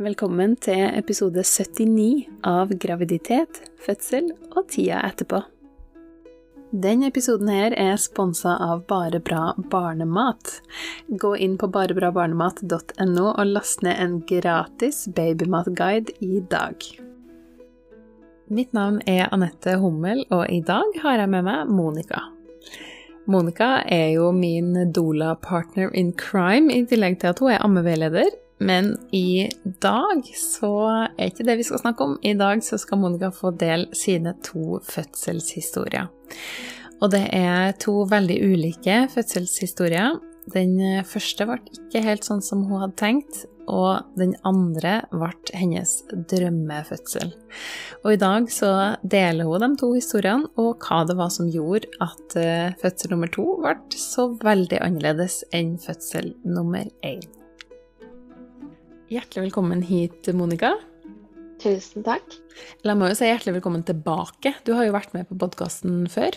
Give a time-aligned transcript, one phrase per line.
[0.00, 5.42] Velkommen til episode 79 av Graviditet, fødsel og tida etterpå.
[6.72, 10.54] Denne episoden her er sponsa av Bare bra barnemat.
[11.20, 16.80] Gå inn på barebrabarnemat.no og last ned en gratis babymatguide i dag.
[18.48, 22.24] Mitt navn er Anette Hummel, og i dag har jeg med meg Monica.
[23.28, 28.92] Monica er jo min Dola-partner in crime, i tillegg til at hun er ammeveileder men
[29.16, 29.48] i
[29.80, 30.72] dag så
[31.16, 32.18] er ikke det vi skal snakke om.
[32.22, 36.10] I dag så skal Monica få dele sine to fødselshistorier.
[37.00, 40.18] Og det er to veldig ulike fødselshistorier.
[40.52, 40.76] Den
[41.08, 47.32] første ble ikke helt sånn som hun hadde tenkt, og den andre ble hennes drømmefødsel.
[48.02, 51.88] Og i dag så deler hun de to historiene, og hva det var som gjorde
[52.02, 57.39] at eh, fødsel nummer to ble så veldig annerledes enn fødsel nummer én.
[59.10, 60.68] Hjertelig velkommen hit, Monica.
[61.58, 62.36] Tusen takk.
[62.86, 64.52] La meg jo si hjertelig velkommen tilbake.
[64.62, 66.36] Du har jo vært med på podkasten før.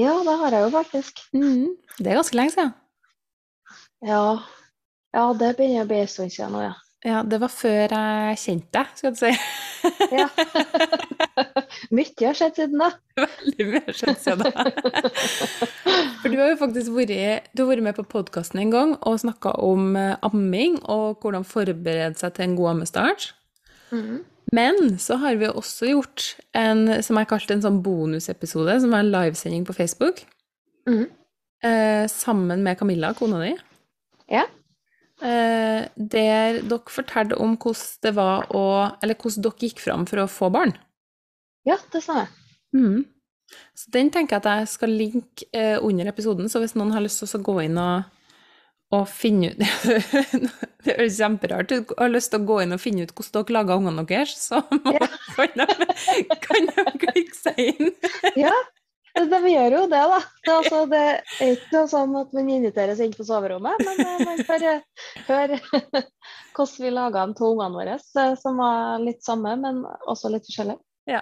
[0.00, 1.20] Ja, det har jeg jo faktisk.
[1.36, 2.72] Mm, det er ganske lenge siden.
[4.08, 4.22] Ja.
[5.12, 6.72] ja, det begynner å bli en stund siden nå, ja.
[7.02, 9.30] Ja, det var før jeg kjente deg, skal du si.
[10.14, 10.28] ja.
[11.96, 12.90] mye har skjedd siden da.
[13.18, 14.66] Veldig mye har skjedd siden da.
[16.22, 19.18] For du har jo faktisk vært, du har vært med på podkasten en gang og
[19.24, 23.32] snakka om eh, amming og hvordan forberede seg til en god ammestart.
[23.90, 24.22] Mm.
[24.54, 29.02] Men så har vi også gjort en som jeg kalte en sånn bonusepisode, som var
[29.02, 30.22] en livesending på Facebook.
[30.86, 31.06] Mm.
[31.66, 33.56] Eh, sammen med Camilla, kona di.
[34.30, 34.46] Ja.
[35.22, 38.62] Eh, der dere fortalte om hvordan det var å
[39.04, 40.74] Eller hvordan dere gikk fram for å få barn.
[41.68, 42.32] Ja, det sa jeg.
[42.74, 43.04] Mm.
[43.76, 47.04] Så den tenker jeg at jeg skal linke eh, under episoden, så hvis noen har
[47.04, 48.08] lyst til å gå inn og,
[48.96, 49.62] og finne ut
[50.82, 51.92] Det høres kjemperart ut.
[52.00, 54.64] Har lyst til å gå inn og finne ut hvordan dere lager ungene deres, så
[54.74, 55.06] må, ja.
[56.46, 57.92] kan de klikke seg inn.
[58.40, 58.56] ja,
[59.12, 60.18] de gjør jo det, da.
[60.46, 64.24] Det, altså, det er ikke noe sånn at man inviteres inn på soverommet, men eh,
[64.24, 65.58] man får eh, høre
[66.56, 70.48] hvordan vi laga dem to ungene våre, eh, som var litt samme, men også litt
[70.48, 70.80] forskjellige.
[71.10, 71.20] Ja,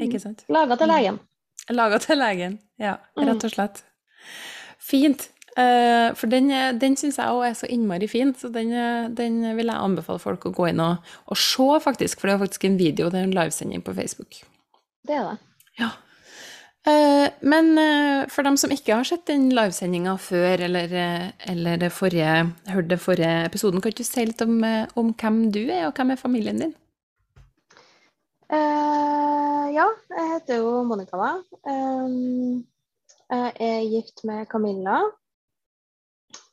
[0.00, 0.46] ikke sant.
[0.52, 1.20] Laga til legen.
[1.76, 2.96] Laga til legen, ja.
[3.20, 3.82] Rett og slett.
[4.80, 5.28] Fint.
[5.56, 8.74] For den, den syns jeg òg er så innmari fin, så den,
[9.16, 12.20] den, vil jeg anbefale folk å gå inn og, og se, faktisk.
[12.20, 14.42] For det er faktisk en video, det er en livesending på Facebook.
[15.08, 15.38] Det er det.
[15.80, 15.94] Ja.
[16.86, 21.80] Eh, men eh, for dem som ikke har sett den livesendinga før, eller, eh, eller
[21.82, 24.60] det forrige, hørte den forrige episoden, kan du si litt om,
[24.94, 26.74] om, hvem du er, og hvem er familien din?
[28.46, 31.32] Uh, ja, jeg heter jo Monica, da.
[31.66, 32.62] Um,
[33.34, 35.00] jeg er gift med Camilla.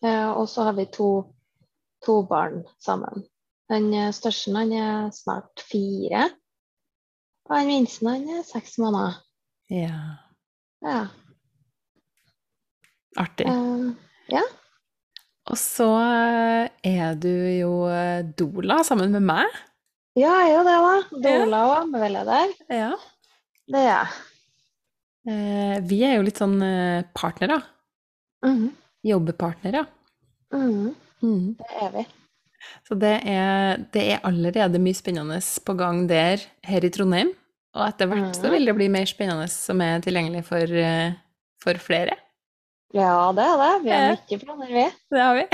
[0.02, 1.12] Uh, og så har vi to,
[2.02, 3.28] to barn sammen.
[3.70, 6.26] Den største han er snart fire.
[7.46, 9.22] Og den minste han er seks måneder.
[9.70, 10.23] Ja.
[10.84, 11.08] Ja.
[13.20, 13.48] Artig.
[13.48, 13.94] Uh,
[14.32, 14.44] ja.
[15.52, 19.58] Og så eh, er du jo Dola doula sammen med meg.
[20.16, 20.94] Ja, jeg er jo det, da.
[21.26, 22.54] Doula og ammeveileder.
[22.72, 22.94] Ja.
[23.68, 24.22] Det er jeg.
[25.34, 26.58] Eh, vi er jo litt sånn
[27.16, 27.60] partnere.
[28.46, 28.72] Mm -hmm.
[29.04, 29.86] Jobbepartnere.
[30.54, 30.96] Mm.
[31.24, 31.56] Mm.
[31.60, 32.06] Det er vi.
[32.88, 37.34] Så det er, det er, allerede mye spennende på gang der her i Trondheim.
[37.74, 41.16] Og etter hvert så vil det bli mer spennende som er tilgjengelig for, eh,
[41.64, 42.16] for flere.
[42.94, 43.72] Ja, det er det.
[43.82, 44.84] Vi har mye planer, vi.
[45.10, 45.46] Det har vi.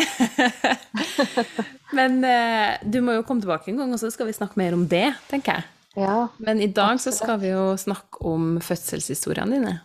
[1.97, 4.75] Men eh, du må jo komme tilbake en gang, og så skal vi snakke mer
[4.75, 5.69] om det, tenker jeg.
[6.00, 9.79] Ja, Men i dag så skal vi jo snakke om fødselshistoriene dine.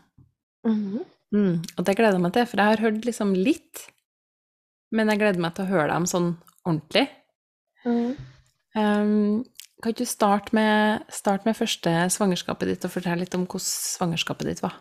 [0.67, 1.05] Mm -hmm.
[1.33, 3.89] mm, og det gleder jeg meg til, for jeg har hørt liksom litt.
[4.91, 7.09] Men jeg gleder meg til å høre dem sånn ordentlig.
[7.85, 8.17] Mm.
[8.75, 9.45] Um,
[9.85, 13.67] kan ikke du starte med, starte med første svangerskapet ditt, og fortelle litt om hvordan
[13.69, 14.79] svangerskapet ditt var?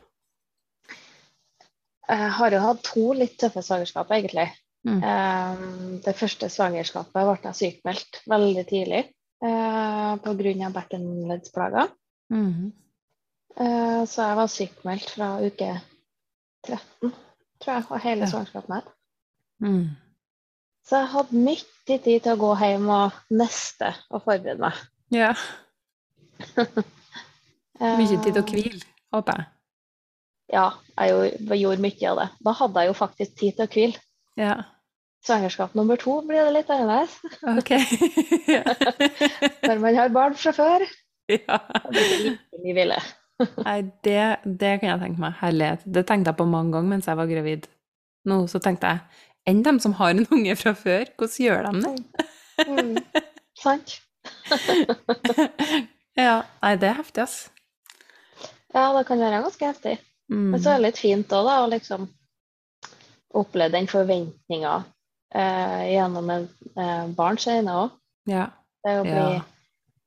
[2.08, 4.48] Jeg har jo hatt to litt tøffe svangerskap, egentlig.
[4.88, 5.02] Mm.
[5.04, 9.02] Um, det første svangerskapet ble jeg sykmeldt veldig tidlig
[9.44, 10.72] uh, pga.
[10.80, 11.92] bekkenleddsplager.
[12.34, 12.72] Mm.
[13.54, 15.68] Så jeg var sykmeldt fra uke
[16.66, 17.12] 13,
[17.62, 18.88] tror jeg, og hele svangerskapet mitt.
[19.62, 19.84] Mm.
[20.88, 24.82] Så jeg hadde mye tid til å gå hjem og neste og forberede meg.
[25.14, 25.34] Ja.
[28.00, 28.82] mye tid å hvile,
[29.14, 29.50] håper jeg.
[30.54, 30.68] Ja,
[31.00, 32.28] jeg gjorde mye av det.
[32.46, 34.02] Da hadde jeg jo faktisk tid til å hvile.
[34.40, 34.56] Ja.
[35.24, 37.16] Svangerskap nummer to blir det litt annerledes.
[37.48, 37.72] Ok.
[39.70, 40.86] Når man har barn fra før.
[41.32, 41.56] Ja.
[41.88, 42.96] Det blir mye hvile.
[43.64, 45.38] Nei, det, det, kan jeg tenke meg.
[45.40, 45.86] Herlighet.
[45.88, 47.70] Det tenkte jeg på mange ganger mens jeg var gravid.
[48.28, 51.86] Nå så tenkte jeg enn dem som har en unge fra før, hvordan gjør de
[51.86, 52.28] det?
[52.68, 53.24] mm.
[53.64, 53.96] Sant.
[56.26, 56.36] ja.
[56.62, 57.38] Nei, det er heftig, ass.
[58.74, 59.96] Ja, det kan være ganske heftig.
[60.32, 60.50] Mm.
[60.52, 62.08] Men så er det litt fint òg, da, å liksom
[63.34, 64.76] oppleve den forventninga
[65.36, 66.46] eh, gjennom en
[66.78, 67.98] eh, barns øyne òg.
[68.30, 68.52] Ja.
[68.84, 69.42] Det å bli Ja.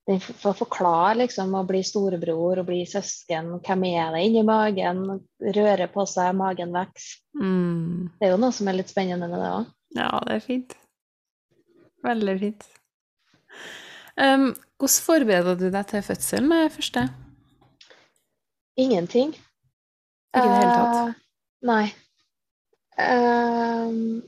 [0.07, 5.01] For å forklare, liksom, å bli storebror og bli søsken, hvem er det inni magen,
[5.57, 7.17] røre på seg, magen vokser.
[7.35, 8.13] Mm.
[8.15, 9.73] Det er jo noe som er litt spennende med det òg.
[9.99, 10.77] Ja, det er fint.
[12.07, 12.69] Veldig fint.
[14.17, 17.03] Um, hvordan forberedte du deg til fødselen med første?
[18.77, 19.35] Ingenting.
[20.37, 20.97] Ikke i det hele tatt?
[20.97, 21.85] Uh, nei.
[22.97, 24.23] Uh,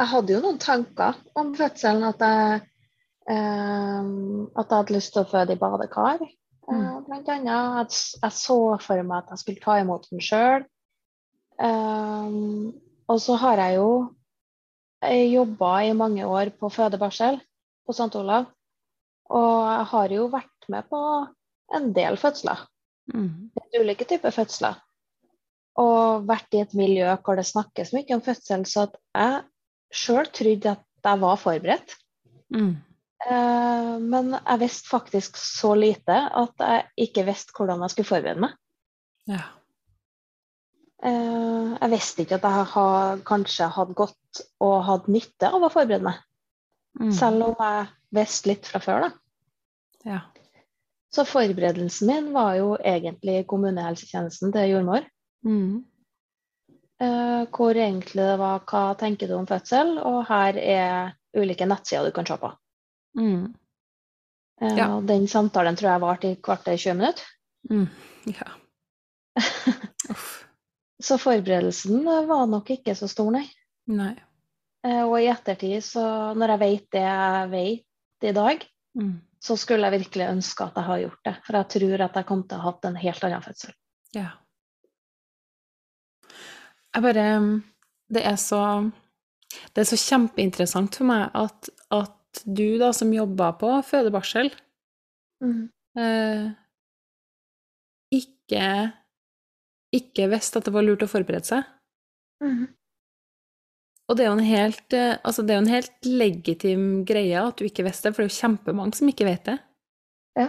[0.00, 2.60] jeg hadde jo noen tanker om fødselen, at jeg,
[3.28, 4.04] uh,
[4.52, 6.20] at jeg hadde lyst til å føde i badekar.
[6.24, 6.36] eh,
[6.70, 7.04] Mm.
[7.08, 7.80] Blant annet.
[7.80, 10.64] at jeg så for meg at jeg skulle ta imot den sjøl.
[13.08, 14.14] og så har jeg jo
[15.10, 17.40] jobba i mange år på fødebarsel
[17.86, 18.14] på St.
[18.14, 18.46] Olav.
[19.30, 21.00] Og jeg har jo vært med på
[21.76, 22.66] en del fødsler
[23.10, 23.50] Mm.
[23.74, 24.76] ulike typer fødsler.
[25.80, 29.40] Og vært i et miljø hvor det snakkes mye om fødsel, så at jeg
[29.92, 31.96] sjøl trodde at jeg var forberedt.
[32.54, 32.76] Mm.
[33.26, 38.40] Eh, men jeg visste faktisk så lite at jeg ikke visste hvordan jeg skulle forberede
[38.46, 38.54] meg.
[39.26, 39.42] Ja.
[41.02, 45.72] Eh, jeg visste ikke at jeg har, kanskje hadde gått og hatt nytte av å
[45.72, 46.20] forberede meg,
[47.00, 47.12] Mm.
[47.12, 49.00] selv om jeg visste litt fra før.
[49.00, 49.10] da.
[50.04, 50.20] Ja.
[51.14, 55.06] Så forberedelsen min var jo egentlig kommunehelsetjenesten til jordmor.
[55.44, 55.84] Mm.
[57.00, 62.04] Eh, hvor egentlig det var 'hva tenker du om fødsel?' og her er ulike nettsider
[62.04, 62.52] du kan se på.
[63.16, 63.54] Mm.
[64.62, 64.96] Eh, Ja.
[64.96, 67.24] og Den samtalen tror jeg varte i kvarter 20 minutter.
[67.70, 67.88] Mm.
[68.26, 68.52] Ja.
[71.00, 73.46] Så forberedelsen var nok ikke så stor, nei.
[73.88, 74.14] Nei.
[74.84, 78.66] Eh, og i ettertid, så når jeg vet det jeg vet i dag,
[78.96, 79.20] Mm.
[79.40, 81.34] Så skulle jeg virkelig ønske at jeg har gjort det.
[81.46, 83.74] For jeg tror at jeg kom til å ha hatt en helt annen fødsel.
[84.16, 84.30] Ja.
[86.90, 87.26] Jeg bare
[88.10, 88.62] Det er så
[89.74, 94.52] Det er så kjempeinteressant for meg at, at du, da, som jobber på fødebarsel,
[95.98, 96.44] eh,
[98.14, 98.66] ikke
[99.94, 101.66] ikke visste at det var lurt å forberede seg.
[104.10, 107.66] Og det er helt, eh, altså det er jo en helt legitim greie at du
[107.68, 109.58] ikke visste det, for det er jo kjempemange som ikke vet det.
[110.38, 110.48] Ja.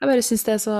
[0.00, 0.76] Jeg bare syns det er så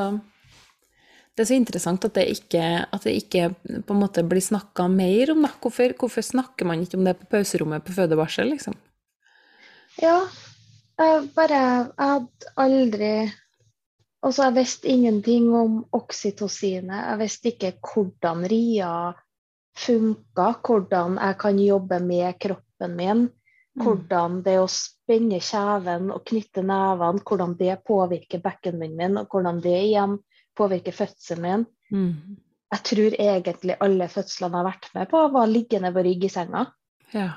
[1.33, 2.63] det er så interessant at det ikke,
[2.93, 3.47] at det ikke
[3.89, 5.53] på en måte blir snakka mer om det.
[5.65, 8.77] Hvorfor, hvorfor snakker man ikke om det på pauserommet på fødebarsel, liksom?
[10.01, 10.19] Ja,
[11.01, 13.15] jeg bare Jeg hadde aldri
[14.23, 16.95] Altså, jeg visste ingenting om oksytocinet.
[16.95, 18.93] Jeg visste ikke hvordan RIA
[19.79, 23.23] funka, hvordan jeg kan jobbe med kroppen min.
[23.81, 29.63] Hvordan det å spenne kjeven og knytte nevene, hvordan det påvirker bekkenbunnen min, og hvordan
[29.65, 30.19] det igjen
[30.59, 31.65] påvirker fødselen min.
[31.93, 32.37] Mm.
[32.73, 36.33] Jeg tror egentlig alle fødslene jeg har vært med på, var liggende på rygg i
[36.33, 36.67] senga.
[37.13, 37.29] Ja.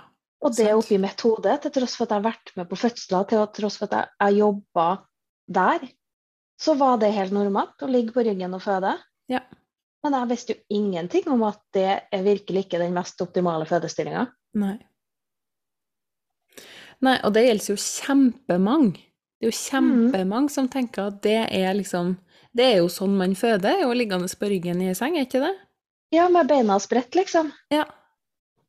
[0.44, 2.80] Og det er oppi mitt hode, til tross for at jeg har vært med på
[2.80, 4.88] fødsler, til tross for at jeg jeg jobba
[5.56, 5.88] der,
[6.60, 8.96] så var det helt normalt å ligge på ryggen og føde.
[9.32, 9.42] Ja.
[10.06, 14.28] Men jeg visste jo ingenting om at det er virkelig ikke den mest optimale fødestillinga.
[14.62, 14.76] Nei.
[17.04, 19.02] Nei, og det gjelder jo kjempemange.
[19.36, 22.16] Det er jo kjempemange som tenker at det er liksom
[22.56, 25.52] Det er jo sånn man føder, jo liggende på ryggen i seng, er ikke det?
[26.16, 27.50] Ja, med beina spredt, liksom.
[27.74, 27.84] Ja.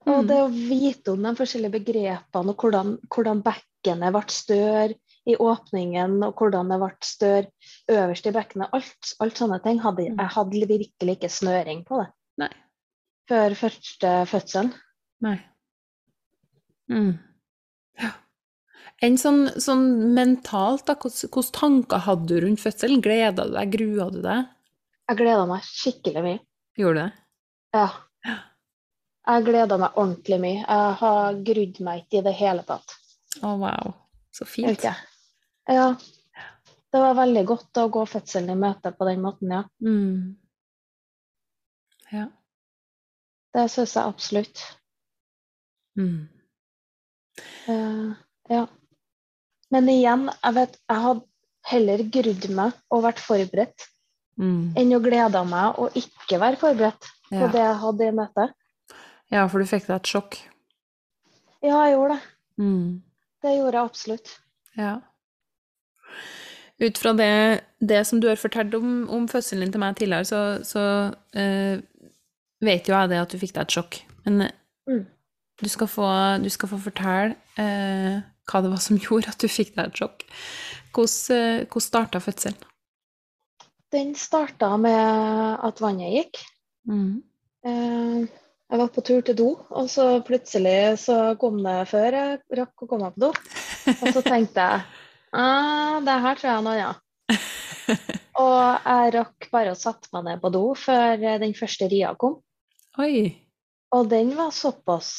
[0.06, 0.26] Og Mm.
[0.26, 4.94] det å vite om de forskjellige begrepene, og hvordan, hvordan bekkenet ble større
[5.26, 7.50] i åpningen, og hvordan det ble større
[7.90, 10.18] øverst i bekkenet, alt, alt sånne ting, hadde, Mm.
[10.20, 12.50] jeg hadde virkelig ikke snøring på det Nei.
[13.28, 14.72] før første fødsel.
[15.20, 15.38] Nei.
[16.90, 17.18] Mm.
[18.00, 18.10] Ja.
[19.02, 23.02] Enn sånn, sånn mentalt, da, hvilke tanker hadde du rundt fødselen?
[23.04, 24.46] Gleda du deg, grua du deg?
[25.08, 26.38] Jeg gleda meg skikkelig mye.
[26.78, 27.12] Gjorde du det?
[27.74, 27.88] Ja.
[29.26, 30.62] Jeg gleda meg ordentlig mye.
[30.62, 32.94] Jeg har grudd meg ikke i det hele tatt.
[33.42, 33.94] Å, wow.
[34.32, 34.70] Så fint.
[34.70, 34.94] ikke.
[35.68, 35.88] Ja.
[36.92, 39.64] Det var veldig godt å gå fødselen i møte på den måten, ja.
[39.82, 40.36] Mm.
[42.12, 42.28] Ja.
[43.56, 44.62] Det syns jeg absolutt.
[45.98, 46.28] Mm.
[47.68, 48.12] Uh,
[48.52, 48.62] ja.
[49.74, 51.26] Men igjen, jeg vet, jeg hadde
[51.66, 53.88] heller grudd meg og vært forberedt
[54.36, 54.74] Mm.
[54.76, 57.46] enn å glede meg og ikke være forberedt på Ja.
[57.48, 58.50] det jeg hadde i møtet.
[59.32, 60.36] ja, for du fikk deg et sjokk.
[61.64, 62.22] Ja, jeg gjorde det.
[62.60, 63.02] Mm.
[63.42, 64.38] Det gjorde jeg absolutt.
[64.76, 65.00] Ja.
[66.82, 67.30] Ut fra det,
[67.80, 70.82] det som du har fortalt om, om fødselen din til meg tidligere, så, så
[71.32, 71.78] eh,
[72.60, 74.00] vet jo jeg det at du fikk deg et sjokk.
[74.26, 74.54] Men eh,
[74.86, 75.02] Mm.
[75.58, 76.04] du, skal få,
[76.38, 79.98] du skal få fortelle eh, hva det var som gjorde at du fikk deg et
[79.98, 80.22] sjokk.
[80.94, 82.60] Hvordan, eh, hvordan starta fødselen?
[83.94, 86.42] Den starta med at vannet gikk.
[86.86, 87.22] Mm.
[87.66, 88.26] Eh,
[88.70, 92.82] Jeg var på tur til do, og så plutselig så kom det før jeg rakk
[92.82, 93.28] å komme meg på do.
[93.94, 94.80] Og så tenkte jeg
[95.32, 97.02] ah, det her tror jeg er noe annet.
[98.36, 102.40] Og jeg rakk bare å sette meg ned på do før den første ria kom.
[103.00, 103.32] Oi.
[103.94, 105.10] Og den var såpass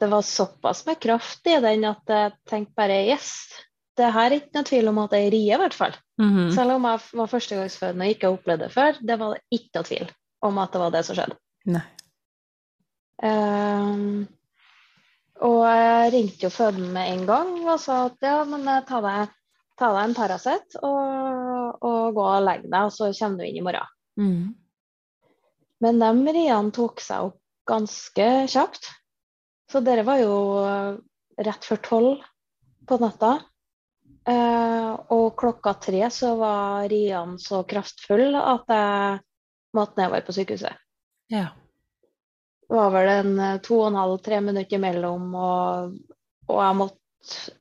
[0.00, 3.30] Det var såpass med kraft i den at jeg tenkte bare yes,
[3.96, 5.94] det her er ikke noe tvil om at det er rie, i hvert fall.
[6.20, 6.50] Mhm.
[6.56, 9.88] Selv om jeg var førstegangsfødende og ikke har opplevd det før, det var ikke noe
[9.88, 10.08] tvil
[10.44, 11.38] om at det var det som skjedde.
[11.70, 11.84] Nei.
[13.24, 14.26] Ehm,
[15.44, 19.00] og jeg ringte jo føden med en gang og sa at ja, men eh, ta
[19.04, 19.32] deg,
[19.78, 23.60] ta deg en Paracet og, og gå og legg deg, og så kommer du inn
[23.60, 23.90] i morgen.
[24.20, 24.44] Mm.
[25.84, 28.88] Men de riene tok seg opp ganske kjapt.
[29.70, 30.94] Så dere var jo eh,
[31.44, 32.24] rett før tolv
[32.88, 33.34] på natta.
[34.28, 39.20] Eh, og klokka tre så var riene så kraftfulle at jeg
[39.76, 40.80] måtte nedover på sykehuset.
[41.32, 41.50] Ja.
[42.74, 45.92] Det var vel en eh, to og en halv, tre minutter imellom, og,
[46.50, 47.00] og jeg måtte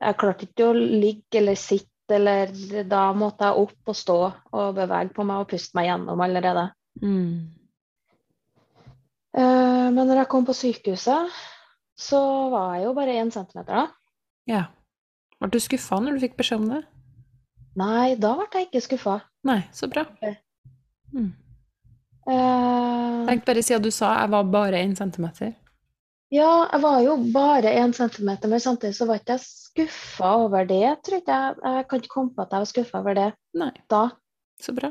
[0.02, 2.50] Jeg klarte ikke å ligge eller sitte, eller
[2.90, 6.66] da måtte jeg opp og stå og bevege på meg og puste meg gjennom allerede.
[7.00, 7.54] Mm.
[9.38, 11.38] Uh, men når jeg kom på sykehuset,
[11.96, 13.86] så var jeg jo bare én centimeter da.
[14.50, 14.64] ja.
[15.40, 16.82] Ble du skuffa når du fikk beskjed om det?
[17.80, 19.16] Nei, da ble jeg ikke skuffa.
[19.48, 20.08] Nei, så bra.
[21.14, 21.32] Mm.
[22.28, 25.54] Eh, Tenk bare siden du sa jeg var bare én centimeter.
[26.34, 30.66] ja, jeg var jo bare én centimeter, men samtidig så var ikke jeg skuffa over
[30.66, 31.04] det.
[31.06, 33.72] Tror ikke jeg, jeg kan ikke komme på at jeg var skuffa over det Nei,
[33.90, 34.10] da.
[34.62, 34.90] så bra.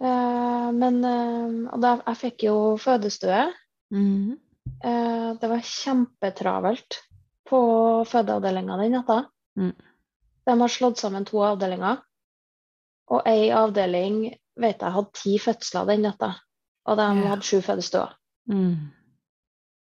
[0.00, 3.42] Uh, men uh, da, jeg fikk jo fødestue.
[3.92, 4.38] Mm.
[4.80, 7.00] Uh, det var kjempetravelt
[7.50, 7.60] på
[8.08, 9.24] fødeavdelinga den natta.
[9.58, 9.74] Mm.
[10.46, 12.00] De har slått sammen to avdelinger.
[13.10, 16.34] Og ei avdeling vet jeg hadde ti fødsler den natta.
[16.88, 17.28] Og de Ja.
[17.34, 18.14] hadde sju fødestuer.
[18.48, 18.90] Mm.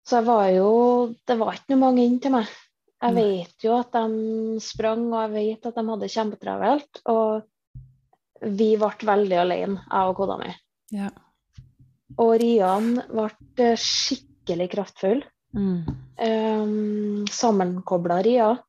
[0.05, 2.47] Så jeg var jo Det var ikke noe mange inn til meg.
[3.03, 7.01] Jeg vet jo at de sprang, og jeg vet at de hadde kjempetravelt.
[7.05, 7.43] Og
[8.41, 10.55] vi ble veldig alene, jeg og kona mi.
[10.91, 11.09] Ja.
[12.17, 15.23] Og Rian ble skikkelig kraftfull.
[15.53, 15.83] Mm.
[16.17, 18.59] Um, Sammenkobla rier.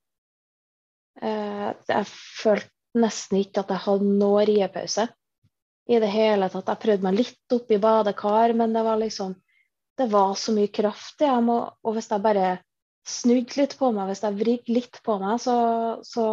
[1.23, 5.09] Uh, jeg følte nesten ikke at jeg hadde noe riepause
[5.87, 6.71] i det hele tatt.
[6.71, 9.35] Jeg prøvde meg litt opp i badekar, men det var liksom
[9.95, 12.57] Det var så mye kraft i dem, og, og hvis jeg bare
[13.07, 15.55] snudde litt på meg, hvis jeg vridde litt på meg, så,
[16.03, 16.25] så,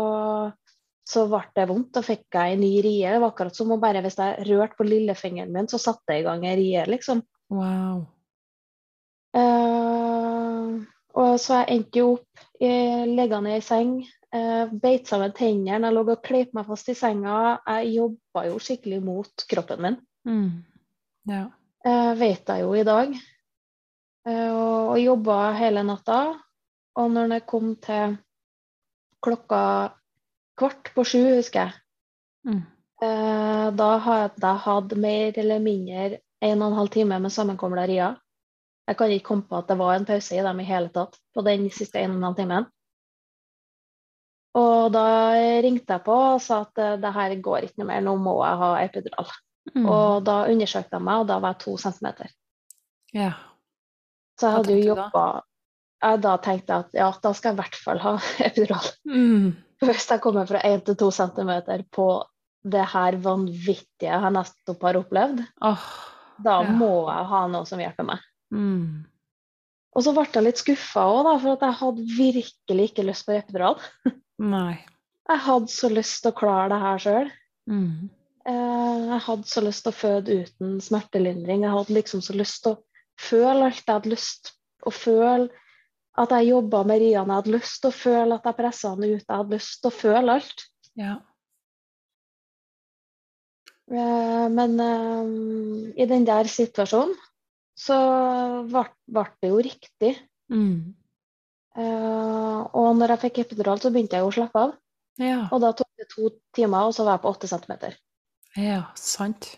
[1.06, 1.92] så ble det vondt.
[1.94, 3.12] Da fikk jeg en ny rie.
[3.12, 6.24] Det var akkurat som om bare hvis jeg rørte på lillefingeren min, så satte jeg
[6.24, 7.22] i gang en rie, liksom.
[7.54, 8.02] Wow.
[9.38, 10.82] Uh,
[11.22, 14.00] og så jeg endte jo opp liggende i seng,
[14.36, 17.60] uh, beit sammen tennene, jeg lå og kleip meg fast i senga.
[17.68, 20.64] Jeg jobba jo skikkelig mot kroppen min, Mm.
[21.28, 21.46] Ja.
[21.86, 23.14] uh, vet jeg jo i dag.
[24.26, 26.20] Eh, og, og jobba hele natta.
[27.00, 28.18] Og når det kom til
[29.24, 29.62] klokka
[30.60, 31.74] kvart på sju, husker jeg,
[32.46, 32.62] Mm.
[33.02, 38.16] eh, da hadde jeg hatt mer eller mindre en og en halv time med sammenkomlerier.
[38.88, 41.18] Jeg kan ikke komme på at det var en pause i dem i hele tatt
[41.36, 42.66] på den siste en og en halv timen.
[44.60, 45.06] Og da
[45.64, 48.36] ringte jeg på og sa at eh, det her går ikke noe mer, nå må
[48.44, 49.30] jeg ha epidural.
[49.72, 49.86] Mm.
[49.86, 52.32] Og da undersøkte jeg meg, og da var jeg to centimeter.
[53.16, 53.32] Ja.
[54.40, 55.24] Så jeg hadde jo jobba
[56.24, 58.14] Da tenkte jeg at ja, da skal jeg i hvert fall ha
[58.48, 58.88] epidural.
[59.06, 59.52] Mm.
[59.82, 62.08] Hvis jeg kommer fra 1 til 2 centimeter på
[62.62, 65.86] det her vanvittige jeg nettopp har opplevd, oh,
[66.42, 66.74] da Ja.
[66.78, 68.28] må jeg ha noe som hjelper meg.
[68.54, 69.06] Mm.
[69.92, 73.36] Og så ble jeg litt skuffa òg, for at jeg hadde virkelig ikke lyst på
[73.38, 73.80] epidural.
[74.42, 74.80] Nei.
[75.30, 77.30] Jeg hadde så lyst til å klare det her sjøl.
[77.70, 78.10] Mm.
[78.48, 81.66] Jeg hadde så lyst til å føde uten smertelindring.
[81.66, 82.82] Jeg hadde liksom så lyst til å
[83.22, 83.84] føle alt.
[83.86, 84.54] Jeg hadde lyst
[84.88, 85.50] å føle
[86.20, 87.30] at jeg jobba med Rian.
[87.30, 89.22] Jeg hadde lyst til å føle at jeg pressa han ut.
[89.22, 90.66] Jeg hadde lyst til å føle alt.
[91.00, 91.18] Ja.
[93.92, 97.14] Eh, Men um, i den der situasjonen
[97.78, 97.98] så
[98.68, 100.16] ble det jo riktig.
[100.52, 100.92] Mm.
[101.78, 104.74] Eh, Og når jeg fikk epidural, så begynte jeg å slappe av.
[105.20, 105.48] Ja.
[105.52, 107.98] Og da tok det to timer, og så var jeg på åtte centimeter.
[108.58, 109.58] ja, sant.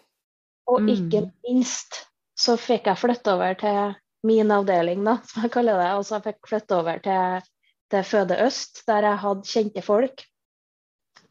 [0.67, 0.89] Og Mm.
[0.89, 5.89] ikke minst så fikk jeg flytte over til min avdeling, da, som jeg kaller det.
[5.97, 7.41] Og så fikk jeg flytte over til,
[7.91, 10.23] til Føde Øst, der jeg hadde kjente folk.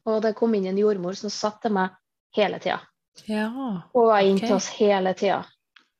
[0.06, 1.90] Og det kom inn en jordmor som satt til meg
[2.36, 2.80] hele tida.
[3.28, 3.48] Ja.
[3.94, 4.48] Og var inn okay.
[4.48, 5.44] til oss hele tida.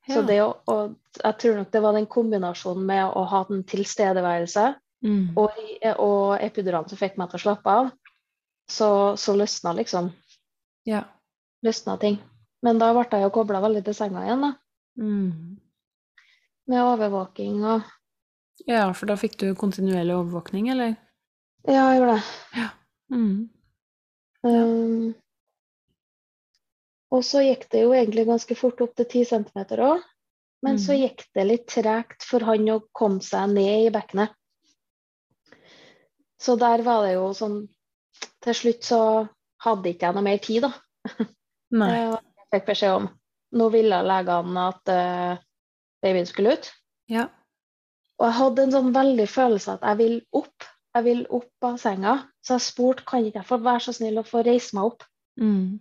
[0.07, 0.15] Ja.
[0.15, 3.63] Så det å, og jeg tror nok det var den kombinasjonen med å ha den
[3.71, 4.65] tilstedeværelse
[5.07, 5.39] mm.
[5.39, 5.61] og,
[6.03, 7.91] og epiduralen som fikk meg til å slappe av,
[8.71, 8.91] så,
[9.21, 10.11] så løsna liksom
[10.89, 11.05] Ja.
[11.63, 12.19] løsna ting.
[12.63, 14.53] Men da ble jeg jo kobla veldig til senga igjen, da.
[14.99, 15.59] Mm.
[16.71, 17.91] Med overvåking og
[18.69, 20.95] Ja, for da fikk du kontinuerlig overvåkning, eller?
[21.67, 22.69] Ja, jeg gjorde det.
[23.13, 23.51] Mm.
[24.43, 25.15] Um,
[27.13, 30.03] og så gikk det jo egentlig ganske fort opp til 10 cm òg.
[30.63, 31.01] Men så Mm.
[31.03, 34.31] gikk det litt tregt for han å komme seg ned i bekkenet.
[36.41, 37.69] Så der var det jo sånn
[38.43, 38.99] Til slutt så
[39.63, 40.73] hadde ikke jeg noe mer tid, da.
[41.71, 41.91] Nei.
[41.95, 43.09] Eh, Jeg fikk beskjed om
[43.53, 45.37] Nå ville legene at uh,
[46.03, 46.71] babyen skulle ut.
[47.13, 47.27] Ja.
[48.19, 50.65] Og jeg hadde en sånn veldig følelse at jeg vil opp.
[50.97, 52.15] Jeg vil opp av senga.
[52.43, 55.05] Så jeg spurte kan ikke jeg få være så snill å få reise meg opp
[55.41, 55.81] Mm.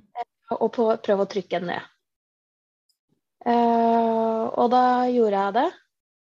[0.57, 1.91] Og på- prøve å trykke den ned.
[3.41, 5.69] Uh, og da gjorde jeg det.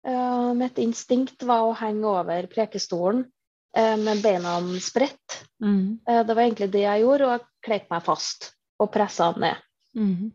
[0.08, 5.40] Uh, mitt instinkt var å henge over prekestolen uh, med beina spredt.
[5.62, 5.98] Mm.
[6.06, 9.64] Det var egentlig det jeg gjorde, og jeg kleip meg fast og pressa den ned.
[9.98, 10.28] Mm.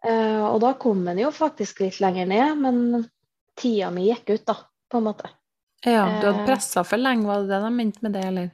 [0.00, 2.78] Og da kom den jo faktisk litt lenger ned, men
[3.60, 4.54] tida mi gikk ut, da,
[4.88, 5.28] på en måte.
[5.84, 8.48] Ja, du hadde pressa for lenge, var det det de mente med det, eller?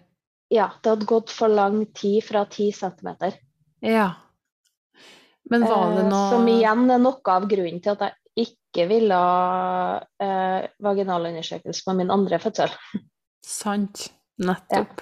[0.50, 3.38] Ja, det hadde gått for lang tid fra 10 centimeter.
[3.78, 4.08] Ja.
[4.18, 8.86] Men var det Eh, noe Som igjen er noe av grunnen til at jeg ikke
[8.90, 12.72] ville ha eh, vaginalundersøkelse på min andre fødsel.
[13.46, 14.08] Sant.
[14.42, 15.00] Nettopp.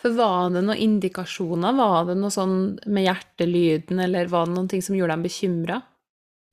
[0.00, 1.74] For var det noen indikasjoner?
[1.76, 2.54] Var det noe sånn
[2.86, 5.80] med hjertelyden, eller var det noen ting som gjorde dem bekymra?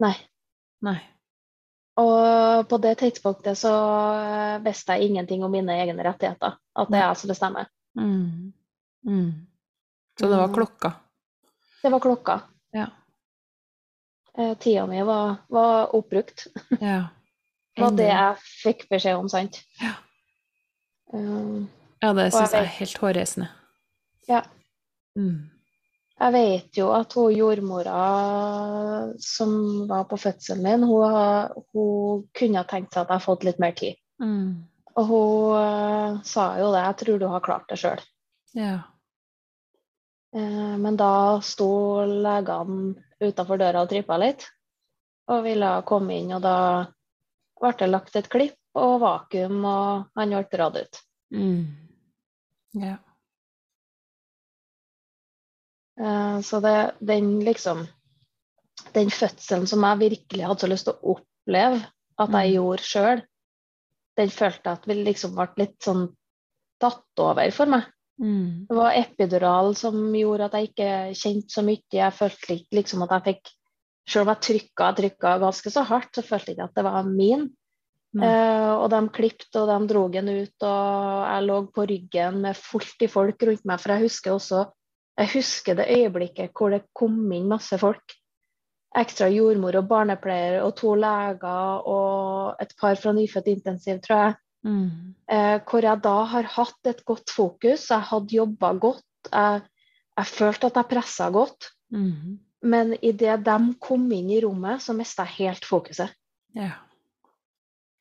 [0.04, 0.16] Nei.
[0.84, 0.98] Nei.
[2.02, 3.72] Og på det tidspunktet så
[4.18, 6.56] eh, visste jeg ingenting om mine egne rettigheter.
[6.76, 7.68] At det er jeg som bestemmer.
[8.00, 8.52] Mm.
[9.08, 9.32] Mm.
[10.20, 10.56] Så det var Mm.
[10.56, 10.92] klokka?
[11.84, 12.36] Det var klokka.
[12.76, 12.88] Ja.
[14.38, 16.48] Eh, tida mi var, var oppbrukt.
[16.80, 17.08] Ja.
[17.76, 19.62] Det var det jeg fikk beskjed om, sant?
[19.80, 19.94] Ja.
[21.16, 21.70] Um,
[22.02, 23.48] Ja, det syns jeg er helt hårreisende.
[24.28, 24.42] Ja.
[25.16, 25.52] Mm.
[26.22, 28.02] Jeg vet jo at hun jordmora
[29.22, 29.54] som
[29.90, 31.16] var på fødselen min, hun,
[31.74, 34.00] hun kunne ha tenkt seg at jeg hadde fått litt mer tid.
[34.22, 34.66] Mm.
[34.98, 38.04] Og hun uh, sa jo det, jeg tror du har klart det sjøl.
[38.58, 38.76] Ja.
[40.36, 41.14] Uh, men da
[41.46, 41.72] sto
[42.04, 44.48] legene utafor døra og trippa litt,
[45.30, 46.34] og ville komme inn.
[46.38, 46.56] Og da
[47.62, 51.02] ble det lagt et klipp og vakuum, og han ble dratt ut.
[51.32, 51.66] Mm.
[52.82, 52.98] Ja.
[56.00, 57.88] Eh, Så det, den liksom
[58.94, 61.78] Den fødselen som jeg virkelig hadde så lyst til å oppleve
[62.18, 62.54] at jeg Mm.
[62.56, 63.22] gjorde sjøl,
[64.18, 66.16] den følte jeg at vi liksom ble litt sånn
[66.80, 67.84] tatt over for meg.
[68.22, 68.68] Mm.
[68.70, 71.82] Det var epidural som gjorde at jeg ikke kjente så mye.
[71.96, 73.58] Jeg følte ikke liksom at jeg fikk
[74.12, 77.06] Selv om jeg trykka, trykka ganske så hardt, så følte jeg ikke at det var
[77.06, 77.44] min.
[78.18, 82.58] Eh, og de klippet og de dro den ut, og jeg lå på ryggen med
[82.58, 83.80] fullt i folk rundt meg.
[83.80, 84.64] For jeg husker også
[85.20, 88.16] jeg husker det øyeblikket hvor det kom inn masse folk.
[88.98, 94.40] Ekstra jordmor og barnepleier og to leger og et par fra nyfødt intensiv, tror jeg.
[94.68, 95.16] Mm.
[95.32, 97.90] Eh, hvor jeg da har hatt et godt fokus.
[97.90, 99.08] Jeg hadde jobba godt.
[99.32, 99.66] Jeg,
[100.18, 101.72] jeg følte at jeg pressa godt.
[101.92, 102.40] Mm.
[102.62, 106.14] Men idet de kom inn i rommet, så mista jeg helt fokuset.
[106.58, 106.76] Ja.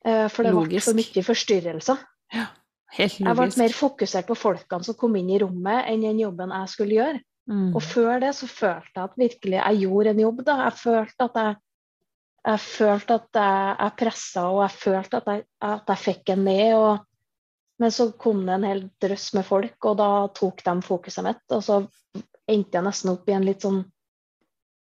[0.05, 0.89] Eh, for det ble Logisk.
[0.89, 2.07] for mye forstyrrelser.
[2.37, 2.49] ja.
[2.91, 6.51] Helt Jeg ble mer fokusert på folkene som kom inn i rommet, enn den jobben
[6.51, 7.21] jeg skulle gjøre.
[7.47, 7.69] Mm.
[7.75, 10.41] Og før det så følte jeg at virkelig jeg gjorde en jobb.
[10.45, 10.55] da.
[10.65, 11.55] Jeg følte at jeg,
[12.41, 16.43] jeg følte at jeg, jeg pressa, og jeg følte at jeg, at jeg fikk en
[16.47, 16.73] ned.
[16.77, 17.03] Og,
[17.81, 21.43] men så kom det en hel drøss med folk, og da tok de fokuset mitt.
[21.53, 21.81] Og så
[22.49, 23.83] endte jeg nesten opp i en litt sånn,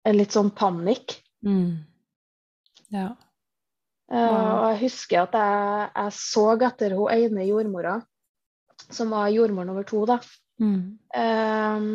[0.05, 1.17] en litt sånn panikk.
[1.45, 1.81] Mm.
[2.93, 3.09] Ja.
[4.11, 7.99] Eh, og jeg husker at jeg, jeg så etter hun ene jordmora,
[8.91, 10.21] som var jordmor nummer to, da.
[10.61, 10.99] Mm.
[11.17, 11.85] eh,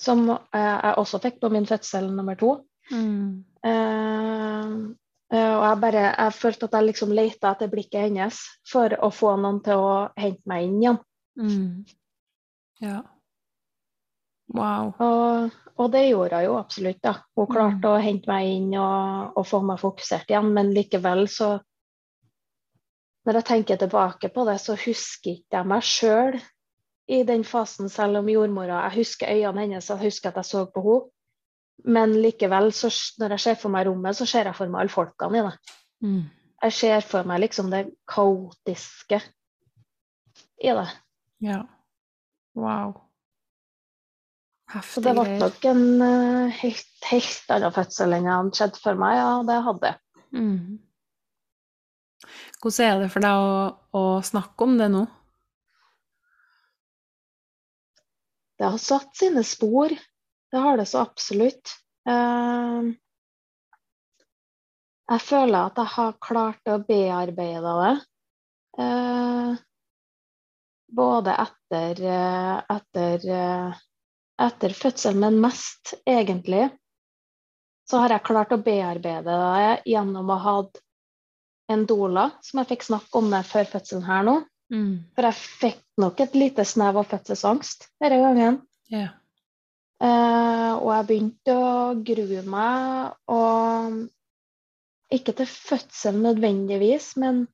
[0.00, 2.54] som eh, jeg også fikk på min fødsel nummer to.
[2.92, 3.44] Mm.
[3.64, 4.70] Eh,
[5.32, 9.10] eh, og jeg bare jeg følte at jeg liksom leita etter blikket hennes for å
[9.14, 11.02] få noen til å hente meg inn igjen.
[11.40, 11.84] Mm.
[12.84, 13.00] Ja.
[14.54, 14.92] Wow.
[15.00, 17.00] Og, og det gjorde hun jo absolutt.
[17.02, 17.14] da.
[17.38, 21.56] Hun klarte å hente meg inn og, og få meg fokusert igjen, men likevel så
[23.24, 26.34] Når jeg tenker tilbake på det, så husker ikke jeg meg sjøl
[27.08, 30.66] i den fasen, selv om jordmora Jeg husker øynene hennes, jeg husker at jeg så
[30.68, 31.13] på henne.
[31.84, 32.88] Men likevel, så,
[33.20, 35.78] når jeg ser for meg rommet, så ser jeg for meg alle folkene i det.
[36.04, 36.20] Mm.
[36.64, 39.18] Jeg ser for meg liksom det kaotiske
[40.64, 40.86] i det.
[41.44, 41.58] Ja.
[42.56, 42.94] Wow.
[44.82, 48.98] Så det ble nok en uh, helt, helt annen fødsel enn jeg hadde skjedd for
[48.98, 49.18] meg.
[49.20, 50.00] Ja, det hadde jeg.
[50.34, 50.64] Mm.
[52.64, 53.52] Hvordan er det for deg å,
[54.00, 55.04] å snakke om det nå?
[58.58, 59.92] det har satt sine spor.
[60.54, 61.72] Det har det så absolutt.
[62.06, 62.90] Eh,
[65.10, 67.94] jeg føler at jeg har klart å bearbeide det.
[68.84, 69.56] Eh,
[70.94, 73.82] både etter, eh, etter, eh,
[74.46, 76.68] etter fødselen, men mest egentlig
[77.90, 80.54] så har jeg klart å bearbeide det gjennom å ha
[81.74, 84.38] en doula, som jeg fikk snakke om det før fødselen her nå.
[84.72, 84.94] Mm.
[85.18, 88.62] For jeg fikk nok et lite snev av fødselsangst denne gangen.
[88.92, 89.10] Ja.
[90.04, 91.72] Eh, og jeg begynte å
[92.04, 97.44] grue meg, og ikke til fødselen nødvendigvis, men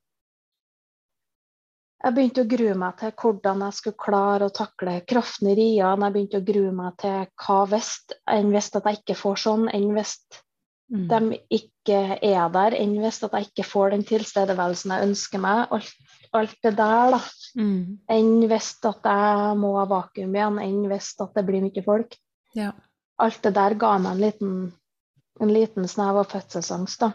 [2.01, 6.07] jeg begynte å grue meg til hvordan jeg skulle klare å takle kraften i riene.
[6.07, 7.91] Jeg begynte å grue meg til hva hvis
[8.33, 10.15] enn hvis at jeg ikke får sånn, enn hvis
[10.91, 11.07] Mm.
[11.07, 15.61] de ikke er der, enn hvis at jeg ikke får den tilstedeværelsen jeg ønsker meg.
[15.71, 15.93] Alt,
[16.35, 17.21] alt det der, da.
[17.55, 17.99] Mm.
[18.11, 22.17] Enn hvis at jeg må ha vakuum igjen, enn hvis at det blir mye folk.
[22.57, 22.71] Ja.
[23.21, 24.55] Alt det der ga meg en liten,
[25.39, 26.99] en liten snev av fødselsangst.
[26.99, 27.11] da.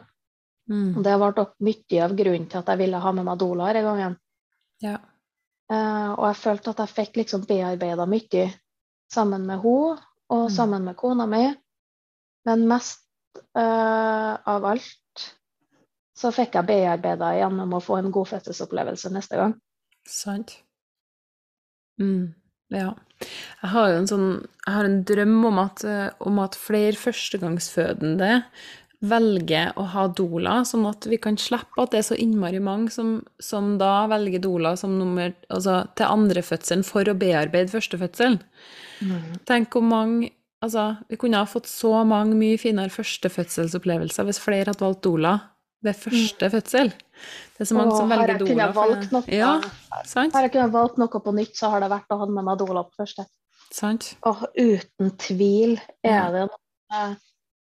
[0.70, 0.96] Mm.
[0.96, 3.72] Og det ble opp mye av grunnen til at jeg ville ha med meg Dola
[3.72, 4.16] denne gangen.
[4.82, 4.96] Ja.
[5.70, 8.44] Uh, og jeg følte at jeg fikk liksom bearbeida mye
[9.10, 10.54] sammen med henne og Mm.
[10.56, 11.54] sammen med kona mi.
[12.44, 13.02] Men mest
[13.54, 15.26] uh, av alt
[16.16, 19.54] så fikk jeg bearbeida gjennom å få en god fødselsopplevelse neste gang.
[20.06, 20.56] Sant.
[22.00, 22.34] Mm.
[22.74, 22.94] Ja.
[23.62, 24.26] Jeg har jo en sånn
[24.66, 25.84] Jeg har en drøm om at,
[26.20, 28.42] om at flere førstegangsfødende
[29.06, 32.90] velger å ha doula, sånn at vi kan slippe at det er så innmari mange
[32.94, 38.40] som, som da velger doula som nummer Altså til andre fødselen for å bearbeide førstefødselen.
[39.04, 39.36] Mm.
[39.48, 40.32] Tenk om mange
[40.64, 45.34] Altså, vi kunne ha fått så mange mye finere førstefødselsopplevelser hvis flere hadde valgt doula
[45.86, 46.90] ved første fødsel.
[47.56, 48.66] Det er så mange Åh, som velger doula.
[48.76, 49.52] valgt noe- Ja,
[50.04, 50.34] sant?
[50.36, 52.58] Har jeg kunnet valgt noe på nytt, så har det vært å ha med meg
[52.60, 53.26] doula på første.
[53.72, 54.12] sant?
[54.28, 57.16] Og uten tvil er det noe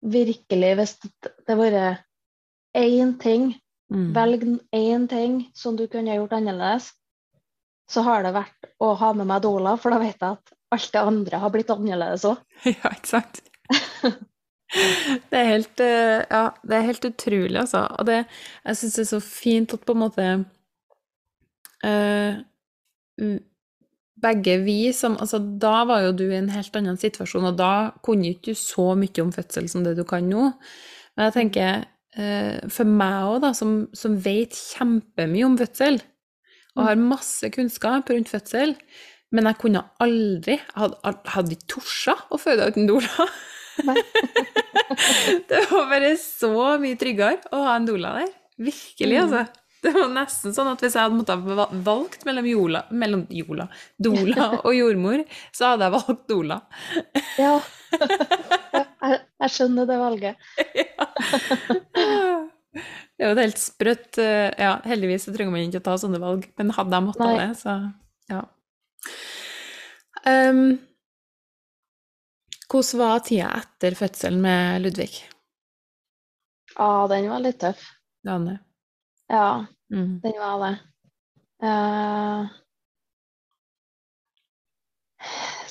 [0.05, 2.01] virkelig Hvis det det vært
[2.77, 3.55] én ting,
[3.93, 4.13] Mm.
[4.15, 4.43] velg
[4.75, 6.91] én ting som du kunne gjort annerledes,
[7.89, 10.91] så har det vært å ha med meg doula, for da vet jeg at alt
[10.93, 12.39] det andre har blitt annerledes òg.
[12.65, 13.41] Ja, ikke sant?
[14.75, 17.85] Det er helt, eh, ja, det er helt utrolig, altså.
[17.99, 18.25] Og det,
[18.65, 20.29] jeg syns det er så fint at på en måte
[21.85, 23.39] mm,
[24.25, 27.93] Begge vi som Altså, da var jo du i en helt annen situasjon, og da
[28.05, 30.51] kunne ikke du så mye om fødsel som det du kan nå.
[31.15, 31.85] Men jeg tenker,
[32.17, 36.01] eh, for meg òg, da, som, som vet kjempemye om fødsel,
[36.75, 38.75] og har masse kunnskap rundt fødsel,
[39.35, 43.29] men jeg kunne aldri Jeg hadde, hadde ikke tort å føde uten doula.
[45.49, 48.33] Det var bare så mye tryggere å ha en doula der.
[48.71, 49.23] Virkelig, Mm.
[49.27, 49.61] altså.
[49.85, 53.67] Det var nesten sånn at hvis jeg hadde måttet valgt mellom jola, mellom jola,
[54.01, 56.57] doula og jordmor, så hadde jeg valgt doula.
[57.37, 57.59] Ja.
[59.05, 60.41] jeg, jeg skjønner det valget.
[63.15, 66.19] Det er jo helt sprøtt eh, Ja, heldigvis så trenger man ikke å ta sånne
[66.23, 67.37] valg, men hadde jeg måttet Nei.
[67.45, 67.77] det, så
[68.33, 68.41] ja.
[70.25, 70.65] Um,
[72.75, 75.13] hvordan var tida etter fødselen med Ludvig?
[76.75, 77.87] Ja, den var litt tøff.
[79.31, 80.21] Ja, Mm.
[80.21, 80.79] den var det.
[81.63, 82.49] Uh,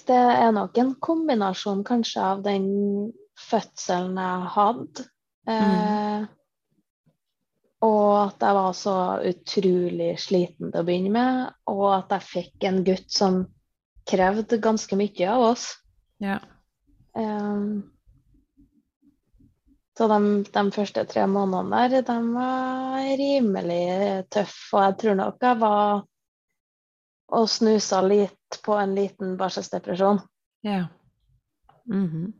[0.07, 5.05] det er nok en kombinasjon kanskje av den fødselen jeg hadde,
[5.49, 6.25] eh,
[7.83, 8.95] og at jeg var så
[9.27, 13.41] utrolig sliten til å begynne med, og at jeg fikk en gutt som
[14.07, 15.67] krevde ganske mye av oss.
[16.23, 16.39] Ja.
[17.15, 17.89] Um,
[19.97, 20.17] så de,
[20.49, 24.71] de første tre månedene der, de var rimelig tøffe.
[24.77, 26.03] Og jeg tror nok jeg var
[27.33, 30.21] og snusa litt på en liten barselsdepresjon.
[30.65, 30.85] ja.
[31.85, 32.31] Mhm.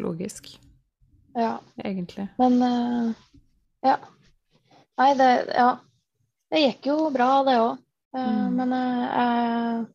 [0.00, 0.46] Logisk,
[1.36, 1.58] Ja.
[1.84, 2.28] egentlig.
[2.38, 3.12] Men uh,
[3.84, 3.98] ja.
[4.98, 5.78] Nei, det Ja.
[6.52, 7.78] Det gikk jo bra, det òg.
[8.12, 8.56] Mm.
[8.56, 9.86] Men eh, jeg-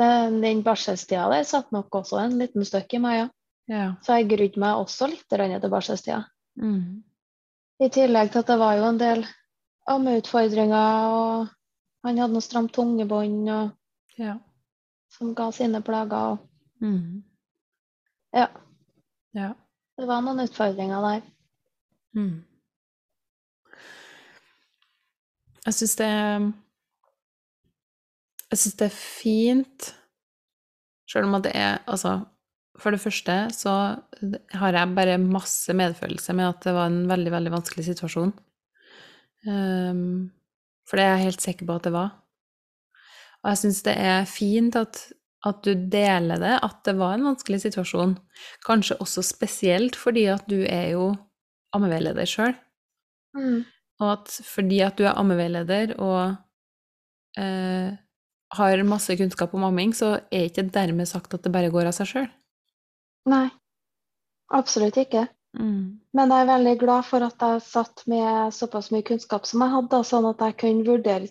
[0.00, 3.28] den, den barselstida der satt nok også en liten støkk i meg, ja.
[3.70, 3.86] Ja.
[4.02, 6.24] Så jeg grudde meg også litt til barselstida.
[6.60, 7.02] Mm.
[7.82, 9.22] I tillegg til at det var jo en del
[9.90, 11.52] ammeutfordringer, og
[12.06, 13.70] han hadde noe stramt tungebånd og,
[14.18, 14.38] Ja.
[15.08, 16.32] som ga sine plager.
[16.32, 16.48] Og,
[16.80, 17.22] mm.
[18.34, 18.48] ja,
[19.34, 19.52] Ja.
[19.98, 21.22] det var noen utfordringer der.
[22.14, 22.44] Mm.
[25.64, 26.10] Jeg syns det
[28.52, 29.88] Jeg syns det er fint,
[31.08, 32.18] sjøl om at det er Altså,
[32.80, 33.72] for det første så
[34.58, 38.32] har jeg bare masse medfølelse med at det var en veldig, veldig vanskelig situasjon.
[39.48, 40.30] Um,
[40.88, 42.12] for det er jeg helt sikker på at det var.
[43.42, 45.00] Og jeg syns det er fint at
[45.42, 48.14] at du deler det, at det var en vanskelig situasjon.
[48.66, 51.08] Kanskje også spesielt fordi at du er jo
[51.74, 52.54] ammeveileder sjøl.
[53.34, 53.64] Mm.
[54.02, 56.36] Og at fordi at du er ammeveileder og
[57.38, 57.98] eh,
[58.56, 61.96] har masse kunnskap om amming, så er ikke dermed sagt at det bare går av
[61.96, 62.30] seg sjøl.
[63.30, 63.46] Nei,
[64.52, 65.26] absolutt ikke.
[65.58, 66.00] Mm.
[66.16, 69.74] Men jeg er veldig glad for at jeg satt med såpass mye kunnskap som jeg
[69.74, 71.30] hadde, sånn at jeg kunne vurdere,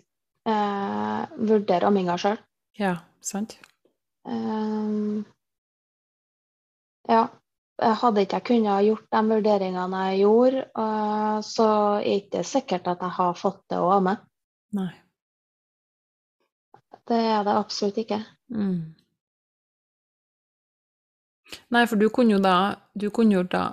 [0.49, 2.39] eh, vurdere amminga sjøl.
[2.79, 3.57] Ja, sant?
[4.25, 5.25] Um,
[7.10, 7.27] ja.
[7.81, 12.89] Hadde ikke jeg kunnet gjort de vurderingene jeg gjorde, uh, så er det ikke sikkert
[12.91, 14.19] at jeg har fått det å amme.
[14.77, 14.91] Nei.
[17.12, 18.21] Det er det absolutt ikke.
[18.56, 18.93] Mm.
[21.76, 22.56] Nei, for du kunne jo da,
[22.95, 23.65] du kunne jo da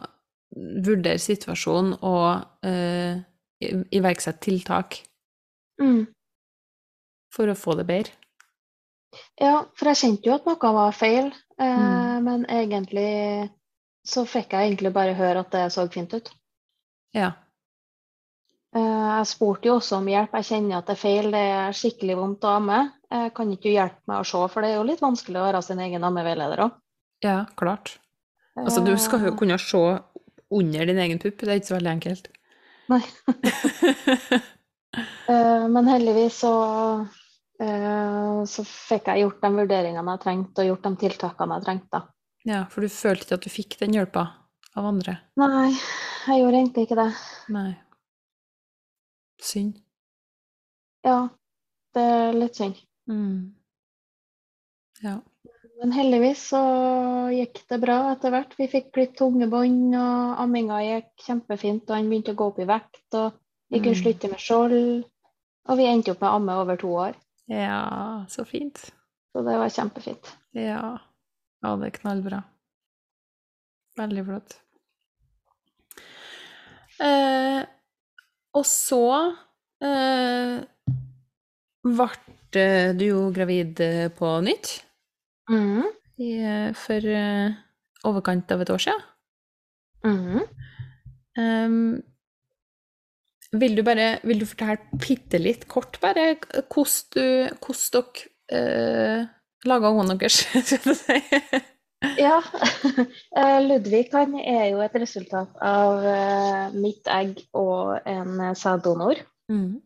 [0.57, 3.21] vurdere situasjonen og eh,
[3.95, 5.03] iverksette tiltak
[5.79, 6.09] Mm.
[7.31, 8.11] for å få det bedre.
[9.39, 11.29] Ja, for jeg kjente jo at noe var feil,
[11.61, 12.25] eh, Mm.
[12.25, 13.51] men egentlig
[14.05, 16.33] så fikk jeg egentlig bare høre at det så fint ut.
[17.15, 17.31] Ja.
[18.77, 20.35] Eh, jeg spurte jo også om hjelp.
[20.39, 22.81] Jeg kjenner at det er feil, det er skikkelig vondt å amme.
[23.09, 25.63] Jeg kan ikke hjelpe meg å se, for det er jo litt vanskelig å være
[25.65, 26.77] sin egen ammeveileder òg.
[27.25, 27.97] Ja, klart.
[28.59, 29.81] Altså, du skal jo kunne se
[30.51, 32.31] under din egen pupp, det er ikke så veldig enkelt.
[32.93, 33.03] Nei.
[35.29, 36.51] Eh, men heldigvis så,
[37.61, 42.01] eh, så fikk jeg gjort de vurderingene jeg trengte, og gjort de tiltakene jeg trengte.
[42.01, 42.01] da.
[42.49, 44.25] Ja, for du følte ikke at du fikk den hjelpa
[44.73, 45.19] av andre?
[45.39, 45.75] Nei,
[46.25, 47.07] jeg gjorde egentlig ikke det.
[47.53, 47.69] Nei.
[49.43, 49.79] Synd.
[51.07, 51.29] Ja,
[51.95, 52.79] det er litt synd.
[53.09, 53.55] Mm.
[55.03, 55.21] Ja.
[55.79, 56.61] Men heldigvis så
[57.31, 58.57] gikk det bra etter hvert.
[58.59, 62.59] Vi fikk litt tunge bånd, og amminga gikk kjempefint, og han begynte å gå opp
[62.59, 63.37] i vekt, og
[63.71, 64.03] vi kunne Mm.
[64.03, 65.05] slutte med skjold.
[65.69, 67.15] Og vi endte opp med amme over to år,
[67.47, 68.79] ja, så fint.
[69.33, 70.31] så det var kjempefint.
[70.57, 70.99] Ja.
[71.63, 72.43] ja, det er knallbra.
[73.99, 74.57] Veldig flott.
[77.01, 77.65] Eh,
[78.57, 79.03] og så
[79.85, 80.59] eh,
[81.89, 82.65] ble
[82.99, 84.79] du jo gravid eh, på nytt
[85.49, 85.85] Mm.
[86.21, 87.55] i, eh, for eh,
[88.05, 89.01] overkant av et år siden.
[90.05, 90.43] Mm.
[91.39, 92.03] Um,
[93.57, 96.35] vil du bare vil du fortelle bitte litt kort bare
[96.69, 99.25] hvordan dere eh,
[99.65, 100.45] laga ungene deres?
[102.19, 102.43] Ja.
[103.37, 109.23] eh, Ludvig han er jo et resultat av eh, mitt egg og en eh, sæddonor.
[109.51, 109.81] Mm.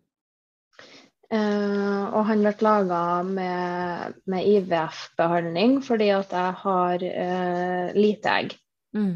[1.33, 8.53] Uh, og han ble laga med, med IVF-behandling fordi at jeg har uh, lite egg.
[8.93, 9.15] Mm.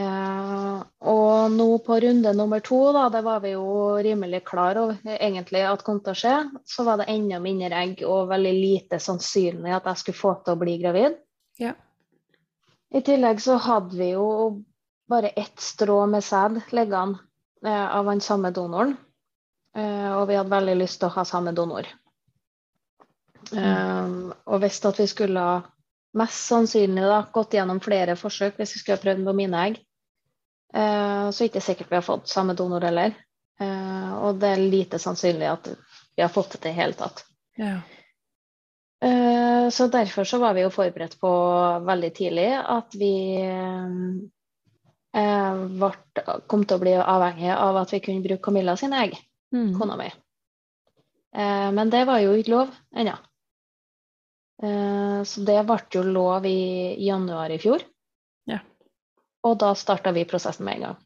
[0.00, 3.66] Uh, og nå på runde nummer to, da, det var vi jo
[4.00, 8.00] rimelig klar over egentlig at kom til å skje, så var det enda mindre egg
[8.08, 11.20] og veldig lite sannsynlig at jeg skulle få til å bli gravid.
[11.62, 11.72] Ja.
[12.92, 14.26] I tillegg så hadde vi jo
[15.08, 17.20] bare ett strå med sæd liggende
[17.64, 18.96] eh, av den samme donoren.
[19.76, 21.88] Eh, og vi hadde veldig lyst til å ha samme donor.
[23.52, 24.10] Eh,
[24.44, 25.46] og visste at vi skulle
[26.18, 29.80] mest sannsynlig da, gått gjennom flere forsøk hvis vi skulle ha prøvd på mine egg.
[30.74, 33.16] Eh, så ikke sikkert vi har fått samme donor heller.
[33.60, 37.24] Eh, og det er lite sannsynlig at vi har fått det i hele tatt.
[37.60, 37.80] ja.
[39.02, 41.30] Eh, Så derfor så var vi jo forberedt på
[41.86, 43.12] veldig tidlig at vi
[45.14, 49.18] eh, vart, kom til å bli avhengig av at vi kunne bruke Camilla sine egg,
[49.52, 49.74] Mm.
[49.78, 50.06] kona mi.
[51.34, 53.16] Eh, Men det var jo ikke lov ennå.
[54.62, 57.82] Eh, Så det ble jo lov i januar i fjor.
[58.46, 58.58] Ja.
[59.44, 60.96] Og da starta vi prosessen med en gang.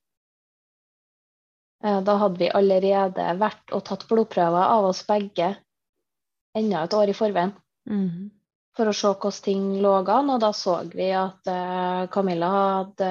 [1.84, 5.56] Eh, Da hadde vi allerede vært og tatt blodprøver av oss begge
[6.54, 7.52] enda et år i forveien
[7.86, 8.30] Mm.
[8.76, 13.10] for å se hvordan ting lå an, og da så vi at eh, Camilla hadde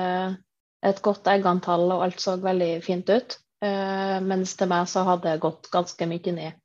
[0.85, 3.38] et godt eggantall og alt så veldig fint ut.
[3.65, 6.59] Eh, mens til meg så hadde det gått ganske mye ned.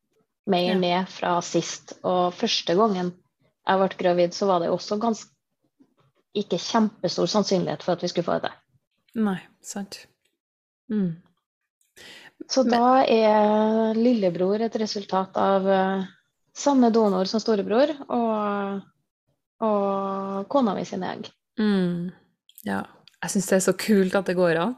[0.50, 0.78] Mer Ja.
[0.78, 1.94] ned fra sist.
[2.04, 3.14] Og første gangen
[3.66, 5.30] jeg ble gravid, så var det også ganske
[6.36, 8.52] ikke kjempestor sannsynlighet for at vi skulle få det.
[9.14, 10.06] Nei, sant.
[10.90, 11.22] Mm.
[12.50, 16.04] Så da er lillebror et resultat av eh,
[16.60, 18.80] samme donor som storebror og,
[19.64, 21.30] og kona mi sine egg.
[21.60, 22.10] Mm.
[22.68, 22.82] Ja.
[23.20, 24.76] Jeg syns det er så kult at det går an.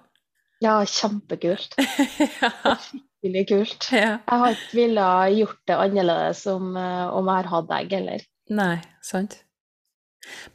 [0.62, 1.74] Ja, kjempekult.
[2.42, 2.76] ja.
[3.22, 3.86] Veldig kult.
[3.94, 4.16] ja.
[4.18, 8.24] Jeg har ikke villet gjort det annerledes om, eh, om jeg har hatt egg heller.
[8.50, 9.36] Nei, sant.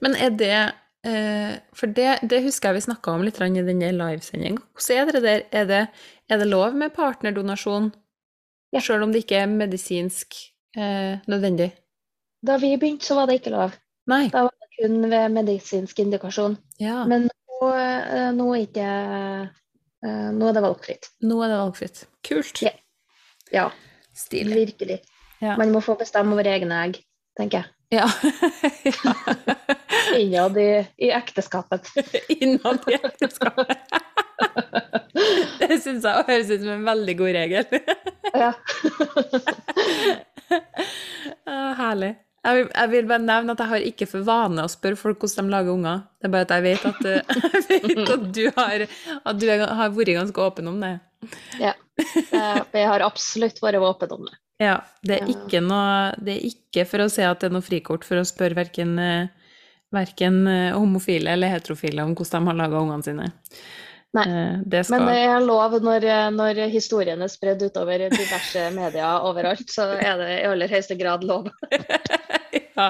[0.04, 0.52] Men er det
[1.08, 4.64] eh, For det, det husker jeg vi snakka om litt i denne livesendinga.
[4.76, 5.46] Hvordan er det der?
[5.62, 5.82] Er det,
[6.32, 7.92] er det lov med partnerdonasjon,
[8.76, 8.82] Ja.
[8.84, 10.36] sjøl om det ikke er medisinsk
[10.78, 11.72] eh, nødvendig?
[12.48, 13.76] Da vi begynte, så var det ikke lov.
[14.08, 14.28] Nei.
[14.34, 16.58] Da var det kun ved medisinsk indikasjon.
[16.80, 17.02] Ja.
[17.10, 21.10] Men nå, eh, nå er ikke eh, Nå er det valgfritt.
[21.26, 22.04] Nå er det valgfritt.
[22.24, 22.62] Kult.
[22.64, 22.72] Ja.
[23.52, 23.72] Ja,
[24.16, 24.54] Stilig.
[24.56, 25.00] virkelig.
[25.42, 25.56] Ja.
[25.58, 27.02] Man må få bestemme over egne egg,
[27.40, 27.74] tenker jeg.
[27.88, 28.04] Ja.
[30.18, 30.66] Innad i,
[31.00, 31.88] i ekteskapet.
[32.44, 33.78] Innad i ekteskapet.
[35.62, 37.80] Det syns jeg høres ut som en veldig god regel.
[38.36, 38.52] Ja.
[41.76, 42.14] Herlig.
[42.48, 45.20] Jeg vil, jeg vil bare nevne at jeg har ikke for vane å spørre folk
[45.20, 46.04] hvordan de lager unger.
[46.22, 47.40] Det er bare at jeg vet at, eh,
[47.74, 48.86] jeg vet at du, har,
[49.34, 50.94] at du er- har vært ganske åpen om det.
[51.60, 51.74] ja.
[51.98, 54.36] Vi har absolutt vært åpen om det.
[54.62, 57.66] Ja, det er ikke noe Det er ikke for å si at det er noe
[57.66, 59.28] frikort for å spørre verken, eh,
[59.94, 63.28] verken eh, homofile eller heterofile om hvordan de har laga ungene sine.
[64.16, 64.24] Nei.
[64.24, 69.68] Eh, skal Men det er lov når, når historien er spredd utover diverse medier overalt,
[69.72, 71.50] så er det i aller høyeste grad lov.
[72.78, 72.88] ja.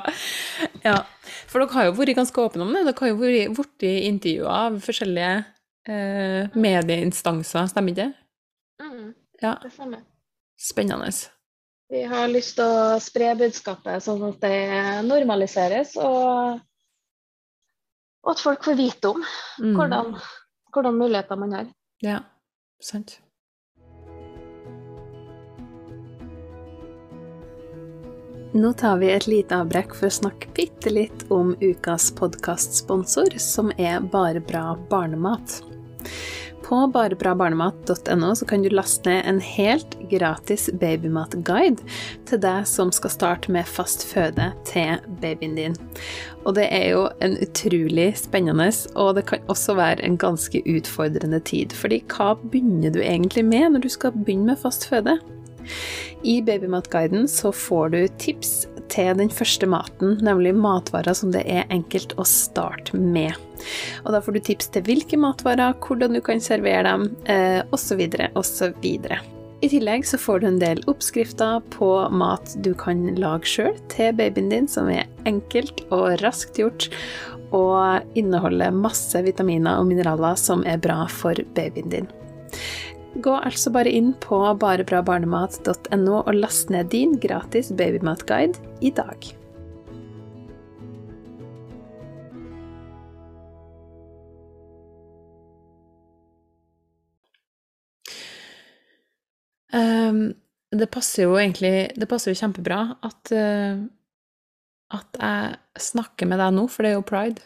[0.86, 0.98] ja.
[1.50, 2.86] For dere har jo vært ganske åpne om det.
[2.90, 5.34] Dere har jo vært i intervjuer av forskjellige
[5.90, 8.14] eh, medieinstanser, stemmer ikke det?
[8.84, 9.10] Mm,
[9.42, 10.06] Ja, det stemmer.
[10.60, 11.12] spennende.
[11.90, 14.58] Vi har lyst til å spre budskapet sånn at det
[15.08, 16.58] normaliseres, og,
[18.22, 19.24] og at folk får vite om
[19.58, 19.74] Mm.
[20.78, 21.72] Hvordan muligheter man har.
[22.06, 22.20] Ja,
[22.84, 23.18] sant.
[28.58, 33.74] Nå tar vi et lite avbrekk for å snakke bitte litt om ukas podkastsponsor, som
[33.78, 35.60] er Bare bra barnemat.
[36.68, 41.86] På barebrabarnemat.no kan du laste ned en helt gratis babymatguide
[42.28, 45.78] til deg som skal starte med fast føde til babyen din.
[46.44, 48.68] Og det er jo en utrolig spennende,
[49.00, 51.72] og det kan også være en ganske utfordrende tid.
[51.72, 55.16] Fordi hva begynner du egentlig med når du skal begynne med fast føde?
[56.28, 61.68] I Babymatguiden så får du tips til den første maten, nemlig matvarer som det er
[61.74, 63.36] enkelt å starte med.
[64.06, 68.04] Og da får du tips til hvilke matvarer, hvordan du kan servere dem, eh, osv.,
[68.38, 68.92] osv.
[69.58, 74.14] I tillegg så får du en del oppskrifter på mat du kan lage sjøl til
[74.18, 76.92] babyen din, som er enkelt og raskt gjort,
[77.56, 82.10] og inneholder masse vitaminer og mineraler som er bra for babyen din.
[83.18, 89.26] Gå altså bare inn på barebrabarnemat.no og last ned din gratis babymatguide i dag.
[99.74, 100.36] Um,
[100.72, 103.82] det passer jo egentlig Det passer jo kjempebra at, uh,
[104.96, 107.42] at jeg snakker med deg nå, for det er jo pride.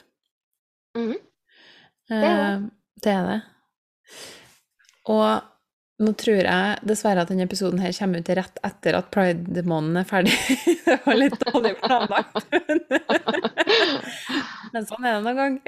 [0.99, 1.15] Mhm.
[2.11, 2.69] Det er det.
[3.03, 3.39] det er det.
[5.07, 5.50] Og
[6.01, 10.07] nå tror jeg dessverre at denne episoden her kommer ut rett etter at pride-måneden er
[10.09, 10.33] ferdig.
[10.87, 12.47] det var litt dårlig planlagt.
[14.73, 15.59] Men sånn er det noen gang.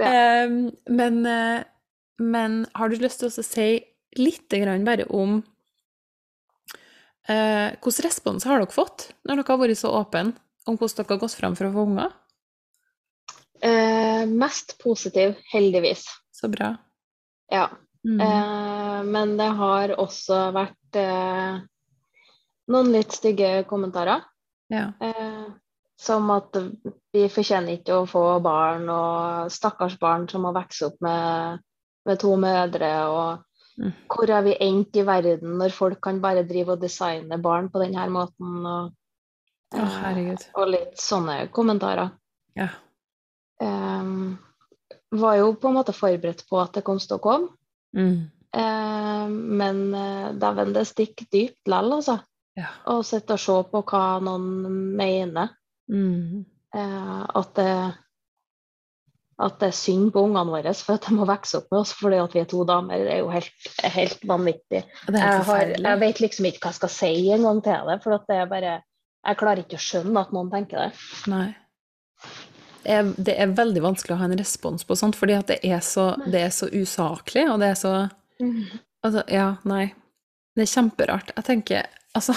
[0.00, 0.46] Ja.
[0.88, 1.66] Men, eh,
[2.22, 3.68] men har du lyst til å si
[4.16, 5.42] litt grann bare om
[7.28, 10.30] eh, Hvilken respons har dere fått når dere har vært så åpne
[10.66, 12.14] om hvordan dere har gått fram for å få unger?
[13.66, 16.06] Eh, mest positiv, heldigvis.
[16.32, 16.74] Så bra.
[17.52, 17.68] Ja.
[18.06, 18.20] Mm.
[18.20, 21.60] Eh, men det har også vært eh,
[22.72, 24.24] noen litt stygge kommentarer.
[24.72, 24.90] ja.
[25.00, 25.46] Eh,
[25.96, 26.52] som at
[27.16, 31.62] vi fortjener ikke å få barn, og stakkars barn som må vokse opp med,
[32.04, 32.90] med to mødre.
[33.08, 33.92] Og Mm.
[34.08, 37.82] hvor er vi endt i verden når folk kan bare drive og designe barn på
[37.82, 38.64] denne måten?
[38.64, 38.94] Og,
[39.76, 40.06] oh,
[40.56, 42.14] og litt sånne kommentarer.
[42.56, 42.70] Ja.
[43.60, 44.38] Um,
[45.12, 47.52] var jo på en måte forberedt på at det kom til å komme.
[47.96, 48.30] Mm.
[48.56, 52.20] Eh, men det vender det stikker dypt likevel, altså.
[52.56, 52.72] Ja.
[52.88, 54.46] Å sitte og se på hva noen
[54.96, 55.52] mener.
[55.92, 56.46] Mm.
[56.76, 57.74] Eh, at, det,
[59.44, 61.94] at det er synd på ungene våre for at de må vokse opp med oss
[61.96, 63.04] fordi at vi er to damer.
[63.04, 64.82] Det er jo helt, helt vanvittig.
[65.12, 68.00] Jeg, har, jeg vet liksom ikke hva jeg skal si engang til det.
[68.04, 68.74] For at det er bare
[69.26, 71.06] Jeg klarer ikke å skjønne at noen tenker det.
[71.32, 71.46] Nei.
[72.86, 75.56] Det er, det er veldig vanskelig å ha en respons på sånt, fordi at det
[75.66, 77.94] er så, det er så usaklig, og det er så
[79.06, 79.92] Altså, ja, nei.
[80.56, 81.28] Det er kjemperart.
[81.36, 81.84] Jeg tenker
[82.16, 82.34] Altså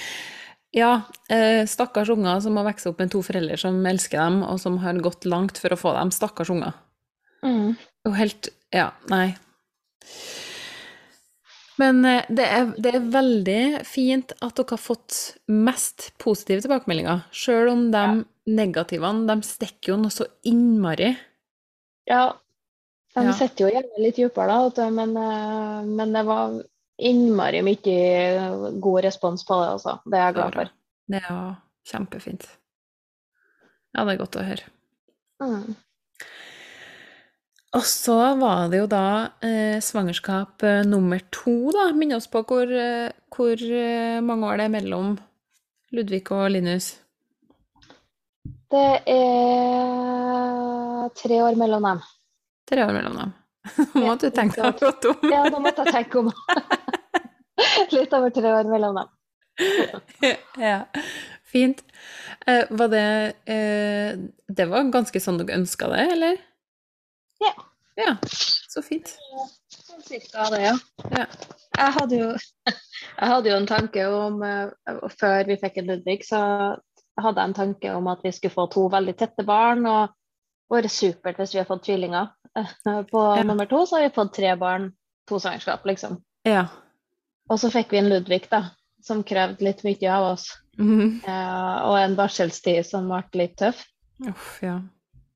[0.74, 4.58] Ja, eh, stakkars unger som må vokse opp med to foreldre som elsker dem, og
[4.60, 6.10] som har gått langt for å få dem.
[6.12, 6.74] Stakkars unger.
[7.46, 7.76] Mm.
[8.08, 9.36] Og helt Ja, nei.
[11.78, 15.20] Men eh, det er, det er veldig fint at dere har fått
[15.50, 18.04] mest positive tilbakemeldinger, sjøl om de
[18.50, 21.14] negativene, de stikker jo noe så innmari.
[22.10, 22.34] Ja,
[23.14, 23.32] de Ja.
[23.32, 26.62] sitter jo gjerne litt dypere, da, men, eh, men det var
[26.98, 29.98] innmari mye god respons på det, altså.
[30.04, 30.68] Det er jeg glad for.
[31.10, 31.56] Det jo
[31.90, 32.44] kjempefint.
[33.94, 34.64] Ja, det er godt å høre.
[35.42, 35.74] Mm.
[37.74, 39.06] Og så var det jo da
[39.42, 41.88] eh, svangerskap eh, nummer to, da.
[41.92, 43.58] Minne oss på hvor, eh, hvor
[44.22, 45.16] mange år det er mellom
[45.94, 46.92] Ludvig og Linus.
[48.70, 52.00] Det er tre år mellom dem.
[52.68, 53.34] Tre år mellom dem.
[53.94, 55.28] Nå måtte du tenke deg godt om.
[55.32, 56.32] Ja, da måtte jeg tenke om.
[57.96, 59.12] Litt over tre år mellom dem.
[60.66, 60.78] ja,
[61.46, 61.84] fint.
[62.46, 63.04] Eh, var det
[63.46, 64.16] eh,
[64.50, 66.40] Det var ganske sånn dere ønska det, eller?
[67.44, 67.52] Ja.
[67.94, 69.12] Ja, så fint.
[69.70, 70.74] Sånn cirka det, ja.
[71.14, 71.28] Ja.
[71.74, 72.26] Jeg hadde jo,
[72.66, 76.40] jeg hadde jo en tanke om eh, Før vi fikk en Ludvig, så
[77.22, 79.86] hadde jeg en tanke om at vi skulle få to veldig tette barn.
[79.86, 80.14] og
[80.72, 82.30] vært supert hvis vi har fått tvillinger.
[83.12, 83.42] På Ja.
[83.42, 84.92] nummer to så har vi fått tre barn,
[85.28, 86.20] to svangerskap, liksom.
[86.46, 86.66] Ja.
[87.50, 88.70] Og så fikk vi en Ludvig, da,
[89.02, 90.48] som krevde litt mye av oss.
[90.78, 91.20] Mhm.
[91.26, 93.84] Uh, og en barselstid som ble litt tøff.
[94.26, 94.80] Uff, ja.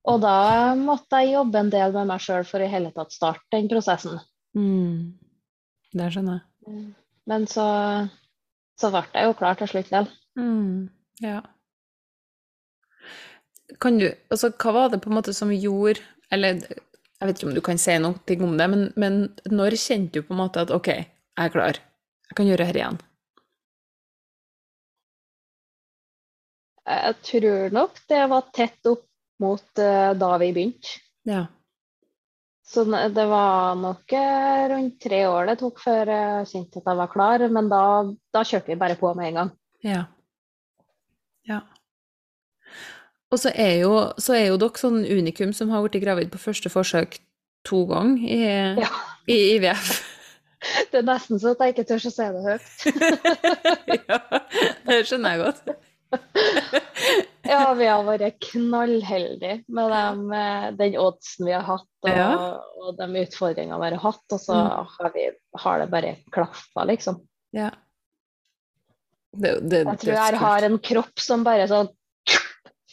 [0.09, 3.45] Og da måtte jeg jobbe en del med meg sjøl for i hele tatt starte
[3.53, 4.21] den prosessen.
[4.57, 5.19] Mm.
[5.93, 6.95] Det skjønner jeg.
[7.29, 7.67] Men så,
[8.81, 10.09] så ble jeg jo klar til slutt likevel.
[10.39, 10.89] Mm.
[11.21, 11.43] Ja.
[13.81, 16.01] Kan du Altså, hva var det på en måte som gjorde
[16.33, 16.63] Eller
[17.19, 18.15] jeg vet ikke om du kan si noe
[18.47, 19.15] om det, men, men
[19.51, 21.81] når kjente du på en måte at OK, jeg er klar.
[22.29, 22.99] Jeg kan gjøre dette igjen.
[26.89, 29.03] Jeg tror nok det var tett opp
[29.43, 30.95] mot uh, da vi begynte.
[31.27, 31.49] Ja.
[32.69, 37.01] Så det var nok eh, rundt tre år det tok før jeg kjente at jeg
[37.01, 37.83] var klar, men da,
[38.37, 39.53] da kjørte vi bare på med en gang.
[39.83, 39.97] Ja.
[39.97, 40.05] Ja.
[43.31, 46.41] Og så er jo, så er jo dere sånn unikum som har blitt gravid på
[46.41, 47.19] første forsøk
[47.69, 48.39] to ganger i,
[48.81, 48.89] Ja.
[49.29, 49.91] i IVF.
[50.91, 52.69] Det er nesten så at jeg ikke tør å si det høyt.
[54.09, 54.17] ja,
[54.89, 55.69] det skjønner jeg godt.
[57.49, 62.27] Ja, vi har vært knallheldige med dem, eh, den oddsen vi har hatt, og, Ja.
[62.85, 64.25] og de utfordringene vi har hatt.
[64.35, 64.89] Og så Mm.
[64.99, 65.23] har, vi,
[65.63, 67.23] har det bare klaffa, liksom.
[67.57, 67.71] Ja.
[69.33, 71.89] Det, det, Jeg tror jeg har en kropp som bare sånn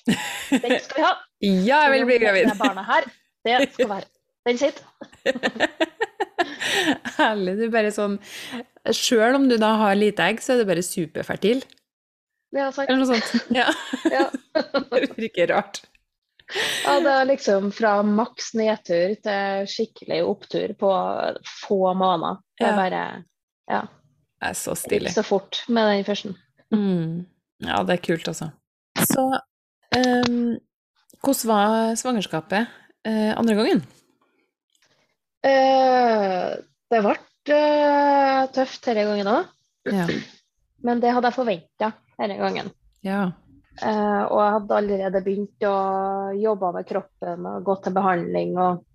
[0.08, 1.14] Den skal vi ha!
[1.46, 2.48] Ja, jeg vil bli gravid!
[2.50, 3.06] Det barna her,
[3.46, 4.08] det skal være.
[4.46, 4.80] Den sitt.
[7.18, 7.56] Herlig.
[7.60, 8.20] Du bare sånn
[8.94, 11.64] Sjøl om du da har lite egg, så er du bare superfertil.
[12.54, 12.92] Det har jeg sagt.
[12.92, 13.30] Eller noe sånt.
[13.60, 13.68] Ja.
[14.14, 14.26] Ja.
[14.94, 15.82] Det virker rart.
[16.86, 20.92] Ja, det er liksom fra maks nedtur til skikkelig opptur på
[21.66, 22.38] få måneder.
[22.60, 23.06] Det er bare
[23.72, 23.82] Ja.
[24.36, 25.10] Det er så stilig.
[25.10, 26.36] Ikke så fort med den første.
[26.76, 27.26] Mm.
[27.66, 28.52] Ja, det er kult, altså.
[29.10, 29.24] Så
[29.96, 30.58] ehm,
[31.24, 32.68] hvordan var svangerskapet
[33.08, 33.82] uh, andre gangen?
[35.46, 36.58] Uh,
[36.92, 39.50] det ble uh, tøft denne gangen òg,
[39.94, 40.06] Ja.
[40.86, 42.72] men det hadde jeg forventa denne gangen.
[43.06, 43.32] ja.
[43.76, 48.86] Eh, og jeg hadde allerede begynt å jobbe med kroppen og gå til behandling og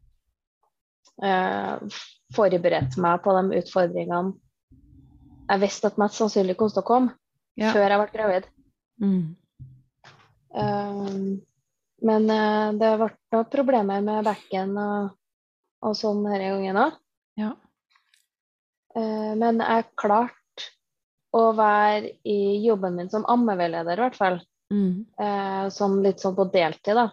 [2.32, 4.32] forberedt meg på de utfordringene
[5.50, 7.12] jeg visste at mest sannsynlig kom til å komme
[7.60, 7.72] Ja.
[7.74, 8.44] før jeg ble gravid.
[9.02, 9.36] Mm.
[10.54, 11.06] Eh,
[12.00, 15.10] men eh, det ble noen problemer med bekken og,
[15.84, 17.00] og sånn denne gangen òg.
[17.40, 17.54] Ja.
[18.90, 20.36] Uh, men jeg klarte
[21.36, 24.40] å være i jobben min som ammeveileder, i hvert fall.
[24.74, 25.06] Mm.
[25.20, 27.06] Uh, som litt sånn på deltid, da.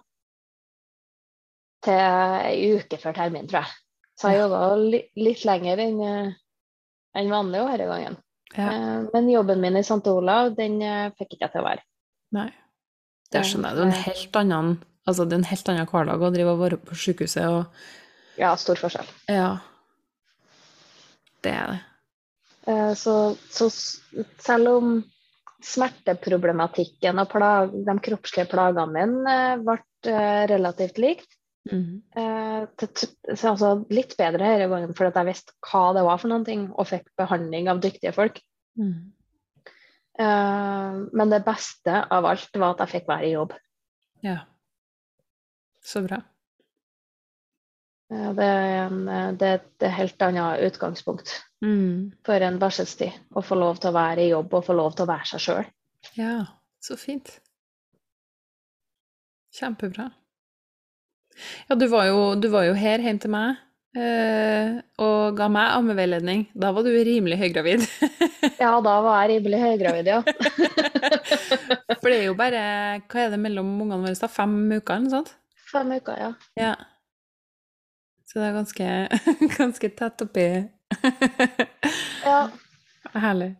[1.85, 3.75] Til ei uke før termin, tror jeg.
[4.17, 8.17] Så jeg jobba li litt lenger enn en vanlig denne gangen.
[8.55, 8.71] Ja.
[8.71, 10.01] Uh, men jobben min i St.
[10.09, 10.79] Olav, den
[11.19, 11.85] fikk ikke jeg til å være.
[12.33, 12.49] Nei.
[13.33, 13.77] Det skjønner jeg.
[13.77, 14.69] Det er en helt annen,
[15.07, 17.83] altså, det er en helt annen hverdag å drive og være på sykehuset og
[18.37, 19.07] Ja, stor forskjell.
[19.33, 19.57] Ja.
[21.41, 21.79] Det er det.
[22.67, 23.15] Eh, så,
[23.49, 24.97] så selv om
[25.65, 29.79] smerteproblematikken og plag, de kroppslige plagene mine eh, ble
[30.13, 31.33] eh, relativt likt,
[31.67, 32.01] Mm.
[32.15, 32.67] -hmm.
[32.79, 36.61] til altså litt bedre denne gangen, fordi jeg visste hva det var for noen ting,
[36.71, 38.39] og fikk behandling av dyktige folk.
[38.79, 39.11] Mm.
[40.19, 43.53] Eh, men det beste av alt var at jeg fikk være i jobb.
[44.25, 44.39] Ja.
[45.85, 46.21] Så bra.
[48.11, 52.13] Eh, det, er en, eh, det er et helt annet utgangspunkt Mm.
[52.25, 53.13] for en barselstid.
[53.33, 55.39] Å få lov til å være i jobb og få lov til å være seg
[55.41, 55.69] sjøl.
[56.17, 56.45] Ja,
[56.79, 57.39] så fint.
[59.57, 60.11] Kjempebra.
[61.69, 63.57] Ja, du var jo, du var jo her hjem til meg
[63.95, 66.43] og ga meg ammeveiledning.
[66.53, 67.87] Da var du rimelig høygravid.
[68.57, 70.21] Ja, da var jeg rimelig høygravid, ja.
[71.99, 72.61] For det er jo bare
[73.09, 74.17] Hva er det mellom ungene våre?
[74.17, 74.29] da?
[74.31, 75.31] Fem uker, eller noe sånt?
[75.69, 76.29] Fem uker, ja.
[76.57, 76.71] Ja.
[78.25, 78.87] Så det er ganske,
[79.59, 80.47] ganske tett oppi.
[82.25, 82.39] ja.
[83.13, 83.51] Herlig.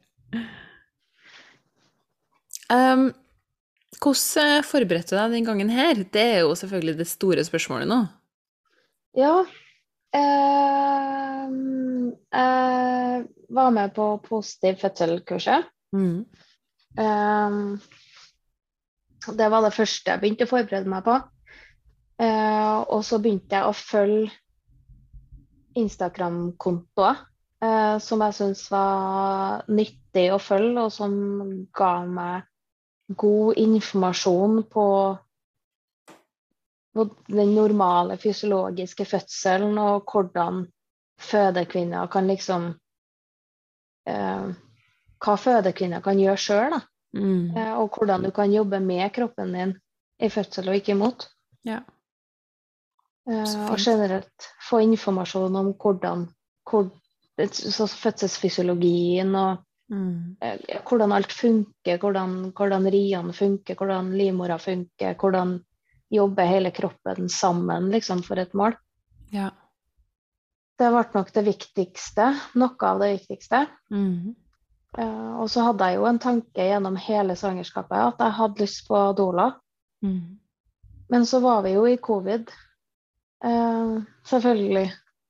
[2.73, 3.09] Um,
[4.01, 6.01] Hvordan forberedte du deg den gangen her?
[6.13, 8.01] Det er jo selvfølgelig det store spørsmålet nå.
[9.17, 9.39] Ja.
[10.15, 11.45] Eh,
[12.37, 15.67] jeg var med på positiv fødsel-kurset.
[15.95, 16.25] Mm.
[16.99, 17.51] Eh,
[19.37, 21.15] det var det første jeg begynte å forberede meg på.
[22.17, 24.31] Eh, og så begynte jeg å følge
[25.77, 27.19] Instagram-kontoer
[27.63, 31.13] eh, som jeg syntes var nyttig å følge, og som
[31.77, 32.47] ga meg
[33.17, 34.85] god informasjon på
[37.27, 40.65] den normale fysiologiske fødselen, og hvordan
[41.19, 42.71] fødekvinner kan liksom
[44.07, 44.47] eh,
[45.17, 46.81] Hva fødekvinner kan gjøre sjøl, da.
[47.17, 47.57] Mm.
[47.57, 49.71] Eh, og hvordan du kan jobbe med kroppen din
[50.21, 51.25] i fødsel og ikke imot.
[51.65, 51.79] Ja.
[53.29, 56.27] Eh, og generelt få informasjon om hvordan
[56.69, 56.91] hvor,
[57.51, 60.35] så fødselsfysiologien og Mm.
[60.41, 65.61] eh, hvordan alt funker, hvordan, hvordan riene funker, hvordan livmora funker, hvordan
[66.09, 68.75] jobber hele kroppen sammen liksom, for et mål.
[69.33, 69.51] Ja.
[70.77, 72.27] Det ble nok det viktigste.
[72.59, 73.65] Noe av det viktigste.
[73.91, 74.35] Mm.
[74.97, 78.85] Uh, og så hadde jeg jo en tanke gjennom hele svangerskapet at jeg hadde lyst
[78.87, 79.49] på Dola.
[80.05, 80.37] Mm.
[81.11, 82.51] Men så var vi jo i covid,
[83.45, 83.97] uh,
[84.27, 84.87] selvfølgelig.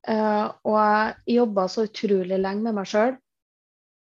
[0.08, 3.18] Uh, og jeg jobba så utrolig lenge med meg sjøl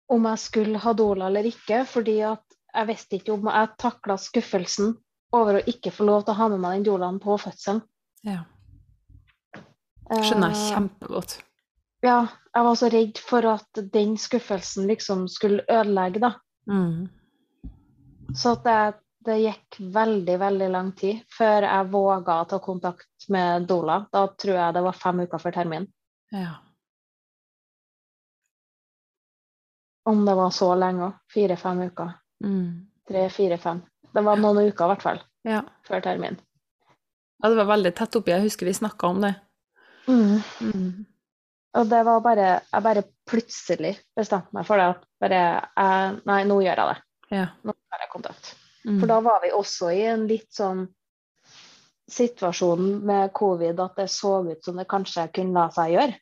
[0.08, 4.16] om jeg skulle ha Dola eller ikke, fordi at jeg visste ikke om jeg takla
[4.20, 4.94] skuffelsen
[5.36, 7.82] over å ikke få lov til å ha med meg den dolaen på fødselen.
[8.26, 8.44] Ja.
[10.08, 10.72] Skjønner jeg kjempegodt.
[10.72, 11.36] kjempegodt.
[12.00, 16.32] Ja, jeg var så redd for at den skuffelsen liksom skulle ødelegge, da.
[16.70, 17.08] Mm.
[18.36, 18.78] Så at det,
[19.26, 24.04] det gikk veldig, veldig lang tid før jeg våga å ta kontakt med dola.
[24.12, 25.88] Da tror jeg det var fem uker før termin.
[26.30, 26.54] Ja.
[30.08, 31.18] Om det var så lenge òg.
[31.34, 32.14] Fire-fem uker.
[32.44, 32.68] Mm.
[33.08, 33.82] Tre, fire, fem.
[34.14, 35.62] Det var noen uker i hvert fall ja.
[35.88, 36.38] før termin.
[37.38, 38.32] Ja, det var veldig tett oppi.
[38.34, 39.34] Jeg husker vi snakka om det.
[40.08, 40.40] Mm.
[40.64, 40.92] Mm.
[41.78, 44.88] Og det var bare Jeg bare plutselig bestemte meg for det.
[44.96, 47.02] At bare jeg, Nei, nå gjør jeg det.
[47.36, 47.48] Ja.
[47.62, 48.54] Nå tar jeg kontakt.
[48.86, 48.96] Mm.
[49.00, 50.86] For da var vi også i en litt sånn
[52.08, 56.16] situasjon med covid at det så ut som det kanskje kunne la seg gjøre.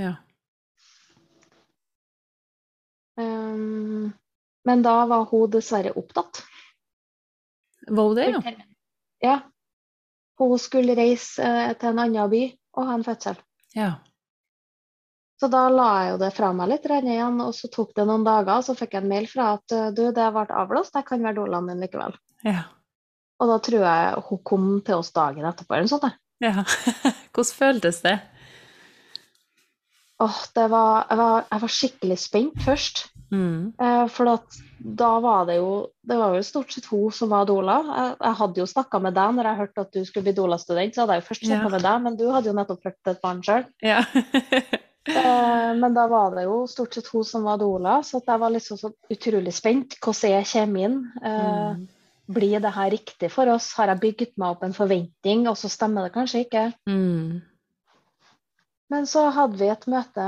[0.00, 0.14] Ja.
[3.20, 4.10] Um,
[4.66, 6.42] men da var hun dessverre opptatt.
[7.90, 8.42] Det, ja?
[9.20, 9.38] Ja.
[10.40, 12.44] Hun skulle reise eh, til en annen by
[12.78, 13.36] og ha en fødsel.
[13.76, 13.90] Ja.
[15.40, 18.26] Så da la jeg jo det fra meg litt igjen, og så tok det noen
[18.26, 21.08] dager, og så fikk jeg en mail fra at eh, du, det ble avblåst, jeg
[21.08, 22.16] kan være doulaen din likevel.
[22.44, 22.66] Ja.
[23.40, 26.20] Og da tror jeg hun kom til oss dagen etterpå eller noe sånt.
[26.44, 26.64] ja.
[27.32, 28.18] Hvordan føltes det?
[30.20, 33.06] Åh, det var, jeg, var, jeg var skikkelig spent først.
[33.30, 33.70] Mm.
[33.80, 35.68] Eh, for at da var det jo
[36.02, 37.76] Det var jo stort sett hun som var doula.
[37.86, 40.94] Jeg, jeg hadde jo snakka med deg når jeg hørte at du skulle bli dola-student,
[40.96, 41.72] så hadde jeg jo først snakka Ja.
[41.76, 43.66] med deg, men du hadde jo nettopp født et barn sjøl.
[43.82, 44.02] Ja.
[45.10, 48.52] Eh, men da var det jo stort sett hun som var doula, så jeg var
[48.52, 49.96] liksom så utrolig spent.
[50.04, 50.98] Hvordan jeg kjemien?
[51.24, 51.86] Eh, Mm.
[52.30, 53.72] Blir det her riktig for oss?
[53.74, 56.66] Har jeg bygget meg opp en forventning, og så stemmer det kanskje ikke?
[56.86, 57.40] Mm.
[58.90, 60.24] Men så hadde vi et møte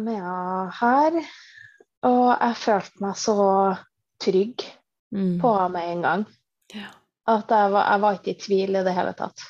[0.00, 1.18] med henne her,
[2.08, 3.36] og jeg følte meg så
[4.22, 4.64] trygg
[5.08, 5.38] Mm.
[5.40, 6.22] på henne med en gang.
[6.74, 6.88] Ja.
[7.32, 9.40] At jeg var, jeg var ikke i tvil i det hele tatt.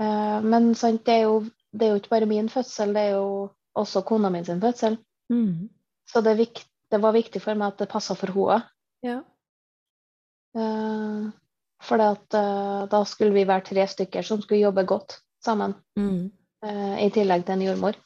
[0.00, 1.42] Eh, men sant, det, er jo,
[1.76, 4.96] det er jo ikke bare min fødsel, det er jo også kona min sin fødsel.
[5.28, 5.68] Mm.
[6.08, 8.62] Så det, vikt, det var viktig for meg at det passa for henne.
[9.04, 9.18] Ja.
[10.56, 11.30] Eh,
[11.82, 12.04] for
[12.92, 15.74] da skulle vi være tre stykker som skulle jobbe godt sammen.
[15.98, 16.30] Mm.
[16.66, 17.98] Eh, I tillegg til en jordmor.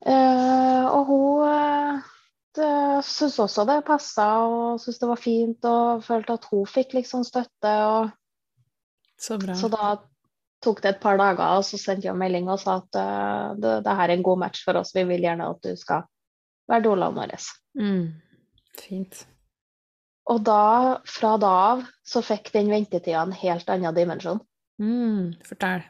[0.00, 6.38] Eh, og hun uh, syntes også det passa og syntes det var fint og følte
[6.38, 7.74] at hun fikk liksom støtte.
[7.86, 8.14] Og,
[9.20, 9.54] Så bra.
[9.54, 9.90] så da
[10.64, 13.74] tok det et par dager, og så sendte jeg melding og sa at eh, det,
[13.86, 16.08] det her er en god match for oss, vi vil gjerne at du skal
[16.70, 17.36] være doulaen vår.
[17.80, 18.04] Mm.
[18.80, 19.24] Fint.
[20.30, 24.42] Og da, fra da av, så fikk den ventetida en helt annen dimensjon.
[24.80, 25.32] Mm.
[25.48, 25.82] Fortell.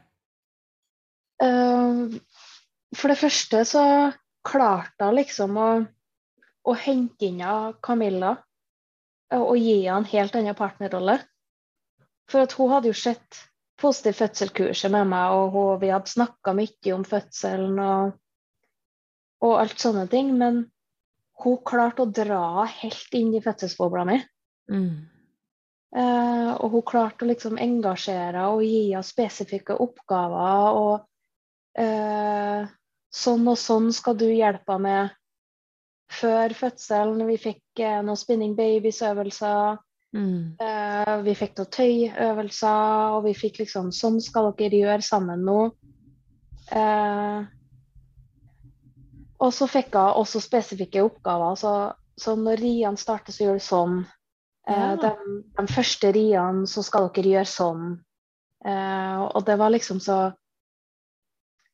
[1.40, 2.20] Eh,
[2.96, 3.84] for det første så
[4.46, 5.68] klarte hun liksom å,
[6.66, 7.42] å hente inn
[7.84, 8.34] Camilla
[9.36, 11.20] og gi henne en helt annen partnerrolle.
[12.30, 13.38] For at hun hadde jo sett
[13.80, 18.18] positiv fødsel-kurset med meg, og hun, vi hadde snakka mye om fødselen og,
[19.46, 20.34] og alt sånne ting.
[20.38, 20.64] Men
[21.44, 24.18] hun klarte å dra helt inn i fødselsbobla mi.
[24.70, 25.08] Mm.
[25.96, 30.82] Eh, og hun klarte å liksom engasjere og gi henne spesifikke oppgaver.
[30.82, 31.09] Og
[31.78, 35.10] sånn og sånn skal du hjelpe med
[36.10, 37.22] før fødselen.
[37.28, 39.78] Vi fikk eh, noen spinning babies-øvelser.
[40.16, 40.56] Mm.
[40.58, 45.60] Eh, vi fikk noen tøyøvelser, og vi fikk liksom Sånn skal dere gjøre sammen nå.
[46.74, 47.44] Eh,
[49.40, 51.54] og så fikk hun også spesifikke oppgaver.
[51.56, 51.74] Så,
[52.18, 54.00] så når riene starter, så gjør du sånn.
[54.68, 54.96] Eh, Ja.
[55.00, 55.14] de,
[55.56, 57.86] de første riene, så skal dere gjøre sånn.
[58.66, 60.32] Eh, og det var liksom så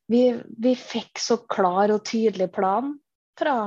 [0.07, 0.21] vi,
[0.59, 2.93] vi fikk så klar og tydelig plan
[3.37, 3.57] fra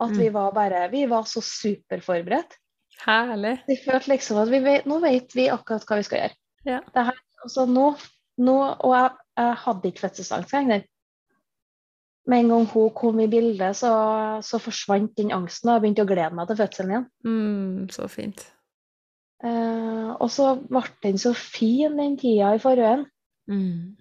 [0.00, 0.34] at vi Mm.
[0.34, 2.58] var bare Vi var så superforberedt.
[3.06, 3.58] Herlig.
[3.68, 6.36] Vi følte liksom at vi vet, nå vet vi akkurat hva vi skal gjøre.
[6.66, 6.80] Ja.
[6.94, 7.86] Det her, altså nå,
[8.38, 10.84] nå, og jeg, jeg hadde ikke fødselsangst engang.
[12.26, 13.90] Med en gang hun kom i bildet, så,
[14.42, 17.04] så forsvant den angsten, og jeg begynte å glede meg til fødselen igjen.
[17.24, 18.42] Mm, så fint.
[19.44, 23.04] Eh, og så ble den så fin, den tida i forveien.
[23.48, 23.94] Mm.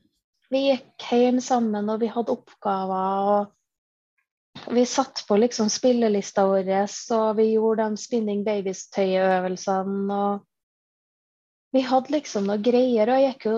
[0.55, 3.29] Vi gikk hjem sammen, og vi hadde oppgaver.
[3.35, 6.69] og Vi satt på liksom spillelista vår,
[7.11, 10.15] og vi gjorde de Spinning Babies-tøyøvelsene.
[10.15, 10.45] og
[11.75, 13.57] Vi hadde liksom noen greier, og jeg gikk jo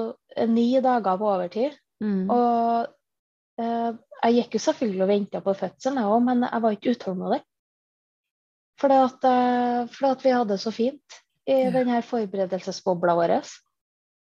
[0.49, 1.77] ni dager på overtid.
[2.01, 2.31] Mm.
[2.33, 2.89] Og
[3.61, 3.91] eh,
[4.23, 7.39] jeg gikk jo selvfølgelig og venta på fødselen, jeg òg, men jeg var ikke utålmodig.
[8.81, 11.71] Fordi at, eh, fordi at vi hadde det så fint i Ja.
[11.77, 13.37] denne forberedelsesbobla vår.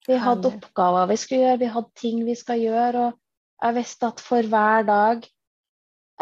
[0.08, 3.08] Vi hadde oppgaver vi skulle gjøre, vi hadde ting vi skal gjøre.
[3.10, 5.26] Og jeg visste at for hver dag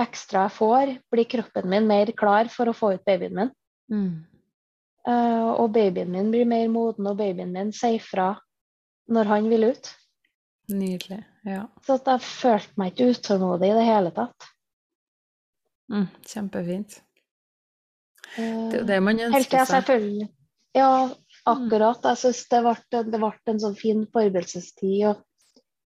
[0.01, 3.51] ekstra jeg får, blir kroppen min mer klar for å få ut babyen min.
[3.91, 4.09] Mm.
[5.05, 8.33] Uh, og babyen min blir mer moden, og babyen min sier fra
[9.11, 9.91] når han vil ut.
[10.73, 11.21] Nydelig.
[11.45, 11.67] Ja.
[11.85, 14.47] Så jeg følte meg ikke utålmodig i det hele tatt.
[15.93, 16.97] Mm, kjempefint.
[18.39, 19.75] Eh, Det er det man Helt til ønsker jeg seg.
[19.75, 20.29] selvfølgelig
[20.75, 20.89] Ja,
[21.45, 22.03] akkurat.
[22.03, 23.03] Jeg syns det, ble-
[23.53, 25.07] en sånn fin forberedelsestid.
[25.09, 25.21] Og,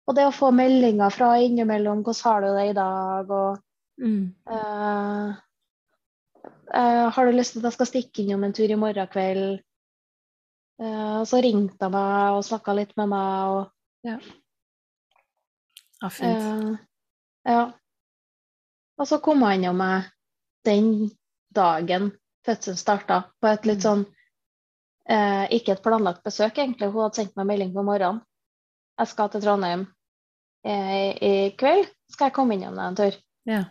[0.08, 3.60] og det å få meldinger fra innimellom 'Hvordan har du det i dag?' og
[3.96, 4.34] Mm.
[4.50, 5.36] uh,
[6.74, 9.62] uh, 'Har du lyst til at jeg skal stikke innom en tur i morgen kveld?'
[10.82, 13.48] Uh, og så ringte hun meg og snakka litt med meg.
[13.48, 13.70] og
[16.02, 16.42] Ja, fint.
[16.42, 16.76] Eh,
[17.46, 17.72] ja.
[18.98, 20.10] Og så kom han jo med
[20.64, 21.10] den
[21.54, 22.10] dagen
[22.44, 23.82] fødselen starta, på et litt Mm.
[23.86, 24.04] sånn
[25.08, 26.90] eh, Ikke et planlagt besøk, egentlig.
[26.92, 28.22] Hun hadde sendt meg melding på morgenen.
[28.98, 29.86] Jeg skal til Trondheim
[30.66, 31.88] eh, i kveld.
[32.12, 33.16] Skal jeg komme innom deg en tur?
[33.50, 33.62] Ja.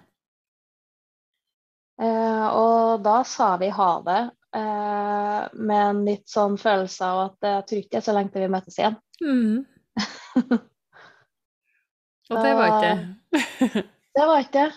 [2.02, 4.22] Eh, og da sa vi ha det,
[4.58, 8.34] eh, med en litt sånn følelse av at jeg tror ikke det er så lenge
[8.34, 9.00] til vi møtes igjen.
[9.24, 9.64] Mm.
[12.34, 13.84] Og det var ikke det.
[14.14, 14.74] Det var ikke det.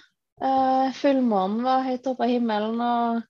[0.46, 3.22] Eh, fullmånen var høyt oppe av himmelen, og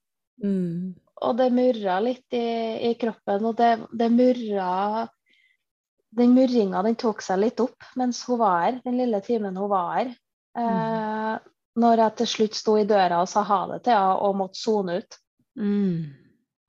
[0.43, 0.93] mm.
[1.25, 2.47] Og det murra litt i,
[2.89, 5.07] i kroppen, og det, det murra
[6.17, 9.69] Den murringa den tok seg litt opp mens hun var her, den lille timen hun
[9.71, 10.13] var her.
[10.57, 11.33] Eh,
[11.77, 14.61] når jeg til slutt sto i døra og sa ha det til henne og måtte
[14.61, 15.19] sone ut.
[15.59, 16.07] Mm.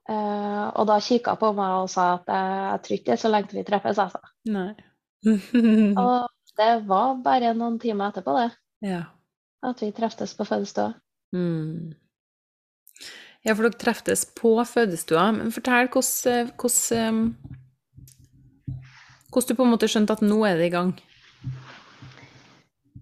[0.09, 3.15] Eh, og da kikka hun på meg og sa at jeg, jeg tror ikke det
[3.17, 4.21] er så lenge til vi treffes, altså.
[4.53, 4.73] Nei.
[5.29, 8.51] Og det var bare noen timer etterpå, det,
[8.87, 9.01] ja.
[9.67, 10.93] at vi treftes på fødestua.
[11.35, 11.97] Mm.
[13.49, 15.31] Ja, for dere treftes på fødestua.
[15.33, 17.21] Men fortell hvordan, hvordan,
[19.33, 20.93] hvordan du på en måte skjønte at nå er det i gang.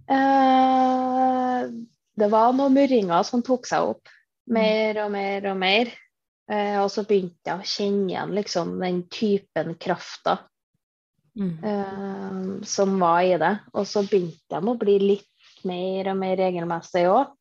[0.07, 1.63] Eh,
[2.17, 4.13] det var noen murringer som tok seg opp.
[4.55, 5.91] Mer og mer og mer.
[6.47, 10.39] Eh, og så begynte jeg å kjenne igjen liksom, den typen krafta
[11.37, 11.59] Mm.
[11.65, 13.59] eh, som var i det.
[13.75, 17.35] Og så begynte de å bli litt mer og mer regelmessig òg.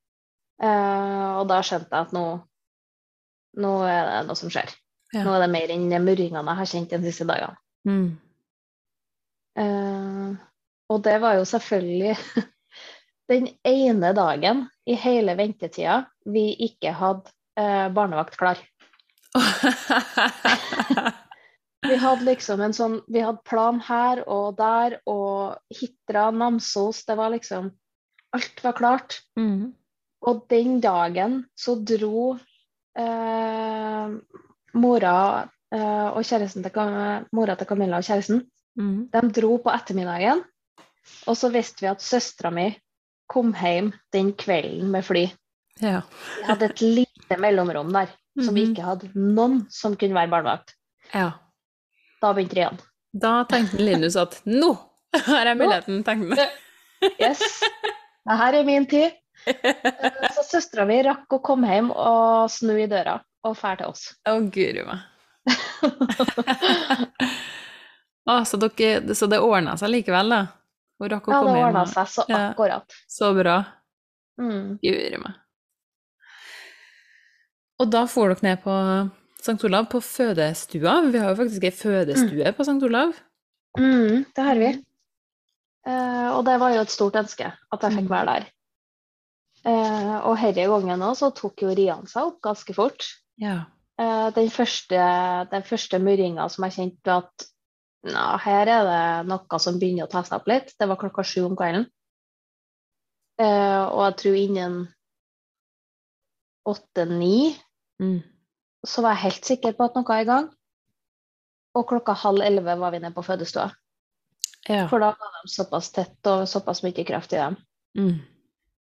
[0.59, 2.25] Eh, og da skjønte jeg at nå,
[3.61, 4.73] nå er det noe som skjer.
[5.13, 5.23] Ja.
[5.23, 7.57] Nå er det mer enn murringene jeg har kjent de siste dagene.
[7.87, 8.07] Mm.
[9.55, 10.35] Uh,
[10.91, 12.15] og det var jo selvfølgelig
[13.31, 18.59] den ene dagen i hele ventetida vi ikke hadde uh, barnevakt klar.
[21.85, 27.17] Vi hadde liksom en sånn Vi hadde plan her og der og Hitra, Namsos Det
[27.19, 27.67] var liksom
[28.35, 29.17] Alt var klart.
[29.39, 29.73] mm.
[30.25, 32.37] Og den dagen så dro
[34.75, 35.15] mora
[35.75, 38.45] eh, og kjæresten til mora til Camilla og kjæresten
[38.77, 39.07] Mm.
[39.07, 40.41] De dro på ettermiddagen,
[41.31, 42.73] og så visste vi at søstera mi
[43.31, 45.29] kom hjem den kvelden med fly.
[45.79, 46.01] Ja.
[46.41, 48.07] Vi hadde et lite mellomrom der
[48.43, 48.71] som vi Mhm.
[48.75, 50.73] ikke hadde noen som kunne være barnevakt.
[51.13, 51.31] ja.
[52.21, 52.77] Da begynte Rian.
[53.13, 54.77] Da tenkte Linus at nå
[55.13, 56.49] har jeg muligheten, tenkte han.
[57.21, 57.39] Yes,
[58.27, 59.11] det her er min tid.
[60.35, 64.05] Så søstera mi rakk å komme hjem og snu i døra og fære til oss.
[64.27, 64.99] Å, guri meg.
[68.25, 70.41] ah, så, dere, så det ordna seg likevel, da?
[70.99, 71.67] Hun rakk å Ja, det komme hjem?
[71.69, 72.39] ordna seg så Ja.
[72.51, 72.95] akkurat.
[73.11, 73.57] Så bra.
[74.41, 74.77] Mm.
[74.81, 75.33] Guri meg.
[77.79, 78.75] Og da får dere ned på
[79.45, 79.59] St.
[79.67, 81.11] Olav, på fødestua.
[81.11, 82.81] Vi har jo faktisk ei fødestue på St.
[82.87, 83.13] Olav.
[83.77, 84.69] Mm, det har vi.
[85.85, 88.13] Uh, og det var jo et stort ønske at jeg fikk Mm.
[88.15, 88.45] være der.
[89.65, 93.07] Eh, og denne gangen òg så tok jo Rian seg opp ganske fort.
[93.41, 93.65] Ja.
[93.97, 95.01] Eh, den første,
[95.51, 97.51] den første murringa som jeg kjente at
[98.05, 101.23] Nå, her er det noe som begynner å ta seg opp litt, det var klokka
[101.25, 101.87] sju om kvelden.
[103.41, 104.75] Eh, og jeg tror innen
[106.69, 107.55] åtte-ni
[108.01, 108.19] Mm.
[108.85, 110.47] så var jeg helt sikker på at noe var i gang.
[111.75, 113.71] Og klokka halv elleve var vi nede på fødestua.
[114.69, 114.87] ja.
[114.87, 117.57] For da var de såpass tett og såpass mye kraft i dem.
[117.97, 118.19] Mm.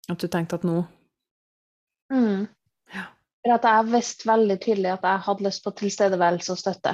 [0.09, 0.83] At du tenkte at nå
[2.13, 2.47] Mm.
[2.93, 3.03] Ja.
[3.41, 6.91] For at jeg visste veldig tydelig at jeg hadde lyst på tilstedeværelse og støtte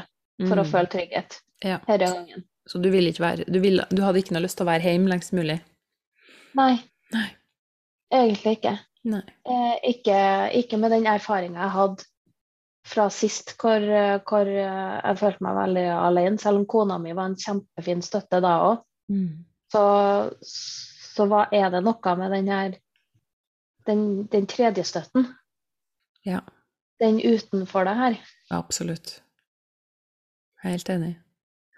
[0.47, 0.70] for å Mm.
[0.72, 1.80] føle trygghet Ja.
[1.88, 2.43] denne gangen.
[2.70, 4.82] Så du ville ikke være du, ville, du hadde ikke noe lyst til å være
[4.88, 5.59] hjemme lengst mulig?
[6.55, 6.80] Nei,
[7.14, 7.28] Nei.
[8.14, 8.80] egentlig ikke.
[9.03, 9.22] Nei.
[9.45, 10.51] Eh, ikke.
[10.64, 12.05] Ikke med den erfaringa jeg hadde
[12.86, 13.80] fra sist, hvor,
[14.30, 16.39] hvor eh, jeg følte meg veldig alene.
[16.39, 19.43] Selv om kona mi var en kjempefin støtte da òg, Mm.
[19.74, 22.78] så, så hva er det noe med den her
[23.88, 25.27] den, den tredje støtten?
[26.25, 26.39] Ja.
[27.01, 28.17] Den utenfor det her.
[28.53, 29.21] Absolutt.
[30.63, 31.15] Helt enig.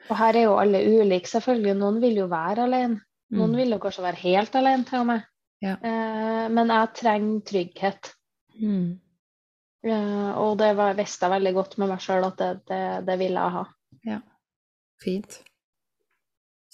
[0.10, 1.78] Og her er jo alle ulike, selvfølgelig.
[1.80, 3.00] Noen vil jo være alene.
[3.34, 3.58] Noen Mm.
[3.58, 5.22] vil jo kanskje være helt alene, til og med.
[5.64, 5.78] Ja.
[5.80, 8.12] Eh, men jeg trenger trygghet.
[8.60, 9.00] Mm.
[9.88, 13.18] Eh, og det var, visste jeg veldig godt med meg sjøl at det, det, det
[13.20, 13.64] ville jeg ha.
[14.06, 14.20] Ja.
[15.02, 15.40] Fint.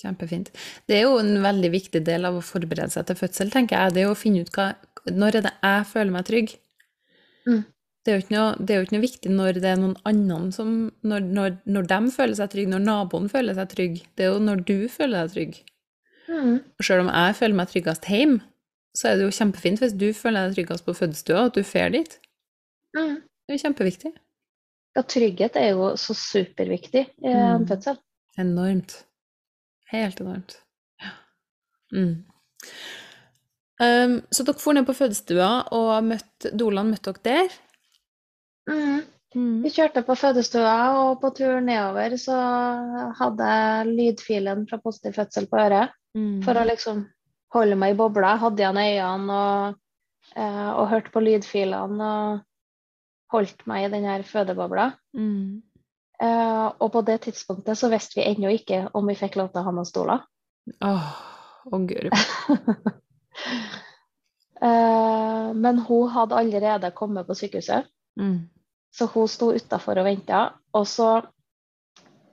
[0.01, 0.49] Kjempefint.
[0.88, 3.93] Det er jo en veldig viktig del av å forberede seg til fødsel, tenker jeg.
[3.97, 4.69] Det er å finne ut hva
[5.16, 6.53] Når er det jeg føler meg trygg?
[7.47, 7.64] Mm.
[8.05, 10.70] Det er noe, det er jo ikke noe viktig når det er noen annen som
[11.05, 13.99] når, når, når de føler seg trygg, når naboen føler seg trygg.
[14.16, 15.60] Det er jo når du føler deg trygg.
[16.30, 16.55] Mm.
[16.80, 18.39] Og selv om jeg føler meg tryggest hjemme,
[18.97, 21.93] så er det jo kjempefint hvis du føler deg tryggest på fødestua, at du drar
[21.93, 22.16] dit.
[22.97, 23.20] Mm.
[23.20, 24.14] Det er jo kjempeviktig.
[24.97, 27.68] Ja, trygghet er jo så superviktig i en Mm.
[27.70, 27.99] fødsel.
[28.41, 29.03] Enormt.
[29.91, 30.57] Helt enormt.
[31.03, 31.12] Ja.
[31.93, 32.24] Mm.
[33.80, 37.55] Um, så dere for ned på fødestua og møtte, Dolan møtte dere der?
[38.69, 38.99] Mm.
[39.36, 39.61] Mm.
[39.61, 42.36] Vi kjørte på fødestua, og på tur nedover så
[43.19, 45.93] hadde jeg lydfilen fra Positiv fødsel på øret.
[46.17, 46.41] Mm.
[46.43, 47.03] For å liksom
[47.53, 48.36] holde meg i bobla.
[48.41, 49.80] Hadde igjen øynene og,
[50.36, 52.45] eh, og hørte på lydfilene og
[53.34, 54.91] holdt meg i den her fødebobla.
[55.17, 55.61] Mm.
[56.19, 59.61] Eh, og på det tidspunktet så visste vi ennå ikke om vi fikk lov til
[59.61, 60.25] å ha noen stoler.
[60.86, 61.13] Åh,
[61.69, 62.09] å guri.
[64.61, 67.85] Eh, men hun hadde allerede kommet på sykehuset,
[68.19, 68.49] Mm.
[68.91, 70.49] så hun sto utafor og venta.
[70.73, 71.21] Og så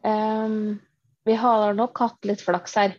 [0.05, 0.81] um,
[1.27, 2.97] Vi har nok hatt litt flaks her.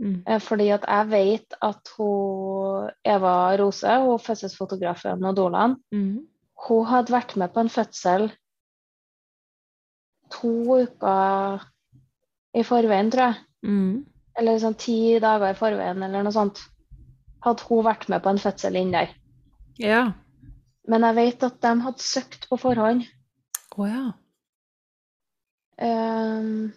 [0.00, 0.22] Mm.
[0.26, 6.26] Eh, Fordi at jeg vet at hun, Eva Rose, hun fødselsfotografen og Dolan, Mm.
[6.68, 8.30] hun hadde vært med på en fødsel
[10.30, 10.50] to
[10.82, 11.60] uker
[12.54, 13.34] i forveien, tror jeg.
[13.62, 14.06] Mm.
[14.38, 16.60] Eller sånn ti dager i forveien, eller noe sånt.
[17.44, 19.14] Hadde hun vært med på en fødsel inn der.
[19.80, 20.02] Ja.
[20.90, 23.06] Men jeg vet at de hadde søkt på forhånd.
[23.76, 24.06] Å ja.
[25.80, 26.72] Um,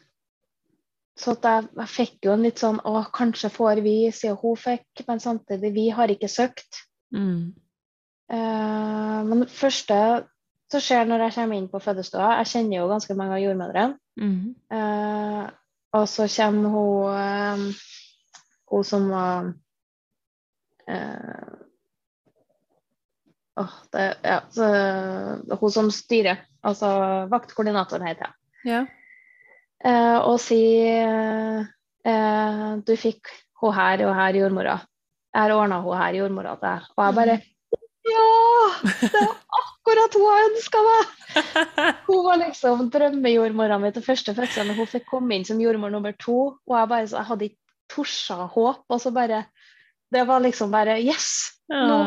[1.19, 4.55] så at jeg, jeg fikk jo en litt sånn Å, kanskje får vi, siden hun
[4.55, 6.85] fikk, men samtidig, vi har ikke søkt.
[7.13, 7.51] Mm.
[8.31, 9.97] Uh, men det første
[10.71, 13.99] som skjer når jeg kommer inn på fødestua Jeg kjenner jo ganske mange av jordmødrene.
[14.21, 14.55] Mm.
[14.73, 15.51] Uh,
[15.93, 17.67] og så kommer hun
[18.71, 19.51] Hun som var
[20.87, 21.53] eh,
[23.61, 24.67] oh, det, ja, så,
[25.59, 26.89] Hun som styrer, altså
[27.31, 28.35] vaktkoordinatoren heter jeg.
[28.73, 28.83] Ja.
[29.83, 31.65] Eh, og sier
[32.07, 34.77] eh, Du fikk hun her og her jordmora.
[35.33, 36.93] Jeg har ordna hun her jordmora til deg.
[36.95, 37.39] Og jeg bare
[38.03, 38.23] Ja!
[38.83, 41.11] Det er akkurat hun jeg ønska meg!
[42.07, 46.13] Hun var liksom drømmejordmora mi til første fødsel, hun fikk komme inn som jordmor nummer
[46.19, 46.35] to.
[46.69, 48.83] Og jeg bare så, jeg hadde ikke torsa håp.
[48.91, 49.39] Og så bare
[50.13, 51.27] Det var liksom bare Yes!
[51.71, 51.97] Nå,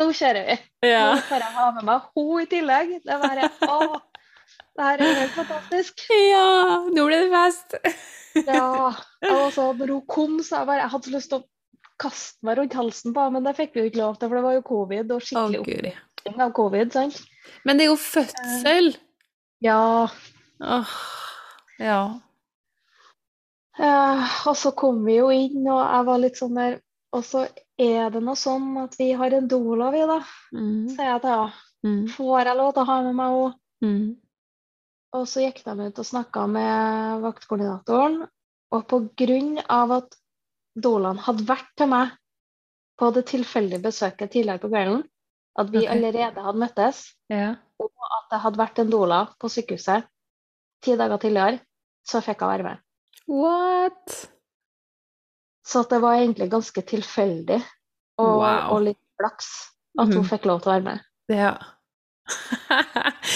[0.00, 0.58] nå kjører vi!
[0.88, 1.06] ja.
[1.14, 2.92] Nå får jeg ha med meg henne i tillegg.
[3.04, 4.00] Det er bare Å!
[4.74, 6.06] Det her er helt fantastisk.
[6.10, 6.46] Ja,
[6.90, 7.76] nå ble det fest!
[8.48, 8.90] Ja.
[9.34, 11.48] Og så når hun kom, så jeg bare Jeg hadde så lyst til å
[12.02, 14.44] kaste meg rundt halsen på men det fikk vi jo ikke lov til, for det
[14.48, 15.92] var jo covid og skikkelig guri.
[15.94, 16.90] oppbygging av covid.
[16.96, 17.20] sant?
[17.62, 18.94] Men det er jo fødsel!
[19.62, 20.08] Ja.
[20.64, 20.94] Åh,
[21.78, 22.00] ja.
[23.78, 26.76] Eh, og så kom vi jo inn, og jeg var litt sånn der
[27.14, 27.44] Og så
[27.78, 30.18] er det nå sånn at vi har en doula, vi, da.
[30.54, 30.88] Mm.
[30.90, 31.62] Sier jeg til henne.
[31.84, 32.02] Mm.
[32.14, 33.54] Får jeg lov til å ha med meg henne?
[33.84, 34.04] Mm.
[35.14, 38.24] Og så gikk de ut og snakka med vaktkoordinatoren.
[38.74, 40.16] Og på grunn av at
[40.74, 42.16] doulaen hadde vært til meg
[42.98, 45.04] på det tilfeldige besøket tidligere på kvelden,
[45.58, 47.54] at vi allerede hadde møttes, Ja.
[47.78, 47.90] og
[48.30, 50.06] det hadde vært en doula på sykehuset
[50.82, 51.60] ti dager tidligere,
[52.06, 52.82] så fikk hun være med.
[53.30, 54.33] What?
[55.66, 57.60] Så det var egentlig ganske tilfeldig
[58.20, 58.72] og, Wow.
[58.76, 59.48] og litt flaks
[59.98, 60.28] at hun mm.
[60.28, 61.04] fikk lov til å være med.
[61.32, 61.54] Ja.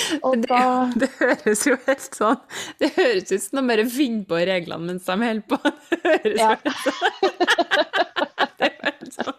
[0.08, 2.38] Det, da- det høres jo helt sånn
[2.80, 5.58] Det høres ut som de bare finner på reglene mens de holder på.
[5.92, 6.54] Det høres Ja.
[6.54, 7.04] jo helt sånn
[8.62, 9.36] Det er helt sånn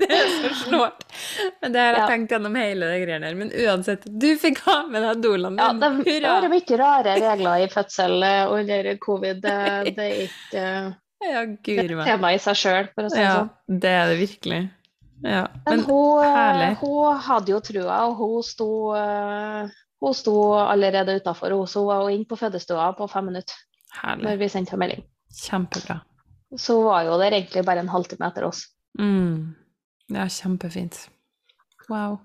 [0.00, 1.04] Det er så snålt.
[1.62, 2.08] Men det har jeg Ja.
[2.08, 3.36] tenkt gjennom hele det greiene her.
[3.38, 5.80] Men uansett, du fikk ha med deg dolaen Ja, din.
[6.04, 9.40] det, det er mye rare regler i fødsel eh, under covid.
[9.44, 9.56] Det,
[9.96, 10.90] det er ikke eh,
[11.24, 12.04] Ja, guri meg.
[12.06, 13.80] tema i seg sjøl, for å si det Ja, sånn.
[13.80, 14.58] det er det virkelig.
[15.24, 15.46] Ja.
[15.66, 18.68] Men, Men hun, eh, hun hadde jo trua, og hun sto,
[18.98, 19.68] eh,
[20.04, 21.54] hun sto allerede utafor.
[21.56, 23.54] Hun var jo inne på fødestua på fem minutter
[24.02, 24.24] herlig.
[24.26, 25.04] når vi sendte henne melding.
[25.32, 26.00] Kjempebra.
[26.56, 28.66] Så hun var jo der egentlig bare en halvtime etter oss.
[28.98, 29.54] Mm.
[30.12, 31.08] Ja, kjempefint.
[31.88, 32.18] Wow.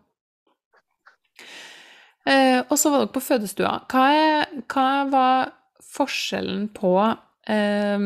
[2.27, 3.71] Eh, og så var dere på fødestua.
[3.89, 5.53] Hva, er, hva var
[5.89, 6.91] forskjellen på
[7.49, 7.97] eh,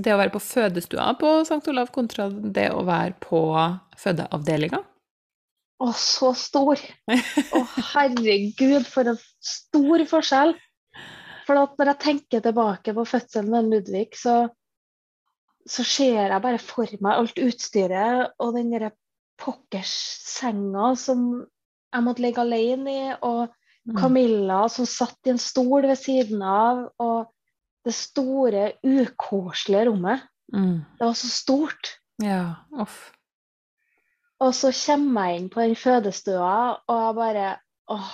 [0.00, 1.62] det å være på fødestua på St.
[1.72, 3.42] Olav kontra det å være på
[4.00, 4.80] fødeavdelinga?
[5.80, 6.80] Å, så stor!
[7.08, 7.60] Å,
[7.94, 10.56] herregud, for en stor forskjell!
[11.46, 14.42] For når jeg tenker tilbake på fødselen med Ludvig, så,
[15.66, 18.92] så ser jeg bare for meg alt utstyret og den derre
[19.40, 19.94] pokkers
[20.28, 21.24] senga som
[21.90, 23.48] jeg måtte ligge alene i, og
[23.88, 23.96] Mm.
[23.96, 27.30] Camilla som satt i en stol ved siden av, og
[27.84, 30.20] det store, ukoselige rommet.
[30.52, 30.80] Mm.
[30.98, 31.94] Det var så stort.
[32.22, 33.12] Ja, off.
[34.40, 37.50] Og så kommer jeg inn på den fødestua, og jeg bare
[37.90, 38.10] Åh,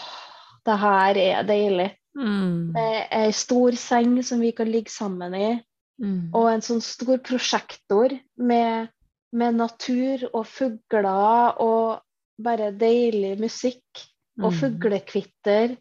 [0.67, 1.91] det her er deilig.
[2.17, 2.73] Mm.
[2.73, 5.63] Det er ei stor seng som vi kan ligge sammen i,
[5.99, 6.31] Mm.
[6.35, 8.89] og en sånn stor prosjektor med,
[9.33, 12.03] med natur og fugler og
[12.43, 14.03] bare deilig musikk
[14.43, 14.59] og Mm.
[14.61, 15.77] fuglekvitter.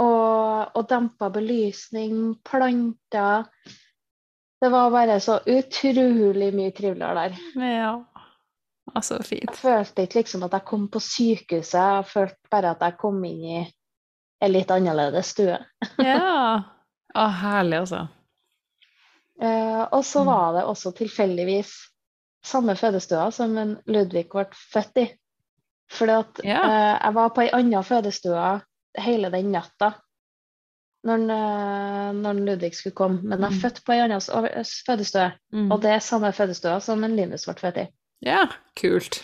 [0.00, 3.44] Og, og dempa belysning, planter.
[4.62, 7.36] Det var bare så utrolig mye triveligere der.
[7.60, 7.92] Ja.
[8.94, 9.50] Altså, fint.
[9.50, 13.20] Jeg følte ikke liksom at jeg kom på sykehuset, jeg følte bare at jeg kom
[13.24, 13.60] inn i
[14.42, 15.58] en litt annerledes stue.
[16.02, 16.62] Ja.
[17.12, 18.06] Å, herlig, altså.
[19.42, 21.72] Eh, og så var det også tilfeldigvis
[22.46, 23.52] samme fødestua som
[23.86, 25.06] Ludvig ble født i.
[25.92, 26.62] Fordi at Ja.
[26.64, 28.46] eh, jeg var på ei anna fødestue
[28.98, 29.94] hele den natta
[31.06, 33.22] når, eh, når Ludvig skulle komme.
[33.22, 33.60] Men jeg er Mm.
[33.62, 35.72] født på ei anna fødestue, Mm.
[35.72, 37.88] og det er samme fødestua som en Linus ble født i.
[38.22, 39.22] Ja, kult.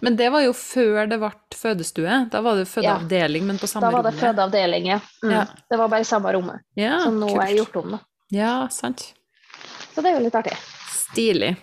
[0.00, 2.28] Men det var jo før det ble fødestue.
[2.30, 4.20] Da var det fødeavdeling, men på samme Da var det rommet.
[4.36, 5.00] fødeavdeling, ja.
[5.24, 5.30] Mm.
[5.32, 5.44] Ja.
[5.70, 7.90] Det var bare samme rommet, Ja, som nå er jeg gjort om.
[7.90, 7.98] da.
[8.30, 9.12] Ja, sant.
[9.94, 10.56] Så det er jo litt artig.
[10.92, 11.56] Stilig.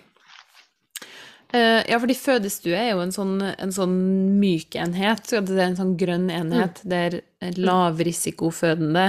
[1.54, 3.96] Eh, ja, fordi fødestue er jo en sånn, en sånn
[4.40, 5.26] myk enhet.
[5.28, 7.20] Så det er en sånn grønn enhet der
[7.58, 9.08] lavrisikofødende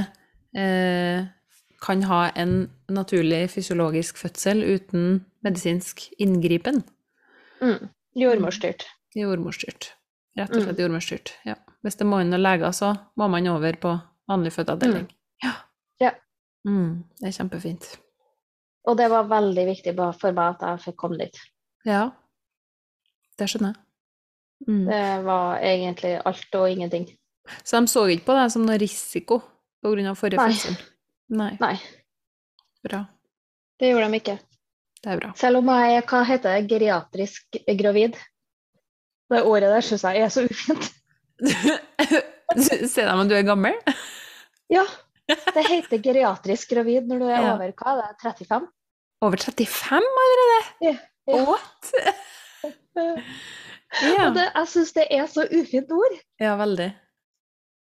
[0.59, 1.28] eh,
[1.82, 2.57] kan ha en
[2.93, 6.82] naturlig fysiologisk fødsel uten medisinsk inngripen.
[7.62, 7.90] Mm.
[8.18, 8.86] Jordmorstyrt.
[9.16, 9.93] Jordmorstyrt.
[10.38, 11.34] Rett og slett jordmorstyrt.
[11.47, 11.59] Ja.
[11.84, 13.93] Hvis det må inn noen leger, så må man over på
[14.30, 15.09] vanlig fødeavdeling.
[15.45, 15.53] Ja.
[16.01, 16.12] Ja.
[16.68, 17.88] Mm, det er kjempefint.
[18.88, 21.38] Og det var veldig viktig for meg at jeg fikk komme dit.
[21.86, 22.11] Ja.
[23.43, 23.82] Det skjønner jeg.
[24.68, 24.82] Mm.
[24.86, 27.09] Det var egentlig alt og ingenting.
[27.66, 29.40] Så de så ikke på deg som noe risiko
[29.82, 30.76] på grunn av forrige fødsel?
[31.34, 31.51] Nei.
[31.59, 31.74] Nei,
[32.86, 33.01] Bra.
[33.82, 34.36] det gjorde de ikke.
[35.03, 35.32] Det er bra.
[35.34, 38.18] Selv om jeg er hva heter det, geriatrisk gravid.
[39.32, 40.90] Det ordet der syns jeg er så ufint.
[42.93, 43.74] Ser de at du er gammel?
[44.70, 44.84] Ja,
[45.26, 47.55] det heter geriatrisk gravid når du er Ja.
[47.57, 48.68] over hva er 35?
[49.22, 50.61] Over 35 allerede?
[50.86, 50.95] Ja.
[51.49, 51.93] What?
[54.01, 54.30] Ja.
[54.32, 56.14] Det, jeg syns det er så ufint ord.
[56.40, 56.86] ja, veldig.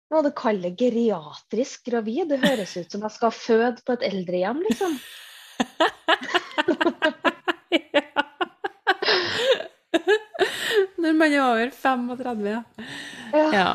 [0.07, 2.29] Hva du kaller geriatrisk gravid?
[2.31, 4.95] Det høres ut som jeg skal føde på et eldrehjem, liksom.
[11.03, 12.63] Når man er over 35, ja.
[13.33, 13.51] Ja.
[13.51, 13.67] Ja,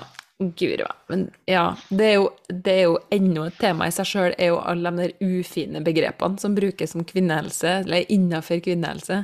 [0.57, 0.87] guri.
[1.13, 4.49] Men ja, det er jo, det er jo enda et tema i seg sjøl, er
[4.55, 9.23] jo alle de der ufine begrepene som brukes som kvinnehelse, eller innafor kvinnehelse.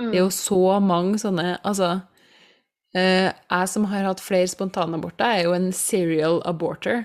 [0.00, 0.10] Mm.
[0.10, 2.00] Det er jo så mange sånne Altså,
[2.96, 7.04] eh, jeg som har hatt flere spontanaborter, er jo en serial aborter.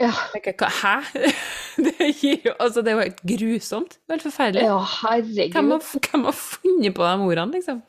[0.00, 0.12] Ja.
[0.34, 0.96] Jeg Hæ?
[1.76, 3.96] Det, gir jo, altså, det er jo helt grusomt.
[3.98, 4.62] Det er Helt forferdelig.
[4.64, 5.72] ja, Hvem, herregud.
[5.72, 7.82] har, hvem har funnet på de ordene, liksom?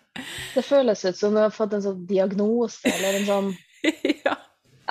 [0.55, 3.49] Det føles ut som du har fått en sånn diagnose eller en sånn
[4.26, 4.34] ja,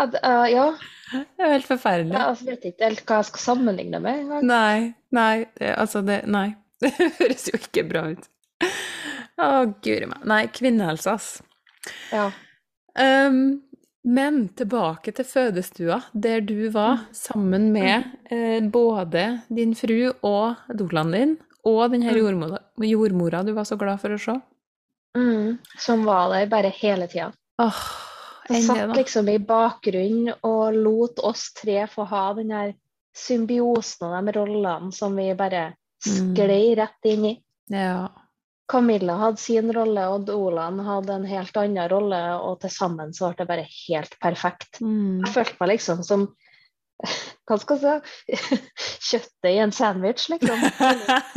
[0.00, 0.70] at, uh, Ja,
[1.12, 2.14] det er jo helt forferdelig.
[2.14, 4.48] jeg altså, vet ikke helt hva jeg skal sammenligne med engang.
[4.48, 4.78] Nei,
[5.16, 6.48] nei, det, altså det, nei.
[6.82, 8.26] Det høres jo ikke bra ut.
[9.38, 9.48] Å,
[9.84, 10.22] guri meg.
[10.24, 11.42] Nei, kvinnehelse, ass.
[12.12, 12.30] Ja.
[12.98, 13.62] Um,
[14.06, 21.10] Men tilbake til fødestua, der du var sammen med eh, både din fru og dolaen
[21.12, 21.32] din,
[21.66, 22.20] og den her Mm.
[22.22, 24.36] jordmora, jordmora du var så glad for å se.
[25.18, 27.32] Mm, som var der bare hele tida.
[27.58, 27.82] Åh,
[28.48, 32.74] Hun satt liksom i bakgrunnen og lot oss tre få ha den der
[33.16, 35.74] symbiosen og de rollene som vi bare
[36.06, 36.36] Mm.
[36.36, 37.42] sklei rett inn i.
[37.70, 38.08] Ja.
[38.68, 43.30] Camilla hadde sin rolle, og Olan hadde en helt annen rolle, og til sammen så
[43.30, 44.80] ble det bare helt perfekt.
[44.82, 45.22] Mm.
[45.22, 46.26] Jeg følte meg liksom som
[47.46, 48.56] Hva skal jeg si?
[49.10, 50.64] Kjøttet i en sandwich, liksom.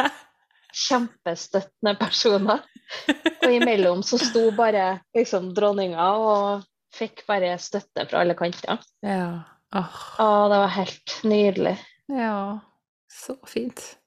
[0.87, 2.63] Kjempestøttende personer.
[3.43, 6.65] Og imellom så sto bare liksom dronninga og
[6.95, 8.81] fikk bare støtte fra alle kanter.
[9.05, 9.45] ja.
[9.69, 9.97] Oh.
[10.17, 11.75] Og det var helt nydelig.
[12.09, 12.59] ja.
[13.09, 13.98] Så fint.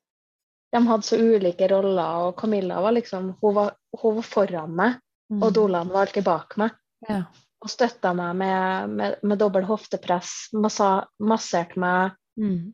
[0.73, 5.01] De hadde så ulike roller, og Camilla var liksom Hun var, hun var foran meg,
[5.33, 5.43] Mm.
[5.43, 6.71] og Dolan var alltid bak meg.
[7.09, 7.23] Ja.
[7.63, 12.73] Og støtta meg med, med, med dobbel hoftepress, massa, masserte meg Mm.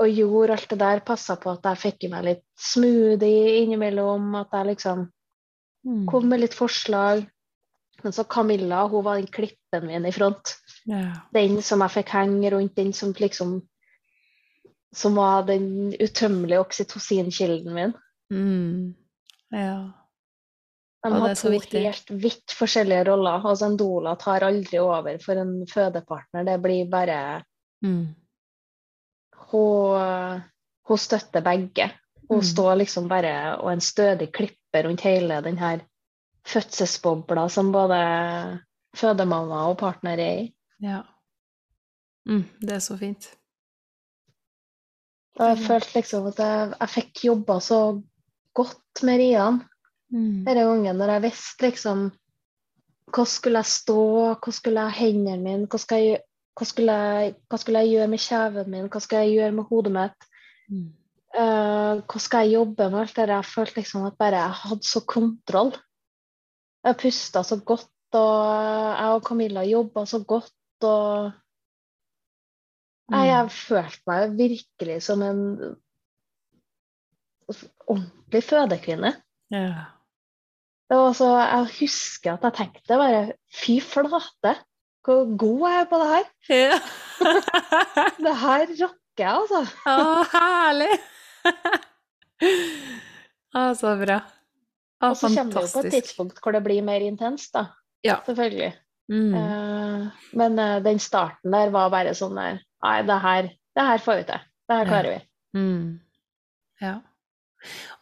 [0.00, 1.00] og gjorde alt det der.
[1.00, 5.08] Passa på at jeg fikk i meg litt smoothie innimellom, at jeg liksom
[5.86, 6.06] Mm.
[6.08, 7.26] kom med litt forslag.
[8.02, 10.56] Men så Camilla, hun var den klippen min i front.
[10.86, 11.12] Ja.
[11.32, 13.62] Den som jeg fikk henge rundt, den som liksom
[14.94, 17.92] Som var den utømmelige oksytocinkilden min.
[18.32, 18.94] Mm.
[19.50, 19.90] Ja.
[21.04, 21.82] De har to viktig.
[21.84, 23.42] helt vidt forskjellige roller.
[23.44, 26.44] Altså En doula tar aldri over for en fødepartner.
[26.46, 27.42] Det blir bare
[27.84, 28.14] Mm.
[29.50, 30.40] Hun,
[30.88, 31.90] hun støtter begge.
[32.28, 32.42] Hun Mm.
[32.44, 35.80] står liksom bare og en stødig klippe rundt hele den her
[36.46, 38.60] fødselsbobla som både
[38.96, 40.54] fødemamma og partner er i.
[40.80, 41.02] Ja.
[42.26, 42.44] Mm.
[42.60, 43.28] Det er så fint.
[45.38, 45.64] Og jeg Mm.
[45.66, 47.78] følte liksom at jeg, jeg fikk jobba så
[48.54, 49.62] godt med Rian
[50.12, 50.44] Mm.
[50.44, 52.12] denne gangen, når jeg visste liksom
[53.14, 56.20] Hva skulle jeg stå, hva skulle jeg hendene mine, hva, skulle jeg,
[56.56, 59.64] hva, skulle jeg, hva skulle jeg gjøre med kjeven min, hva skal jeg gjøre med
[59.64, 60.26] hodet mitt?
[60.70, 60.86] Mm.
[61.34, 63.34] Uh, hva skal jeg jobbe med alt det der?
[63.36, 65.72] Jeg følte liksom at bare jeg hadde så kontroll.
[66.84, 71.32] Jeg pusta så godt, og jeg og Camilla jobba så godt, og
[73.14, 75.42] Nei, jeg følte meg virkelig som en
[77.86, 79.14] ordentlig fødekvinne.
[79.54, 79.90] Ja.
[80.90, 83.20] Det var så, jeg husker at jeg tenkte bare
[83.54, 84.54] Fy flate,
[85.04, 86.28] hvor god jeg er på det her.
[86.52, 86.78] ja.
[88.24, 89.60] Det her rocker jeg, altså.
[89.86, 90.94] Å, herlig!
[93.54, 94.18] Å, så bra.
[94.24, 97.68] Å, Og så kommer det jo på et tidspunkt hvor det blir mer intenst, da.
[98.04, 98.18] Ja.
[98.26, 98.72] Selvfølgelig.
[99.12, 99.34] Mm.
[99.36, 104.02] Eh, men eh, den starten der var bare sånn der Nei, det her, det her
[104.04, 104.42] får vi til.
[104.68, 105.20] Det her klarer vi.
[105.58, 105.86] Mm.
[106.84, 106.94] Ja.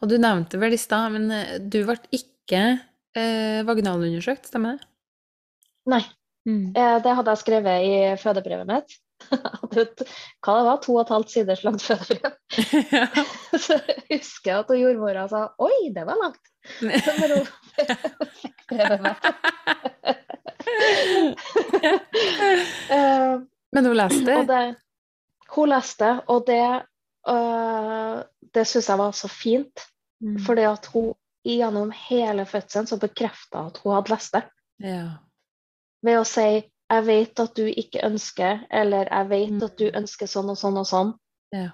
[0.03, 2.63] Og du nevnte vel i stad, men eh, du ble ikke
[3.15, 4.89] eh, vaginalundersøkt, stemmer det?
[5.93, 6.03] Nei,
[6.43, 6.73] Mm.
[6.75, 8.97] eh, det hadde jeg skrevet i fødebrevet mitt.
[9.31, 10.07] Hva det
[10.43, 12.33] var, to og et halvt siders langt fødebrev.
[12.91, 13.05] ja.
[13.63, 16.43] Så jeg husker at jordmora sa oi, det var langt.
[16.83, 17.47] Når hun
[18.41, 19.23] fikk brevet mitt.
[23.73, 24.37] Men hun leste?
[24.39, 24.75] Og det,
[25.55, 26.61] hun leste, og det,
[27.29, 29.85] øh, det syns jeg var så fint.
[30.23, 30.37] Mm.
[30.45, 31.13] Fordi at hun
[31.45, 34.43] gjennom hele fødselen så bekrefta at hun hadde lest det.
[34.83, 35.07] Ja.
[36.03, 39.63] Ved å si 'jeg vet at du ikke ønsker', eller 'jeg vet Mm.
[39.63, 41.13] at du ønsker sånn og sånn og sånn'.
[41.53, 41.69] ja.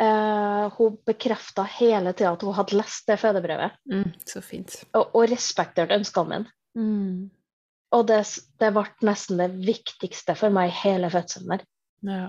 [0.00, 4.12] Uh, hun bekrefta hele tida at hun hadde lest det fødebrevet, Mm.
[4.26, 4.84] Så fint.
[4.94, 6.46] og, og respektert ønskene mine.
[6.76, 7.30] Mm.
[7.96, 8.20] Og det,
[8.60, 11.54] det ble nesten det viktigste for meg hele fødselen.
[11.54, 11.64] der.
[12.04, 12.28] Ja.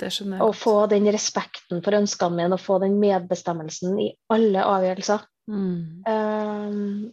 [0.00, 0.46] Det skjønner jeg.
[0.46, 5.26] Å få den respekten for ønskene mine og få den medbestemmelsen i alle avgjørelser.
[5.52, 6.06] Mm.
[6.08, 7.10] Um,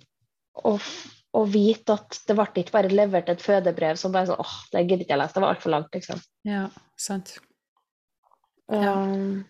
[0.64, 0.86] og,
[1.36, 4.86] og vite at det ble ikke bare levert et fødebrev som bare sånn åh, det
[4.86, 6.24] gidder ikke jeg lese, det var altfor langt, liksom.
[6.47, 6.64] Ja,
[6.99, 7.36] sant.
[8.72, 8.95] Ja.
[8.95, 9.43] Um,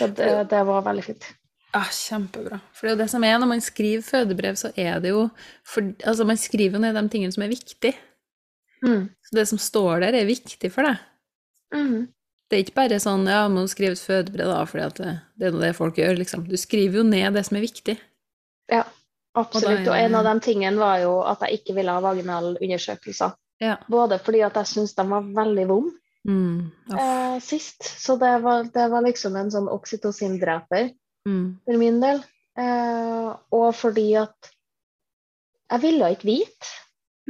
[0.00, 1.30] det, det, det var veldig fint.
[1.72, 2.58] Ja, kjempebra.
[2.76, 5.28] For det er jo det som er, når man skriver fødebrev, så er det jo
[5.64, 7.94] for, Altså, man skriver jo ned de tingene som er viktige.
[8.84, 9.06] Mm.
[9.24, 11.00] Så det som står der, er viktig for deg.
[11.72, 12.10] Mm.
[12.50, 15.12] Det er ikke bare sånn ja, må du skrive et fødebrev, da, fordi at det,
[15.40, 16.44] det er det folk gjør, liksom.
[16.44, 17.96] Du skriver jo ned det som er viktig.
[18.68, 18.82] Ja,
[19.32, 19.80] absolutt.
[19.80, 23.32] Og da Og en av de tingene var jo at jeg ikke ville ha vaginalundersøkelser.
[23.62, 23.78] Ja.
[23.88, 25.96] Både fordi at jeg syntes de var veldig vonde
[26.28, 26.70] Mm.
[26.90, 30.92] Eh, sist, så det var, det var liksom en sånn oksytocindreper.
[31.28, 31.58] Mm.
[31.64, 32.22] for min del.
[32.58, 34.52] Uh, og fordi at
[35.72, 36.72] jeg ville ikke vite.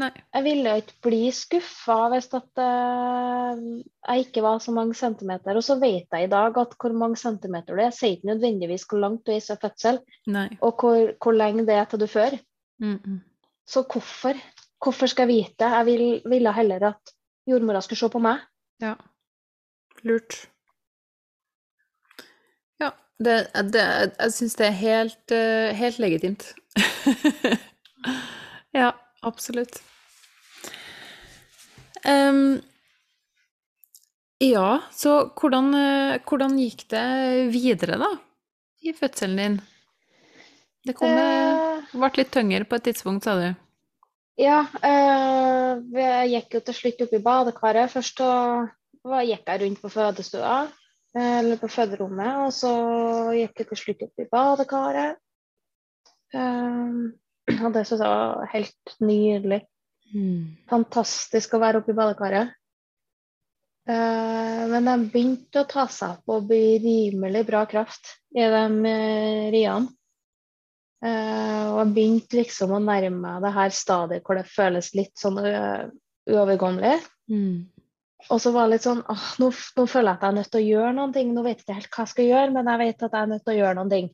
[0.00, 0.08] Nei.
[0.32, 5.58] Jeg ville ikke bli skuffa hvis at uh, jeg ikke var så mange centimeter.
[5.58, 8.88] Og så vet jeg i dag at hvor mange centimeter du er, sier ikke nødvendigvis
[8.88, 10.48] hvor langt du er i fødsel, Nei.
[10.60, 12.38] og hvor, hvor lenge det er til du før.
[12.80, 13.20] Mm -mm.
[13.66, 14.34] Så hvorfor?
[14.82, 15.70] Hvorfor skal jeg vite det?
[15.70, 17.14] Jeg vil, ville heller at
[17.46, 18.40] jordmora skulle se på meg.
[18.80, 18.94] Ja.
[20.02, 20.51] Lurt.
[23.22, 23.36] Det,
[23.74, 23.84] det,
[24.18, 26.48] jeg syns det er helt, eh, helt legitimt.
[28.80, 28.92] ja,
[29.22, 29.82] absolutt.
[32.02, 32.60] Um,
[34.42, 37.06] ja, så hvordan, eh, hvordan, gikk det
[37.54, 38.10] videre, da?
[38.82, 39.60] I fødselen din?
[40.82, 43.52] Det kom, eh, ble litt tyngre på et tidspunkt, sa du?
[44.40, 47.92] Ja, uh, jeg gikk jo til slutt opp i badekaret.
[47.92, 48.32] Først så
[49.28, 50.56] gikk jeg rundt på fødestua,
[51.18, 52.72] eller på føderommet, og så
[53.36, 55.18] gikk jeg til slutt opp i badekaret.
[56.32, 57.12] Um,
[57.60, 59.60] og det syns jeg var helt nydelig.
[60.12, 60.56] Mm.
[60.70, 62.52] Fantastisk å være oppe i badekaret.
[63.88, 68.62] Uh, men de begynte å ta seg opp og bli rimelig bra kraft i de
[68.86, 69.90] uh, riene.
[71.02, 75.16] Uh, og jeg begynte liksom å nærme meg det her stadiet hvor det føles litt
[75.18, 77.00] sånn uovergåelig.
[77.32, 77.71] Mm.
[78.30, 80.50] Og så var det litt sånn åh, nå, nå, føler jeg at jeg er nødt
[80.52, 81.32] til å gjøre noen ting.
[81.34, 83.32] Nå vet jeg ikke helt hva jeg skal gjøre, men jeg vet at jeg er
[83.32, 84.12] nødt til å gjøre noen ting.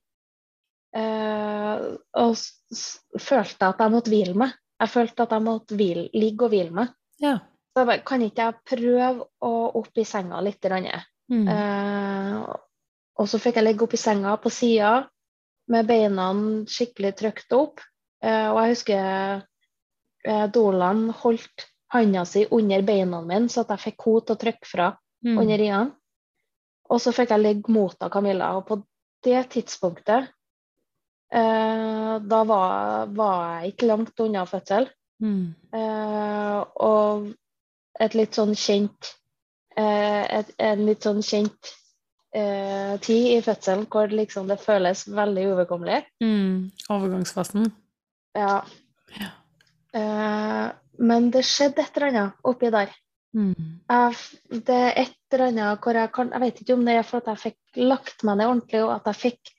[2.22, 4.56] og følte at jeg måtte hvile meg.
[4.78, 6.94] Jeg følte at jeg måtte hvile, ligge og hvile meg.
[7.22, 7.38] Ja.
[7.78, 10.64] Så jeg bare, kan ikke jeg prøve å opp i senga litt?
[11.28, 11.48] Mm.
[11.52, 12.36] Eh,
[13.18, 14.92] og så fikk jeg ligge opp i senga på sida
[15.68, 16.30] med beina
[16.70, 17.82] skikkelig trykt opp.
[18.24, 19.42] Eh, og jeg husker
[20.24, 24.42] eh, Dolan holdt handa si under beina mine, så at jeg fikk henne til å
[24.42, 24.88] trykke fra
[25.24, 25.36] mm.
[25.36, 25.94] under riene.
[26.88, 28.54] Og så fikk jeg ligge mot Camilla.
[28.56, 28.80] Og på
[29.24, 30.30] det tidspunktet
[31.32, 34.88] eh, da var, var, jeg ikke langt unna fødsel.
[35.20, 35.52] Mm.
[35.74, 37.28] Eh, og
[37.98, 39.08] et litt sånn kjent
[39.74, 41.72] eh, et, En litt sånn kjent
[42.30, 46.04] eh, tid i fødselen hvor liksom det føles veldig uoverkommelig.
[46.22, 47.72] Mm, overgangsfasen.
[48.38, 48.60] Ja.
[49.18, 49.32] ja.
[50.98, 52.90] Men det skjedde et eller annet oppi der.
[53.36, 53.54] Mm.
[53.90, 54.16] Jeg,
[54.66, 57.20] det er et eller annet hvor jeg kan Jeg vet ikke om det er for
[57.20, 59.52] at jeg fikk lagt meg ned ordentlig, og at jeg fikk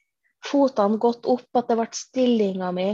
[0.45, 2.89] fotene godt opp, at det ble stillinga mi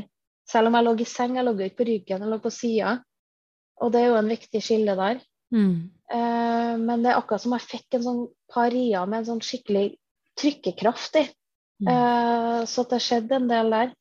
[0.46, 3.00] Selv om jeg lå i seng, jeg lå ikke på ryggen, jeg lå på sida.
[3.82, 5.24] Og det er jo en viktig skille der.
[5.56, 5.90] Mm.
[6.14, 8.20] Eh, men det er akkurat som jeg fikk en sånn
[8.54, 9.88] par rier med en sånn skikkelig
[10.38, 11.24] trykkekraft i.
[11.82, 11.90] Mm.
[11.96, 13.96] Eh, så det skjedde en del der.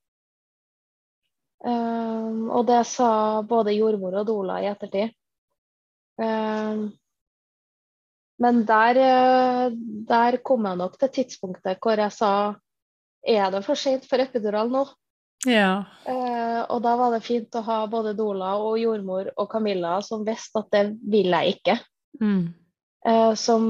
[1.65, 5.15] Eh, og det sa både jordmor og Dola i ettertid.
[6.21, 6.93] Um,
[8.39, 9.73] men der, eh,
[10.09, 12.35] der, kom jeg nok til tidspunktet hvor jeg sa
[13.27, 14.85] er det for sent for epidural nå?
[15.49, 15.87] Ja.
[16.07, 20.25] Uh, og da var det fint å ha både Dola og jordmor og Camilla som
[20.27, 21.79] visste at det vil jeg ikke.
[22.21, 22.45] Mm.
[23.05, 23.65] Uh, som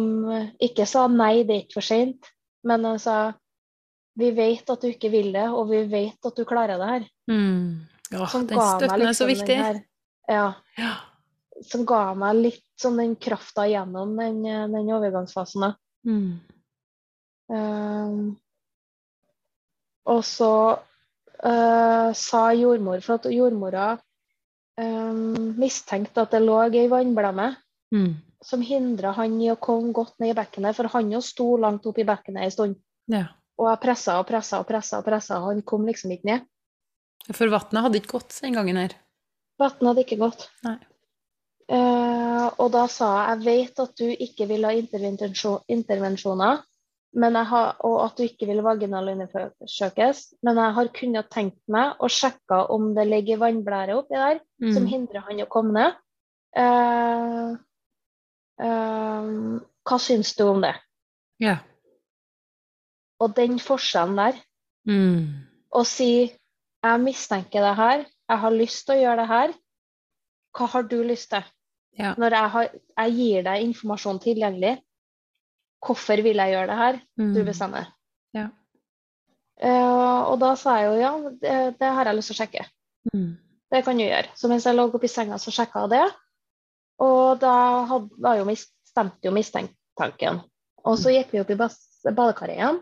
[0.62, 2.30] ikke sa nei, det er ikke for seint,
[2.66, 3.18] men de sa
[4.18, 7.08] vi vet at du ikke vil det, og vi vet at du klarer det her.
[7.30, 7.82] Mm.
[8.12, 9.58] Ja, som den støtten liksom er så viktig.
[9.58, 9.82] Her,
[10.30, 10.46] ja,
[10.78, 10.94] ja.
[11.64, 14.42] Som ga meg litt sånn den krafta gjennom den,
[14.74, 15.74] den overgangsfasen.
[16.06, 16.32] Mm.
[17.54, 18.18] Um,
[20.10, 23.92] og så uh, sa jordmor, for at jordmora
[24.80, 27.52] um, mistenkte at det lå ei vannblemme
[27.94, 28.10] mm.
[28.44, 31.86] som hindra han i å komme godt ned i bekkenet, for han jo sto langt
[31.88, 32.78] opp i bekkenet ei stund.
[33.10, 33.28] Ja.
[33.60, 36.50] Og jeg pressa og pressa og pressa, og pressa, han kom liksom ikke ned.
[37.32, 38.96] For vannet hadde ikke gått den gangen her?
[39.60, 40.48] Vannet hadde ikke gått.
[40.64, 46.64] Uh, og da sa jeg jeg vet at du ikke vil ha intervensjoner,
[47.14, 50.24] har, og at du ikke vil vaginalundersøkes.
[50.42, 54.72] Men jeg har kunnet tenkt meg og sjekka om det ligger vannblære oppi der mm.
[54.74, 56.00] som hindrer han å komme ned.
[56.58, 57.54] Uh,
[58.62, 60.74] uh, hva syns du om det?
[61.42, 61.62] Ja.
[63.22, 64.38] Og den forskjellen der,
[64.90, 65.20] mm.
[65.86, 69.54] si jeg mistenker det her, jeg har lyst til å gjøre det her,
[70.54, 71.46] hva har du lyst til?
[71.98, 72.16] Ja.
[72.18, 74.74] Når jeg, har, jeg gir deg informasjon tilgjengelig,
[75.84, 77.00] Hvorfor vil jeg gjøre det her?
[77.20, 77.32] Mm.
[77.36, 77.88] Du bestemmer.
[78.36, 78.48] Ja.
[79.60, 81.12] Uh, og da sa jeg jo ja,
[81.42, 82.64] det, det har jeg lyst til å sjekke.
[83.12, 83.28] Mm.
[83.74, 84.32] Det kan du gjøre.
[84.38, 86.04] Så mens jeg lå oppi senga, så sjekka jeg det.
[87.04, 87.54] Og da
[87.90, 90.40] hadde, jo mist, stemte jo mistenktanken.
[90.84, 91.14] Og så mm.
[91.18, 92.80] gikk vi opp i badekaret igjen.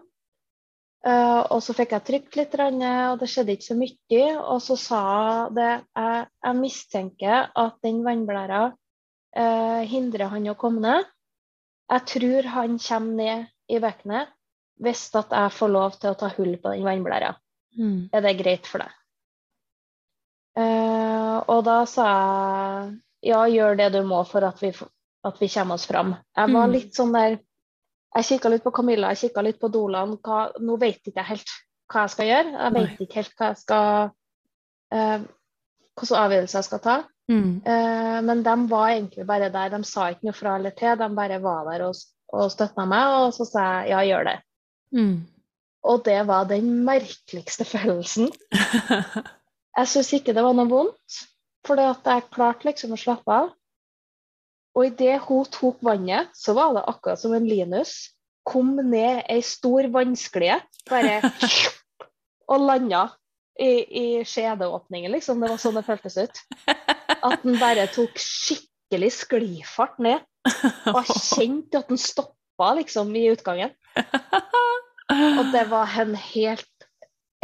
[1.02, 4.26] Uh, og så fikk jeg trykt litt, og det skjedde ikke så mye.
[4.38, 5.02] Og så sa
[5.50, 11.10] det jeg, jeg mistenker at den vannblæra uh, hindrer han å komme ned.
[11.92, 14.30] Jeg tror han kommer ned i bekkenet
[14.82, 17.34] hvis at jeg får lov til å ta hull på den vannblæra.
[17.78, 18.10] Mm.
[18.12, 18.94] Er det greit for deg?
[20.58, 22.08] Uh, og da sa
[23.22, 24.72] jeg ja, gjør det du må for at vi,
[25.26, 26.16] at vi kommer oss fram.
[26.36, 26.74] Jeg var mm.
[26.74, 27.38] litt sånn der
[28.12, 30.16] Jeg kikka litt på Camilla, jeg kikka litt på Dolan.
[30.20, 31.54] Hva, nå vet ikke jeg helt
[31.92, 32.52] hva jeg skal gjøre.
[32.56, 33.88] Jeg vet ikke helt hva jeg skal
[34.96, 35.24] eh,
[35.92, 36.94] Hvilke avgjørelser jeg skal ta.
[37.32, 37.50] Mm.
[37.68, 39.72] Eh, men de var egentlig bare der.
[39.74, 42.00] De sa ikke noe fra eller til, de bare var der og,
[42.32, 44.38] og støtta meg, og så sa jeg ja, gjør det.
[44.96, 45.14] Mm.
[45.92, 48.32] Og det var den merkeligste følelsen.
[49.78, 51.14] Jeg syns ikke det var noe vondt,
[51.64, 53.46] for jeg klarte liksom å slappe av.
[54.72, 58.12] Og idet hun tok vannet, så var det akkurat som en Linus
[58.48, 60.56] kom ned ei stor vannsklie,
[60.90, 61.20] bare
[62.50, 63.06] og landa
[63.60, 65.42] i, i skjedeåpningen, liksom.
[65.42, 66.42] Det var sånn det føltes ut.
[67.22, 70.24] At den bare tok skikkelig sklifart ned.
[70.90, 73.74] Og jeg kjente at den stoppa liksom i utgangen.
[75.12, 76.86] Og det var en helt,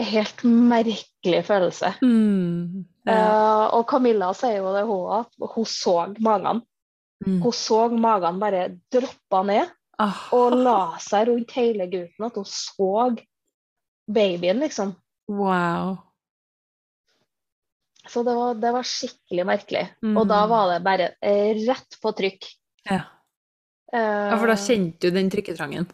[0.01, 1.93] helt merkelig følelse.
[2.03, 2.89] Mm.
[3.09, 3.15] Ja.
[3.15, 6.65] uh, og Camilla sier jo det, hun at hun så magene.
[7.27, 7.41] Mm.
[7.43, 10.29] Hun så magen bare droppa ned Ah.
[10.33, 12.25] og la seg rundt hele gutten.
[12.29, 13.17] At hun så
[14.07, 14.93] babyen, liksom.
[15.27, 15.97] Wow.
[18.09, 19.83] Så det var, det var skikkelig merkelig.
[20.07, 20.15] Mm.
[20.17, 22.47] Og da var det bare eh, rett på trykk.
[22.89, 23.03] Ja.
[23.93, 25.91] Eh, ja, for da kjente du den trykketrangen.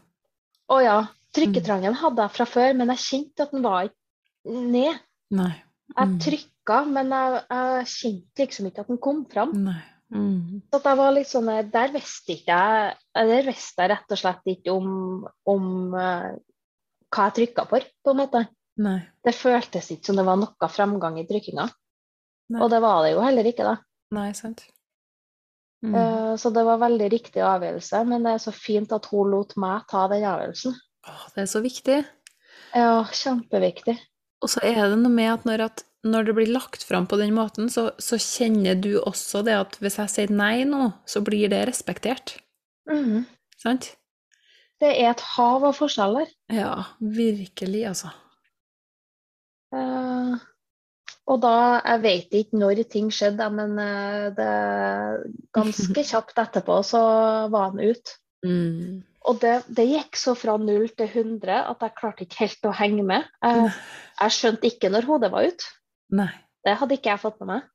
[0.71, 0.99] Å ja.
[1.35, 5.01] Trykketrangen hadde jeg fra før, men jeg kjente at den var ikke ned.
[5.35, 5.55] Nei.
[5.97, 6.19] Jeg Mm.
[6.23, 9.51] trykka, men jeg, jeg kjente liksom ikke at den kom fram.
[9.65, 9.81] Nei.
[10.13, 10.61] Mm.
[10.69, 14.13] Så at jeg var litt sånn, eh, Der visste ikke jeg Der visste jeg rett
[14.13, 14.91] og slett ikke om,
[15.49, 15.65] om
[15.97, 16.35] uh,
[17.09, 18.45] hva jeg trykka for, på en måte.
[18.85, 18.99] Nei.
[19.25, 21.67] Det føltes ikke som det var noe fremgang i trykkinga.
[22.59, 23.77] Og det var det jo heller ikke, da.
[24.15, 24.65] Nei, sant.
[25.85, 25.95] Mm.
[25.95, 29.55] Uh, Så det var veldig riktig avgjørelse, men det er så fint at hun lot
[29.61, 30.75] meg ta den avgjørelsen.
[31.09, 31.99] Åh, det er så viktig.
[32.75, 33.97] Ja, kjempeviktig.
[34.45, 37.17] Og så er det noe med at når, at når det blir lagt fram på
[37.21, 41.25] den måten, så, så kjenner du også det at hvis jeg sier nei nå, så
[41.25, 42.37] blir det respektert.
[42.91, 43.25] Mhm.
[43.65, 43.95] Sant?
[44.83, 46.29] Det er et hav av forskjeller.
[46.53, 48.11] Ja, virkelig, altså.
[49.73, 50.37] Uh,
[51.31, 54.51] og da, jeg vet ikke når ting skjedde, men eh, det
[55.57, 57.01] ganske kjapt etterpå så
[57.53, 58.19] var han ute.
[58.45, 59.01] Mm.
[59.25, 62.75] Og det, det gikk så fra 0 til 100 at jeg klarte ikke helt å
[62.77, 63.29] henge med.
[63.45, 63.71] Jeg,
[64.19, 65.71] jeg skjønte ikke når hodet var ute.
[66.65, 67.71] Det hadde ikke jeg fått med meg.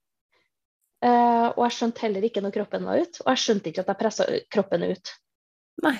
[0.99, 3.91] Uh, og jeg skjønte heller ikke når kroppen var ute, og jeg skjønte ikke at
[3.93, 5.13] jeg pressa kroppen ut.
[5.85, 5.95] Nei.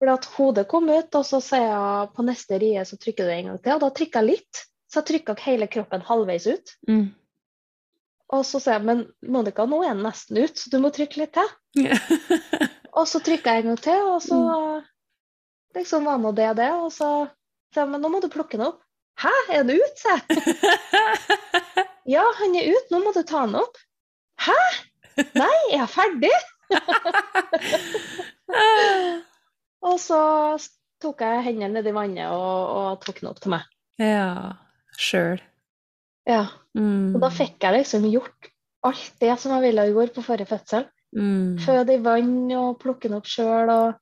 [0.00, 3.34] Fordi at hodet kom ut, og så sier jeg på neste rie så trykker du
[3.34, 4.62] en gang til, og da trykker jeg litt.
[4.90, 6.74] Så jeg trykka hele kroppen halvveis ut.
[6.90, 7.06] Mm.
[8.34, 11.22] Og så sier jeg men Monica, nå er den nesten ut, så du må trykke
[11.22, 11.52] litt til.
[12.98, 14.38] Og så trykka jeg en gang til, og så
[15.76, 16.70] liksom var nå det det.
[16.74, 17.10] Og så
[17.74, 18.80] sa jeg men nå må du plukke den opp.
[19.20, 20.24] Hæ, er den ute, sa jeg.
[22.10, 23.76] Ja, han er ute, nå må du ta den opp.
[24.42, 24.56] Hæ?
[25.36, 26.32] Nei, er jeg ferdig?
[29.86, 30.18] Og så
[31.00, 33.68] tok jeg hendene nedi vannet og, og tok den opp til meg.
[34.02, 34.56] ja.
[35.00, 35.38] Sjøl.
[36.28, 37.16] Ja, Mm.
[37.16, 38.46] Og da fikk jeg liksom gjort
[38.86, 40.84] alt det som jeg ville gjøre på forrige fødsel.
[41.16, 41.58] Mm.
[41.64, 43.70] Føde i vann og plukke den opp sjøl.
[43.72, 43.92] Og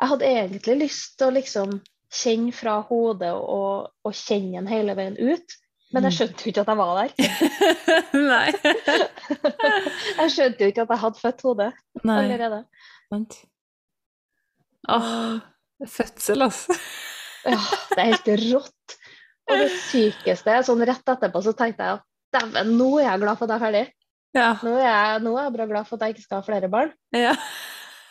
[0.00, 4.96] jeg hadde egentlig lyst til å liksom kjenne fra hodet og, og kjenne den hele
[4.98, 5.58] veien ut.
[5.90, 7.12] Men jeg skjønte jo ikke at jeg var der.
[8.32, 8.50] Nei.
[10.20, 11.70] Jeg skjønte jo ikke at jeg hadde født hodet
[12.06, 12.16] Nei.
[12.20, 12.58] allerede.
[13.10, 13.36] Sant.
[14.90, 15.40] Åh,
[15.88, 16.76] fødsel, altså.
[17.48, 17.58] Ja,
[17.94, 18.96] det er helt rått.
[19.50, 22.06] Og det sykeste sånn rett etterpå så tenkte jeg at
[22.36, 23.84] dæven, nå er jeg glad for at jeg er ferdig.
[24.36, 24.52] Ja.
[24.62, 26.68] Nå er, jeg, nå er jeg bare glad for at jeg ikke skal ha flere
[26.70, 26.92] barn.
[27.16, 27.34] Ja.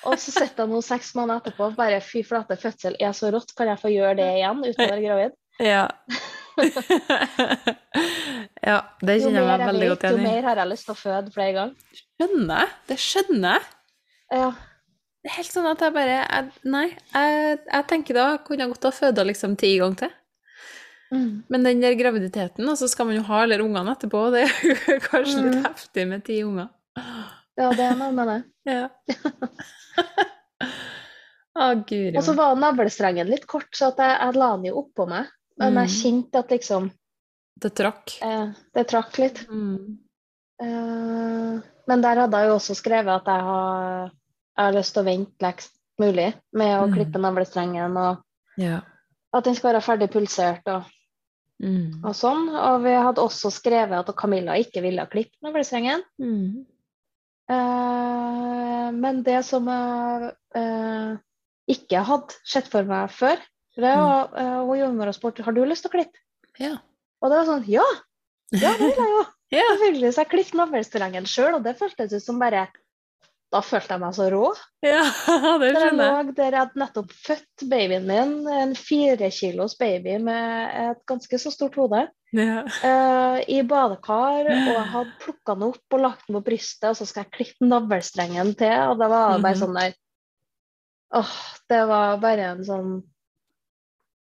[0.07, 3.51] Og så sitter jeg nå seks måneder etterpå bare fy flate, fødsel er så rått,
[3.57, 5.33] kan jeg få gjøre det igjen uten å være gravid?
[5.59, 5.85] Ja.
[8.69, 10.25] ja, det Jo kjenner jeg meg veldig godt igjen i.
[10.27, 11.99] mer har jeg lyst til å føde flere ganger.
[11.99, 12.73] Skjønner jeg.
[12.91, 13.69] Det skjønner jeg.
[14.39, 14.49] Ja.
[15.19, 18.71] Det er helt sånn at jeg bare jeg, Nei, jeg, jeg tenker da kunne jeg
[18.71, 20.13] godt ha føda liksom ti ganger til.
[21.11, 21.43] Mm.
[21.49, 24.51] Men den der graviditeten, og så skal man jo ha alle ungene etterpå, det er
[24.69, 25.63] jo kanskje litt Mm.
[25.65, 26.67] heftig med ti unger.
[27.57, 28.39] ja, det er noe med det.
[28.69, 28.89] Ja.
[31.59, 35.07] Å, guri Og så var navlestrengen litt kort, så jeg, jeg la den jo oppå
[35.09, 35.31] meg.
[35.59, 35.95] Men jeg Mm.
[35.95, 36.91] kjente at liksom
[37.59, 38.13] Det trakk.
[38.23, 39.41] eh, det trakk litt.
[39.49, 39.97] Mm.
[40.61, 41.59] Eh,
[41.89, 44.11] men der hadde jeg jo også skrevet at jeg har,
[44.55, 46.93] jeg har lyst til å vente lengst mulig med å Mm.
[46.95, 48.23] klippe navlestrengen, og
[48.57, 48.81] Ja.
[49.33, 50.83] at den skal være ferdig pulsert og,
[51.59, 52.01] Mm.
[52.07, 52.47] og sånn.
[52.55, 56.03] Og vi hadde også skrevet at Camilla ikke ville klippe navlestrengen.
[56.21, 56.65] Mm.
[57.49, 61.17] Eh, men det som jeg eh,
[61.75, 63.41] ikke hadde sett for meg før,
[63.79, 66.19] det var uh, hun jordmor og spurte har du lyst til å klippe.
[66.59, 66.73] Ja.
[67.21, 67.85] Og det var sånn ja,
[68.51, 69.27] ja det vil jeg jo.
[69.49, 69.63] Ja.
[69.65, 70.09] Selvfølgelig.
[70.13, 72.67] Så jeg klippet navlestrengen sjøl, og det føltes ut som bare
[73.49, 74.43] Da følte jeg meg så rå.
[74.85, 74.99] ja,
[75.61, 76.25] det skjønner jeg jeg.
[76.27, 81.39] lå der jeg hadde nettopp født babyen min, en fire kilos baby med et ganske
[81.41, 82.03] så stort hode.
[82.37, 82.59] Ja.
[82.61, 86.99] uh, i badekar, og jeg hadde plukka den opp og lagt den på brystet, og
[86.99, 89.61] så skal jeg klippe navlestrengen til, og det var bare Mhm.
[89.63, 89.95] sånn der
[91.17, 91.31] Åh,
[91.73, 92.91] det var bare en sånn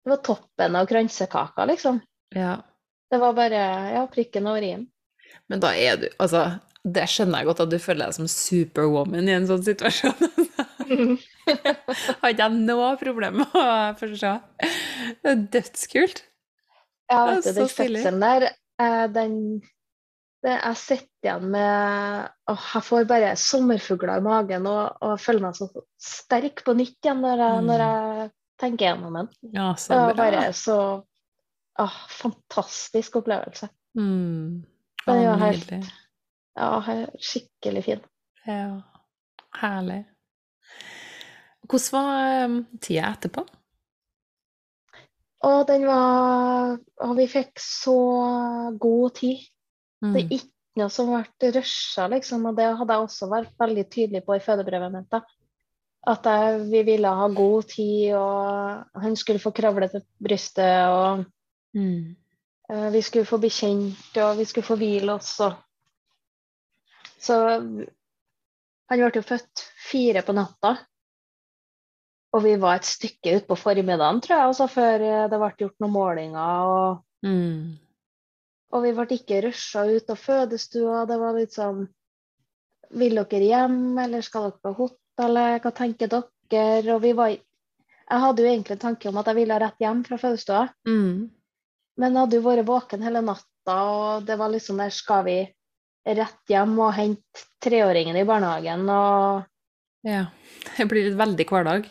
[0.04, 2.00] Det var toppen av kransekaka, liksom.
[2.34, 2.62] ja.
[3.10, 3.60] Det var bare
[3.92, 4.86] ja, prikken over i-en.
[5.48, 6.46] Men da er du Altså,
[6.84, 10.14] det skjønner jeg godt at du føler deg som superwoman i en sånn situasjon.
[12.20, 13.64] Har ikke jeg noe problem med å
[13.98, 14.32] forstå.
[15.22, 16.22] Det er dødskult.
[17.10, 18.48] Ja, vet du, den fødselen der,
[18.82, 19.34] eh, den
[20.44, 25.42] det, Jeg sitter igjen med åh, Jeg får bare sommerfugler i magen og, og føler
[25.48, 25.66] meg så
[25.98, 27.66] sterk på nytt igjen når jeg, Mm.
[27.72, 28.30] når jeg
[28.60, 29.28] tenker gjennom den.
[29.56, 30.76] Ja, så Det var bare så
[31.78, 33.68] åh, fantastisk opplevelse.
[33.98, 34.62] Mm.
[35.06, 35.90] Det er var helt- nydelig.
[36.58, 38.00] Ja, skikkelig fin.
[38.46, 38.80] Ja.
[39.60, 40.02] Herlig.
[41.68, 43.44] Hvordan var um, tida etterpå?
[45.46, 47.94] Og den var Og vi fikk så
[48.80, 49.44] god tid.
[50.02, 50.12] Mm.
[50.14, 52.46] Det er ikke noe som ble rusha, liksom.
[52.50, 55.08] Og det hadde jeg også vært veldig tydelig på i fødebrevet mitt.
[55.10, 55.22] da.
[56.08, 61.24] At jeg, vi ville ha god tid, og han skulle få kravle til brystet, og
[61.74, 62.16] Mm.
[62.70, 65.40] eh, vi skulle få bli kjent, og vi skulle få hvile oss.
[65.40, 65.52] Og...
[67.18, 67.34] Så
[68.88, 70.76] han ble jo født fire på natta.
[72.36, 75.78] Og vi var et stykke utpå formiddagen, tror jeg, altså før eh, det ble gjort
[75.84, 76.72] noen målinger.
[76.72, 77.72] og Mm.
[78.70, 81.00] Og vi ble ikke rusha ut av fødestua.
[81.08, 81.88] Det var litt sånn
[82.94, 85.58] Vil dere hjem, eller skal dere på hotellet?
[85.64, 86.94] Hva tenker dere?
[86.94, 90.04] Og vi var Jeg hadde jo egentlig en tanke om at jeg ville rett hjem
[90.06, 91.28] fra fødestua, Mm.
[91.98, 95.54] men jeg hadde jo vært våken hele natta, og det var liksom der Skal vi
[96.16, 98.88] rett hjem og hente treåringen i barnehagen?
[98.88, 99.44] Og
[100.06, 100.26] Ja.
[100.76, 101.88] Det blir et veldig hverdag.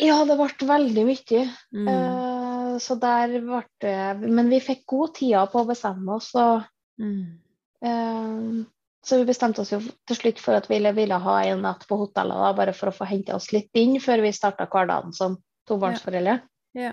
[0.00, 1.40] ja, det ble veldig mye.
[1.74, 1.88] Mm.
[1.88, 6.34] Uh, så der ble det Men vi fikk god tid på å bestemme oss.
[6.34, 6.64] og
[7.00, 7.38] Mm.
[7.84, 8.64] uh,
[9.02, 11.96] Så vi bestemte oss jo til slutt for at vi ville, ha en natt på
[11.96, 15.38] hotellet, da, bare for å få hente oss litt inn før vi starta hverdagen som
[15.66, 16.40] tobarnsforeldre.
[16.74, 16.92] Ja.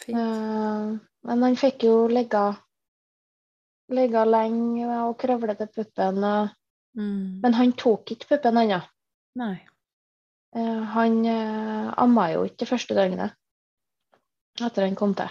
[0.00, 0.16] Fint.
[0.16, 2.56] Uh, men han fikk jo ligge,
[3.94, 6.22] ligge lenge og krøvle til puppen.
[6.96, 7.42] Mm.
[7.42, 8.78] men han tok ikke puppen ennå.
[10.56, 13.34] Eh, han uh, amma jo ikke det første døgnet
[14.64, 15.28] etter han kom til.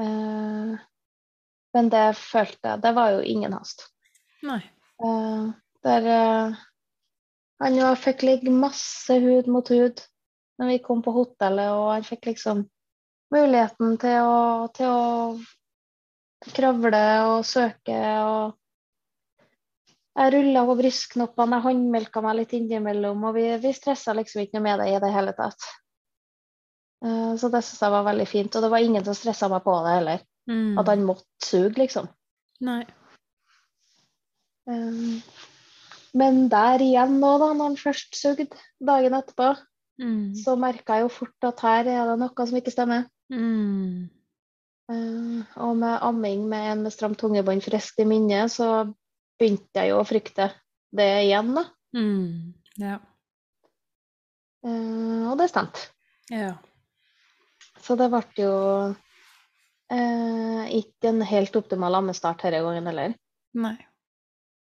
[0.00, 0.78] Eh,
[1.72, 3.86] men det følte jeg Det var jo ingen hast.
[4.46, 4.60] Nei.
[5.02, 5.48] Eh,
[5.84, 6.60] der eh,
[7.62, 10.02] han jo fikk ligge masse hud mot hud
[10.60, 12.66] når vi kom på hotellet, og han fikk liksom
[13.32, 15.04] muligheten til å, til å
[16.50, 18.58] kravle og søke og
[20.12, 24.58] Jeg rulla på brystknoppene, jeg håndmelka meg litt innimellom, og vi, vi stressa liksom ikke
[24.58, 25.64] noe med det i det hele tatt.
[27.00, 29.64] Eh, så det syns jeg var veldig fint, og det var ingen som stressa meg
[29.64, 30.26] på det heller.
[30.50, 30.76] Mm.
[30.82, 32.10] At han måtte suge, liksom.
[32.60, 32.82] Nei.
[34.68, 35.22] Um,
[36.12, 38.50] Men der igjen nå, da, når han først sugde
[38.84, 39.54] dagen etterpå,
[40.00, 40.34] Mm.
[40.34, 43.04] så merka jeg jo fort at her er det noe som ikke stemmer.
[43.30, 44.08] Mm.
[44.92, 48.84] Uh, og med amming med en med stramt tungebånd friskt i minne, så
[49.40, 50.50] begynte jeg jo å frykte
[50.92, 51.64] det igjen, da.
[51.96, 52.52] Mm.
[52.82, 52.98] Ja.
[54.62, 55.88] Uh, og det stemte.
[56.32, 56.54] Ja.
[57.82, 58.52] Så det ble jo
[58.92, 63.16] uh, ikke en helt optimal ammestart denne gangen heller.
[63.58, 63.74] Nei.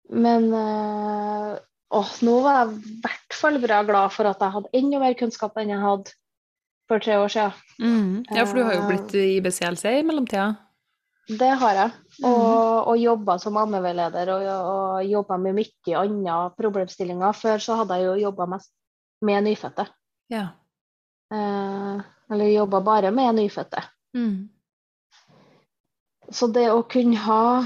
[0.09, 1.59] Men uh,
[1.95, 5.19] åh, nå var jeg i hvert fall bra glad for at jeg hadde enda mer
[5.19, 6.15] kunnskap enn jeg hadde
[6.89, 7.53] for tre år siden.
[7.83, 8.25] Mm.
[8.31, 10.55] Ja, for du har jo blitt blitt IBCLC i mellomtida.
[11.29, 11.91] Det har jeg.
[12.23, 12.31] Mhm.
[12.31, 17.37] Og, og jobba som ammeveileder og, og jobba med mye andre problemstillinger.
[17.37, 18.73] Før så hadde jeg jo jobba mest
[19.21, 19.85] med nyfødte.
[20.33, 20.47] Ja.
[21.35, 22.01] Eh,
[22.33, 23.83] eller jobba bare med nyfødte.
[24.17, 24.49] Mm.
[26.31, 27.65] Så det å kunne ha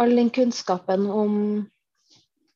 [0.00, 1.34] all den kunnskapen om,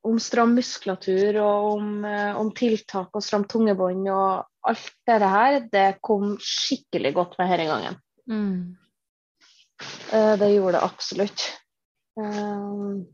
[0.04, 5.58] om stram muskulatur og om, eh, om tiltak og stramt tungebånd og alt det her,
[5.72, 7.98] det kom skikkelig godt med denne gangen.
[8.30, 8.76] Mm.
[10.12, 11.44] Eh, Det gjorde det absolutt.
[12.20, 13.04] Eh,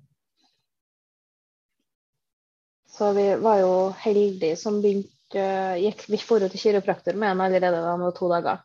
[2.91, 5.45] Så vi var jo heldige som begynte
[5.81, 8.59] gikk, Vi dro til kiropraktor med han allerede da han var to dager.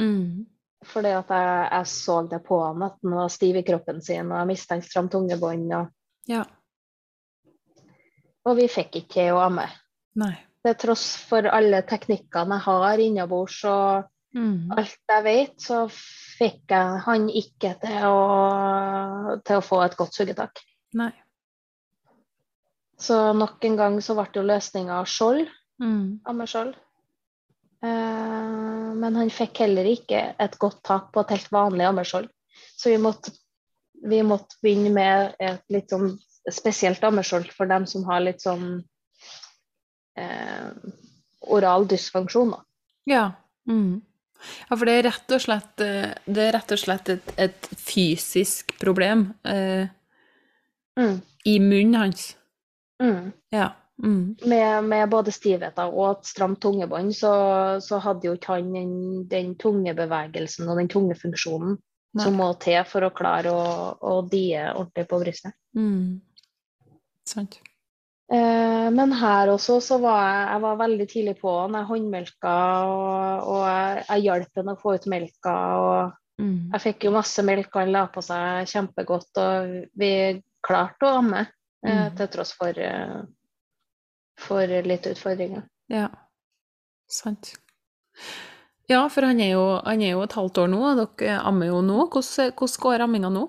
[0.00, 0.46] Mm.
[0.88, 4.30] Fordi at jeg, jeg så det på han at han var stiv i kroppen sin,
[4.32, 5.72] og jeg mistenkt stramt tungebånd.
[5.74, 5.88] Og,
[6.26, 6.44] Ja.
[8.44, 9.66] og vi fikk ikke til å amme.
[10.16, 10.34] Nei.
[10.66, 14.70] Til tross for alle teknikkene jeg har innabords og Mm.
[14.76, 20.18] alt jeg vet, så fikk jeg han ikke til å, til å få et godt
[20.18, 20.60] sugetak.
[21.00, 21.08] Nei.
[23.00, 25.48] Så nok en gang så ble jo løsninga skjold,
[25.80, 26.20] Mm.
[26.26, 26.74] ammeskjold.
[27.82, 32.28] Eh, men han fikk heller ikke et godt tak på et helt vanlig ammeskjold.
[32.76, 33.32] Så vi måtte,
[34.04, 36.18] vi måtte begynne med et litt sånn
[36.50, 38.84] spesielt ammeskjold for dem som har litt sånn
[40.18, 40.92] eh,
[41.48, 42.52] oral dysfunksjon.
[42.54, 42.62] Da.
[43.08, 43.24] Ja.
[43.68, 44.00] Mm.
[44.68, 48.74] ja, for det er rett og slett, eh, det rett og slett et, et fysisk
[48.80, 49.90] problem eh,
[50.98, 51.18] mm.
[51.44, 52.30] i munnen hans.
[53.02, 53.32] Mm.
[53.54, 53.72] Ja.
[54.02, 54.36] Mm.
[54.46, 57.32] Med, med, både stivheter og et stramt tungebånd, så,
[57.82, 58.92] så, hadde jo ikke han den,
[59.30, 61.74] den tungebevegelsen og den tungefunksjonen
[62.14, 62.22] Nei.
[62.22, 63.64] som må til for å klare å,
[63.98, 65.56] å die ordentlig på brystet.
[65.74, 66.20] Mm.
[67.26, 67.58] Sant.
[68.32, 71.78] Eh, men her også så var jeg, jeg var veldig tidlig på han.
[71.78, 72.56] Jeg håndmelka
[72.88, 75.56] og, og jeg, jeg hjalp han å få ut melka.
[75.78, 76.58] og mm.
[76.74, 80.12] Jeg fikk jo masse melk, han la på seg kjempegodt, og vi
[80.64, 82.16] klarte å amme eh, mm.
[82.20, 83.18] til tross for eh,
[84.38, 85.64] for litt utfordringer.
[85.90, 86.08] Ja,
[87.10, 87.54] sant.
[88.88, 91.72] Ja, for han er, jo, han er jo et halvt år nå, og dere ammer
[91.72, 91.98] jo nå.
[92.06, 93.44] Hvordan, hvordan går amminga nå?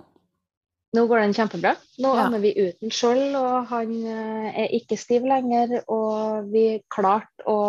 [0.98, 1.76] Nå går den kjempebra.
[2.02, 2.26] Nå ja.
[2.26, 5.82] ammer vi uten skjold, og han eh, er ikke stiv lenger.
[5.92, 7.60] Og vi klarte å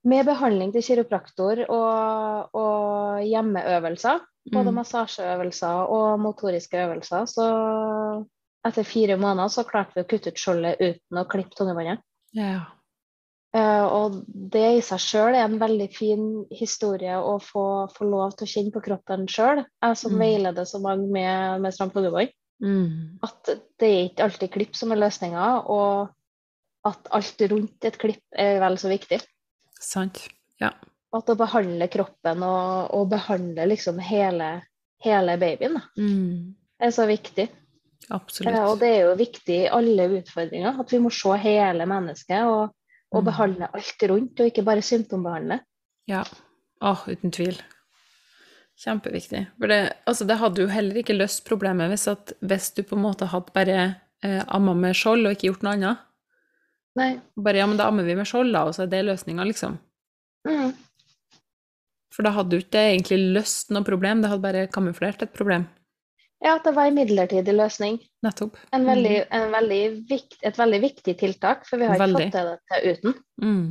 [0.00, 4.78] Med behandling til kiropraktor og, og hjemmeøvelser, både mm.
[4.78, 7.48] massasjeøvelser og motoriske øvelser, så
[8.64, 12.00] etter fire måneder så klarte vi å kutte ut skjoldet uten å klippe tungebåndet.
[12.32, 12.62] Ja.
[13.50, 18.36] Uh, og det i seg sjøl er en veldig fin historie å få, få, lov
[18.38, 19.64] til å kjenne på kroppen sjøl.
[19.82, 20.22] Jeg som mm.
[20.22, 22.30] veileder så mange med, med stram tungebånd.
[22.62, 23.18] Mm.
[23.26, 26.12] At det er ikke alltid klipp som er løsninga, og
[26.86, 29.20] at alt rundt et klipp er vel så viktig.
[29.80, 30.22] Sant.
[30.60, 30.72] Ja.
[31.16, 34.60] At å behandle kroppen og, og behandle liksom hele,
[35.02, 36.52] hele babyen mm.
[36.78, 37.48] er så viktig.
[38.10, 38.56] Absolutt.
[38.64, 42.72] og det er jo viktig i alle utfordringer at vi må se hele mennesket og,
[43.10, 43.26] og mm.
[43.26, 45.60] behandle alt rundt, og ikke bare symptombehandle.
[46.10, 46.24] Ja.
[46.80, 47.58] oh, uten tvil.
[48.80, 49.44] Kjempeviktig.
[49.60, 52.96] For det, altså, det hadde jo heller ikke løst problemet hvis, at, hvis du på
[52.96, 53.80] en måte hadde bare
[54.24, 56.06] eh, amma med skjold og ikke gjort noe annet.
[56.98, 57.10] Nei.
[57.38, 59.76] Bare ja, men da ammer vi med skjold, da, og så er det løsninga, liksom.
[60.48, 60.72] Mm.
[62.10, 65.68] For da hadde du ikke egentlig løst noe problem, det hadde bare kamuflert et problem.
[66.40, 68.00] Ja, at det var en midlertidig løsning.
[68.24, 68.56] Nettopp.
[68.72, 69.32] En veldig, mm.
[69.36, 73.16] en veldig vikt, et veldig viktig tiltak, for vi har ikke fått det til uten.
[73.44, 73.64] Mm.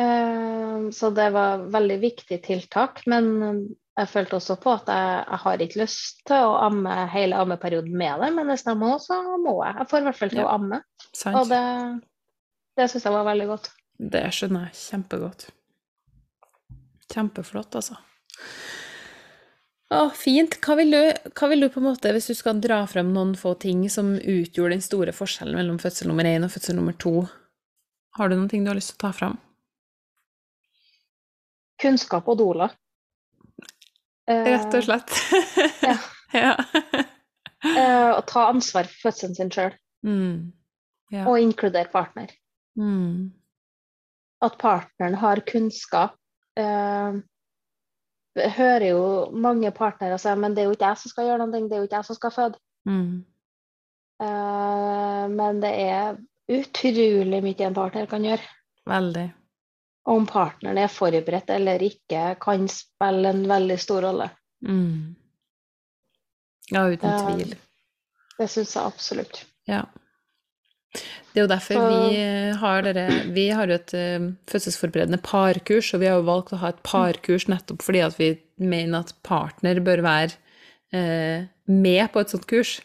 [0.00, 3.00] Uh, så det var veldig viktig tiltak.
[3.08, 3.32] Men
[4.00, 7.96] jeg følte også på at jeg, jeg har ikke lyst til å amme hele ammeperioden
[7.96, 9.76] med det, men hvis jeg må, så må jeg.
[9.80, 10.46] Jeg får i hvert fall til ja.
[10.46, 10.82] å amme.
[11.10, 11.36] Sant.
[11.40, 11.64] Og det,
[12.78, 13.72] det syns jeg var veldig godt.
[14.00, 15.48] Det skjønner jeg kjempegodt.
[17.10, 17.98] Kjempeflott, altså.
[19.90, 20.54] Å, fint.
[20.62, 23.32] Hva vil, du, hva vil, du, på en måte, hvis du skal dra frem noen
[23.38, 27.24] få ting som utgjorde den store forskjellen mellom fødsel nummer én og fødsel nummer to,
[28.18, 29.34] har du noen ting du har lyst til å ta frem?
[31.82, 32.70] Kunnskap og doula.
[34.30, 35.16] Rett og slett.
[35.82, 35.96] ja.
[36.44, 36.54] ja.
[37.66, 39.74] uh, å ta ansvar for fødselen sin sjøl.
[40.06, 40.52] Mm.
[41.10, 41.26] Ja.
[41.26, 42.30] Og inkludere partner.
[42.78, 43.32] Mm.
[44.44, 46.14] At partneren har kunnskap.
[46.58, 47.18] Uh,
[48.38, 49.02] hører jo
[49.32, 51.82] mange partnere si men det er jo ikke jeg som skal gjøre noe, det er
[51.82, 52.60] jo ikke jeg som skal føde.
[52.88, 53.12] Mm.
[54.20, 56.18] Uh, men det er
[56.50, 58.44] utrolig mye en partner kan gjøre.
[58.90, 59.26] Veldig.
[60.10, 64.30] Om partneren er forberedt eller ikke, kan spille en veldig stor rolle.
[64.66, 65.16] Mm.
[66.70, 67.54] Ja, uten tvil.
[67.56, 69.42] Uh, det syns jeg absolutt.
[69.68, 69.84] Ja.
[70.90, 72.22] Det er jo derfor vi
[72.58, 73.04] har dere
[73.34, 77.46] Vi har et uh, fødselsforberedende parkurs, og vi har jo valgt å ha et parkurs
[77.50, 80.34] nettopp fordi at vi mener at partner bør være
[80.96, 82.80] uh, med på et sånt kurs.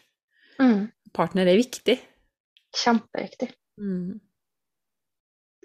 [0.61, 0.91] Mm.
[1.17, 1.97] Partner er viktig.
[2.75, 3.49] Kjempeviktig.
[3.81, 4.21] Mm.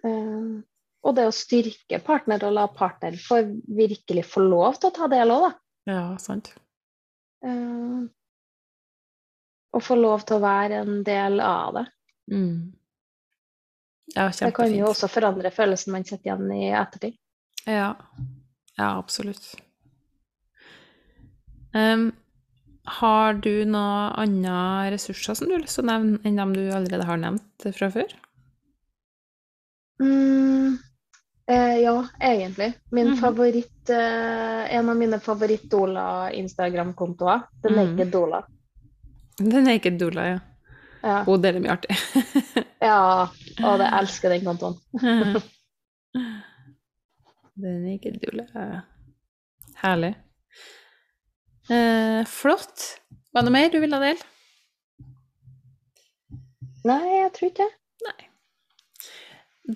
[0.00, 0.64] Uh,
[1.04, 5.08] og det å styrke partner og la partner få virkelig få lov til å ta
[5.12, 5.52] del òg, da.
[5.90, 6.52] Ja, sant.
[9.72, 11.86] og få lov til å være en del av det.
[12.30, 12.72] Mm.
[14.14, 14.30] Ja.
[14.40, 17.14] Det kan jo også forandre følelsen man sitter igjen i ettertid.
[17.66, 17.94] Ja.
[18.76, 19.54] Ja, absolutt.
[21.74, 22.12] Um,
[22.90, 26.62] har du noen andre ressurser som du har lyst til å nevne enn dem du
[26.74, 28.10] allerede har nevnt fra før?
[30.00, 30.68] Mm,
[31.46, 32.72] eh, ja, egentlig.
[32.90, 33.18] Min mm.
[33.20, 37.80] favoritt, eh, en av mine favoritt-Dola-Instagram-kontoer, The mm.
[37.84, 38.44] ikke Dola.
[39.38, 40.38] The Naked Dola, ja.
[41.00, 41.22] Ja.
[41.24, 41.96] Hun deler mye artig.
[42.82, 43.28] ja.
[43.64, 44.76] Og det elsker den kontoen.
[47.60, 48.46] den er ikke dulle.
[49.80, 50.14] Herlig.
[51.70, 52.86] Eh, flott.
[53.30, 54.26] Var det noe mer du ville dele?
[56.88, 57.66] Nei, jeg tror ikke
[58.06, 58.28] Nei.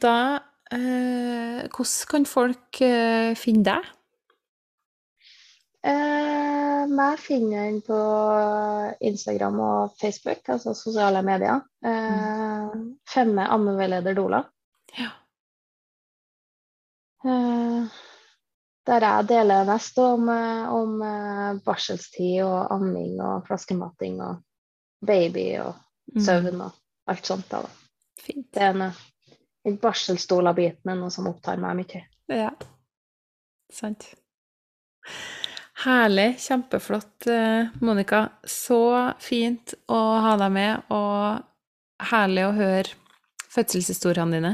[0.01, 0.17] Da
[0.73, 3.91] eh, hvordan kan folk eh, finne deg?
[5.85, 7.99] Eh, meg finner den på
[9.05, 11.61] Instagram og Facebook, altså sosiale medier.
[11.85, 12.73] Eh,
[13.15, 14.41] Femme ammeveileder Dola.
[14.97, 15.11] Ja.
[17.25, 18.01] Eh,
[18.85, 24.43] der jeg deler mest om, eh, om eh, barselstid og amming og flaskematting og
[25.05, 27.49] baby og søvn og alt sånt.
[27.51, 27.63] Da.
[28.21, 28.49] Fint.
[28.53, 28.91] Det er en,
[29.65, 32.05] den barselstola-biten er noe som opptar meg mye.
[32.33, 32.53] Ja.
[33.73, 34.15] Sant.
[35.85, 36.39] Herlig.
[36.41, 38.29] Kjempeflott, eh, Monica.
[38.45, 41.45] Så fint å ha deg med, og
[42.09, 42.95] herlig å høre
[43.53, 44.53] fødselshistoriene dine.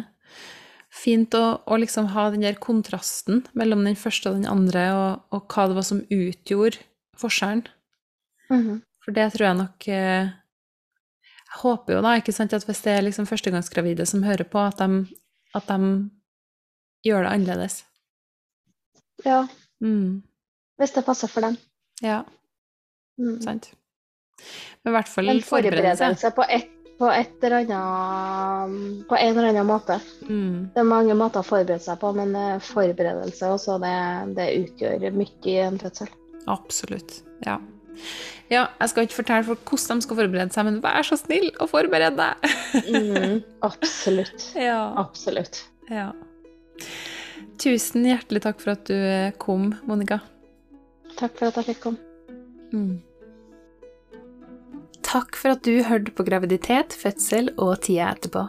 [0.91, 5.23] Fint å, å liksom ha den der kontrasten mellom den første og den andre, og,
[5.31, 6.83] og hva det var som utgjorde
[7.21, 7.63] forskjellen.
[8.51, 8.81] Mhm.
[9.01, 10.27] For det tror jeg nok eh,
[11.51, 14.61] Jeg håper jo da, ikke sant, at hvis det er liksom førstegangsgravide som hører på,
[14.61, 15.07] at de,
[15.57, 15.79] at de
[17.07, 17.81] gjør det annerledes.
[19.25, 19.47] Ja,
[19.81, 20.21] Mm.
[20.81, 21.57] Hvis det passer for dem.
[22.05, 22.23] Ja,
[23.21, 23.41] Mm.
[23.45, 23.67] sant.
[24.83, 25.99] Men i hvert fall En forberedelse.
[26.01, 29.99] forberedelse på, et, på, et eller annet, på en eller annen måte.
[30.25, 30.71] Mm.
[30.73, 33.93] Det er mange måter å forberede seg på, men eh, forberedelse også, det,
[34.39, 36.09] det utgjør mye i en fødsel.
[36.49, 37.19] Absolutt.
[37.45, 37.59] Ja.
[38.49, 38.65] ja.
[38.81, 41.69] Jeg skal ikke fortelle folk hvordan de skal forberede seg, men vær så snill og
[41.75, 42.59] forberede deg!
[42.89, 43.39] Mm,
[43.69, 44.49] absolutt.
[44.57, 44.81] ja.
[45.05, 45.67] Absolutt.
[45.93, 46.09] ja.
[47.61, 50.23] Tusen hjertelig takk for at du eh, kom, Monica.
[51.21, 52.01] Takk for at jeg fikk komme.
[52.73, 53.01] Mm.
[55.05, 58.47] Takk for at du hørte på graviditet, fødsel og tida etterpå.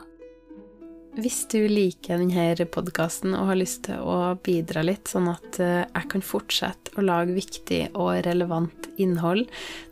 [1.20, 5.82] Hvis du liker denne podkasten og har lyst til å bidra litt, sånn at eh,
[5.84, 9.50] jeg kan fortsette å lage viktig og relevant innhold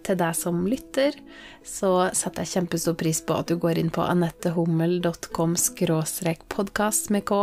[0.08, 1.18] til deg som lytter,
[1.66, 5.58] så setter jeg kjempestor pris på at du går inn på anettehummel.com
[6.56, 7.42] podkast med k,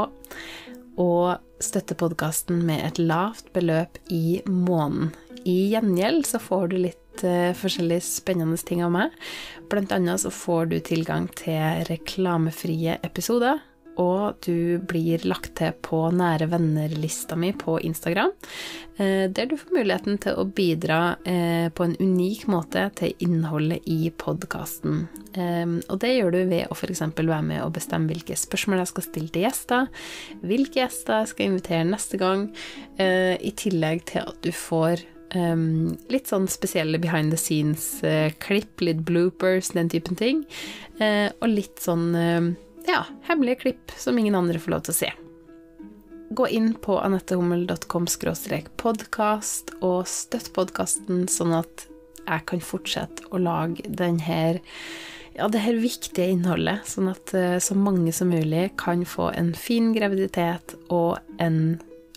[0.96, 5.12] og støtter podkasten med et lavt beløp i måneden.
[5.46, 9.14] I gjengjeld så får du litt uh, forskjellige spennende ting av meg.
[9.70, 13.62] Blant annet så får du tilgang til reklamefrie episoder,
[13.96, 18.34] og du blir lagt til på nære venner-lista mi på Instagram,
[18.98, 23.88] eh, der du får muligheten til å bidra eh, på en unik måte til innholdet
[23.88, 25.06] i podkasten.
[25.36, 27.02] Og det gjør du ved å f.eks.
[27.16, 29.90] være med og bestemme hvilke spørsmål jeg skal stille til gjester,
[30.44, 32.46] hvilke gjester jeg skal invitere neste gang,
[32.96, 35.04] i tillegg til at du får
[35.36, 40.44] Um, litt sånn spesielle behind the scenes-klipp, litt bloopers, den typen ting.
[41.00, 42.48] Uh, og litt sånn uh,
[42.88, 45.10] ja, hemmelige klipp som ingen andre får lov til å se.
[46.36, 48.06] Gå inn på anettehummel.com
[48.80, 51.86] podkast og støtt podkasten, sånn at
[52.26, 54.58] jeg kan fortsette å lage den her
[55.36, 59.92] ja, det her viktige innholdet, sånn at så mange som mulig kan få en fin
[59.94, 61.76] graviditet og en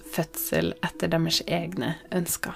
[0.10, 2.56] fødsel etter deres egne ønsker.